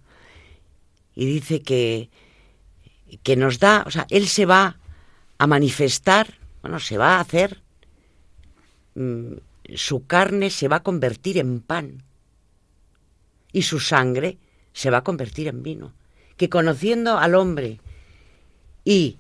Y 1.15 1.25
dice 1.25 1.63
que, 1.63 2.11
que 3.23 3.37
nos 3.37 3.59
da, 3.59 3.85
o 3.87 3.91
sea, 3.91 4.07
él 4.11 4.27
se 4.27 4.45
va 4.45 4.79
a 5.39 5.47
manifestar, 5.47 6.35
bueno, 6.61 6.81
se 6.81 6.99
va 6.99 7.17
a 7.17 7.21
hacer, 7.21 7.63
mm, 8.97 9.35
su 9.75 10.07
carne 10.07 10.51
se 10.51 10.69
va 10.69 10.77
a 10.77 10.83
convertir 10.83 11.39
en 11.39 11.61
pan 11.61 12.03
y 13.53 13.63
su 13.63 13.81
sangre 13.81 14.39
se 14.73 14.91
va 14.91 14.99
a 14.99 15.05
convertir 15.05 15.49
en 15.49 15.63
vino. 15.63 15.95
Que 16.37 16.51
conociendo 16.51 17.19
al 17.19 17.35
hombre 17.35 17.81
y 18.85 19.19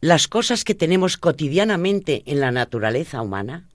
las 0.00 0.28
cosas 0.28 0.64
que 0.64 0.74
tenemos 0.74 1.16
cotidianamente 1.16 2.22
en 2.26 2.40
la 2.40 2.50
naturaleza 2.50 3.20
humana, 3.20 3.68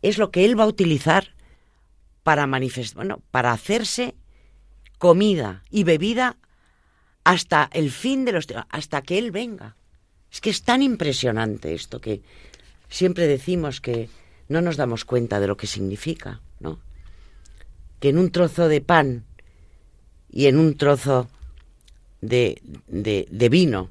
es 0.00 0.16
lo 0.16 0.30
que 0.30 0.44
él 0.44 0.58
va 0.58 0.64
a 0.64 0.68
utilizar 0.68 1.34
para 2.22 2.46
manifestar, 2.46 2.96
bueno, 2.96 3.22
para 3.30 3.52
hacerse 3.52 4.14
comida 4.98 5.62
y 5.70 5.84
bebida 5.84 6.36
hasta 7.24 7.70
el 7.72 7.90
fin 7.90 8.24
de 8.24 8.32
los 8.32 8.46
hasta 8.68 9.02
que 9.02 9.18
él 9.18 9.30
venga. 9.30 9.76
Es 10.30 10.40
que 10.40 10.50
es 10.50 10.62
tan 10.62 10.82
impresionante 10.82 11.74
esto 11.74 12.00
que 12.00 12.22
siempre 12.88 13.26
decimos 13.26 13.80
que 13.80 14.08
no 14.48 14.60
nos 14.60 14.76
damos 14.76 15.04
cuenta 15.04 15.40
de 15.40 15.46
lo 15.46 15.56
que 15.56 15.66
significa, 15.66 16.40
¿no? 16.60 16.80
que 18.00 18.08
en 18.08 18.18
un 18.18 18.30
trozo 18.30 18.68
de 18.68 18.80
pan 18.80 19.24
y 20.30 20.46
en 20.46 20.58
un 20.58 20.76
trozo 20.76 21.28
de, 22.20 22.60
de, 22.88 23.48
vino, 23.48 23.90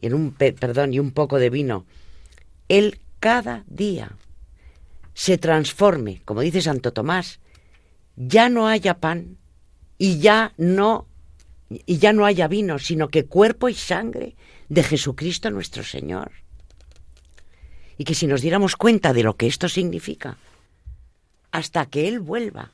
en 0.00 0.14
un, 0.14 0.32
perdón, 0.32 0.92
y 0.92 0.98
un 0.98 1.12
poco 1.12 1.38
de 1.38 1.50
vino, 1.50 1.86
Él 2.68 3.00
cada 3.20 3.64
día 3.66 4.12
se 5.14 5.38
transforme, 5.38 6.20
como 6.24 6.40
dice 6.40 6.60
Santo 6.60 6.92
Tomás, 6.92 7.38
ya 8.16 8.48
no 8.48 8.68
haya 8.68 8.98
pan 8.98 9.38
y 9.98 10.18
ya 10.18 10.52
no 10.56 11.06
y 11.68 11.98
ya 11.98 12.12
no 12.12 12.26
haya 12.26 12.46
vino, 12.46 12.78
sino 12.78 13.08
que 13.08 13.24
cuerpo 13.24 13.68
y 13.68 13.74
sangre 13.74 14.36
de 14.68 14.82
Jesucristo 14.82 15.50
nuestro 15.50 15.82
Señor. 15.82 16.32
Y 17.96 18.04
que 18.04 18.14
si 18.14 18.26
nos 18.26 18.42
diéramos 18.42 18.76
cuenta 18.76 19.12
de 19.12 19.22
lo 19.22 19.36
que 19.36 19.46
esto 19.46 19.68
significa, 19.68 20.36
hasta 21.52 21.86
que 21.86 22.08
Él 22.08 22.20
vuelva, 22.20 22.72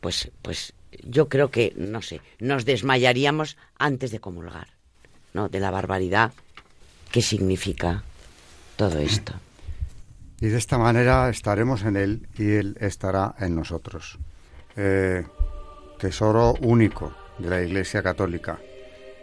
pues, 0.00 0.30
pues 0.42 0.74
yo 1.02 1.28
creo 1.28 1.50
que, 1.50 1.72
no 1.76 2.02
sé, 2.02 2.20
nos 2.38 2.64
desmayaríamos 2.64 3.56
antes 3.78 4.10
de 4.10 4.20
comulgar, 4.20 4.68
¿no? 5.34 5.48
De 5.48 5.60
la 5.60 5.70
barbaridad 5.70 6.32
que 7.10 7.22
significa 7.22 8.02
todo 8.76 8.98
esto. 8.98 9.34
Y 10.40 10.48
de 10.48 10.58
esta 10.58 10.78
manera 10.78 11.28
estaremos 11.30 11.82
en 11.82 11.96
Él 11.96 12.28
y 12.36 12.50
Él 12.50 12.76
estará 12.80 13.34
en 13.38 13.54
nosotros. 13.54 14.18
Eh, 14.80 15.26
tesoro 15.98 16.54
único 16.60 17.12
de 17.36 17.50
la 17.50 17.60
Iglesia 17.60 18.00
Católica, 18.00 18.60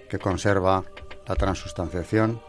que 0.09 0.19
conserva 0.19 0.83
la 1.25 1.35
transustanciación 1.35 2.41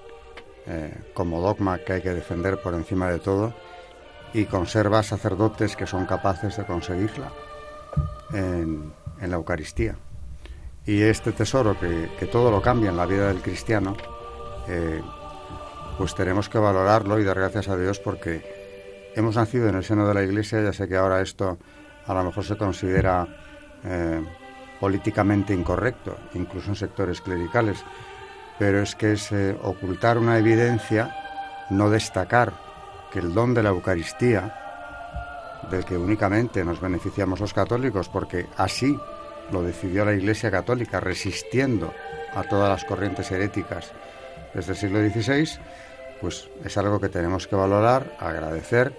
eh, 0.67 0.93
como 1.15 1.41
dogma 1.41 1.79
que 1.79 1.93
hay 1.93 2.03
que 2.03 2.13
defender 2.13 2.61
por 2.61 2.75
encima 2.75 3.09
de 3.09 3.21
todo 3.21 3.55
y 4.35 4.47
conserva 4.47 5.05
sacerdotes 5.05 5.77
que 5.77 5.87
son 5.87 6.05
capaces 6.05 6.57
de 6.57 6.65
conseguirla 6.65 7.31
en, 8.33 8.93
la 9.21 9.37
Eucaristía. 9.37 9.95
Y 10.85 11.03
este 11.03 11.31
tesoro 11.31 11.79
que, 11.79 12.27
todo 12.27 12.51
lo 12.51 12.61
cambia 12.61 12.91
en 12.91 12.97
la 12.97 13.07
vida 13.07 13.29
del 13.29 13.41
cristiano, 13.41 13.97
eh, 14.67 15.01
pues 15.97 16.13
tenemos 16.17 16.49
que 16.49 16.59
valorarlo 16.59 17.21
y 17.21 17.25
dar 17.25 17.39
gracias 17.39 17.69
a 17.69 17.77
Dios 17.77 18.01
porque 18.01 19.13
hemos 19.15 19.37
nacido 19.37 19.69
en 19.69 19.77
el 19.77 19.85
seno 19.85 20.09
de 20.09 20.15
la 20.15 20.25
Iglesia, 20.25 20.61
ya 20.61 20.73
sé 20.73 20.89
que 20.89 20.97
ahora 20.97 21.21
esto 21.21 21.57
a 22.07 22.15
lo 22.15 22.25
mejor 22.25 22.45
se 22.45 22.57
considera 22.57 23.27
eh, 23.85 24.23
políticamente 24.81 25.55
incorrecto, 25.55 26.17
incluso 26.35 26.71
en 26.71 26.77
sectores 26.77 27.21
clericales, 27.21 27.85
pero 28.59 28.81
es 28.83 28.95
que 28.95 29.13
es 29.13 29.33
eh, 29.33 29.57
ocultar 29.63 30.19
una 30.19 30.39
evidencia, 30.39 31.15
no 31.71 31.91
destacar 31.91 32.53
que 33.13 33.19
el 33.19 33.35
don 33.35 33.55
de 33.55 33.63
la 33.63 33.71
Eucaristía 33.71 34.63
del 35.71 35.85
que 35.85 35.97
únicamente 35.97 36.65
nos 36.65 36.81
beneficiamos 36.81 37.41
los 37.41 37.53
católicos, 37.53 38.09
porque 38.09 38.47
así 38.57 38.97
lo 39.51 39.63
decidió 39.63 40.05
la 40.05 40.13
Iglesia 40.13 40.51
Católica, 40.51 41.01
resistiendo 41.01 41.93
a 42.35 42.43
todas 42.45 42.69
las 42.69 42.85
corrientes 42.85 43.31
heréticas 43.31 43.93
desde 44.55 44.73
el 44.73 44.79
siglo 44.79 44.99
XVI, 44.99 45.49
pues 46.21 46.49
es 46.65 46.77
algo 46.77 47.01
que 47.01 47.09
tenemos 47.09 47.47
que 47.47 47.57
valorar, 47.57 48.17
agradecer 48.21 48.93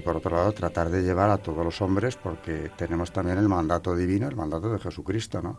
y 0.00 0.02
por 0.02 0.16
otro 0.16 0.34
lado 0.34 0.52
tratar 0.52 0.88
de 0.88 1.02
llevar 1.02 1.30
a 1.30 1.36
todos 1.36 1.64
los 1.64 1.80
hombres, 1.82 2.16
porque 2.16 2.70
tenemos 2.76 3.12
también 3.12 3.38
el 3.38 3.48
mandato 3.48 3.94
divino, 3.94 4.26
el 4.28 4.34
mandato 4.34 4.72
de 4.72 4.78
Jesucristo, 4.78 5.42
¿no? 5.42 5.58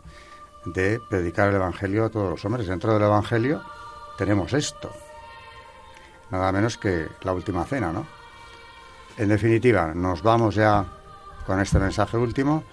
de 0.64 1.00
predicar 1.08 1.48
el 1.48 1.56
Evangelio 1.56 2.04
a 2.04 2.08
todos 2.10 2.30
los 2.30 2.44
hombres. 2.44 2.66
Dentro 2.66 2.92
del 2.92 3.02
Evangelio 3.02 3.62
tenemos 4.18 4.52
esto, 4.52 4.90
nada 6.30 6.52
menos 6.52 6.76
que 6.76 7.06
la 7.22 7.32
última 7.32 7.64
cena, 7.64 7.92
¿no? 7.92 8.06
En 9.16 9.28
definitiva, 9.28 9.92
nos 9.94 10.22
vamos 10.22 10.54
ya 10.54 10.84
con 11.46 11.60
este 11.60 11.78
mensaje 11.78 12.16
último. 12.16 12.64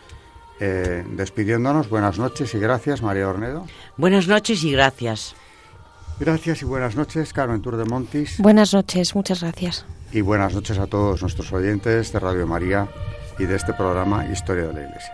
Eh, 0.59 1.05
despidiéndonos, 1.11 1.89
buenas 1.89 2.17
noches 2.17 2.53
y 2.53 2.59
gracias, 2.59 3.01
María 3.01 3.28
Ornedo. 3.30 3.65
Buenas 3.97 4.28
noches 4.28 4.63
y 4.63 4.72
gracias. 4.72 5.36
Gracias 6.20 6.61
y 6.61 6.65
buenas 6.65 6.95
noches, 6.97 7.32
Carmen 7.32 7.61
Tour 7.61 7.78
de 7.78 7.86
Montis. 7.86 8.39
Buenas 8.39 8.74
noches, 8.74 9.15
muchas 9.15 9.41
gracias. 9.41 9.86
Y 10.11 10.20
buenas 10.20 10.53
noches 10.53 10.78
a 10.78 10.88
todos 10.88 11.22
nuestros 11.22 11.53
oyentes 11.53 12.11
de 12.11 12.20
Radio 12.20 12.45
María 12.45 12.89
y 13.38 13.45
de 13.45 13.55
este 13.55 13.74
programa 13.74 14.26
Historia 14.26 14.67
de 14.67 14.74
la 14.74 14.82
Iglesia. 14.82 15.13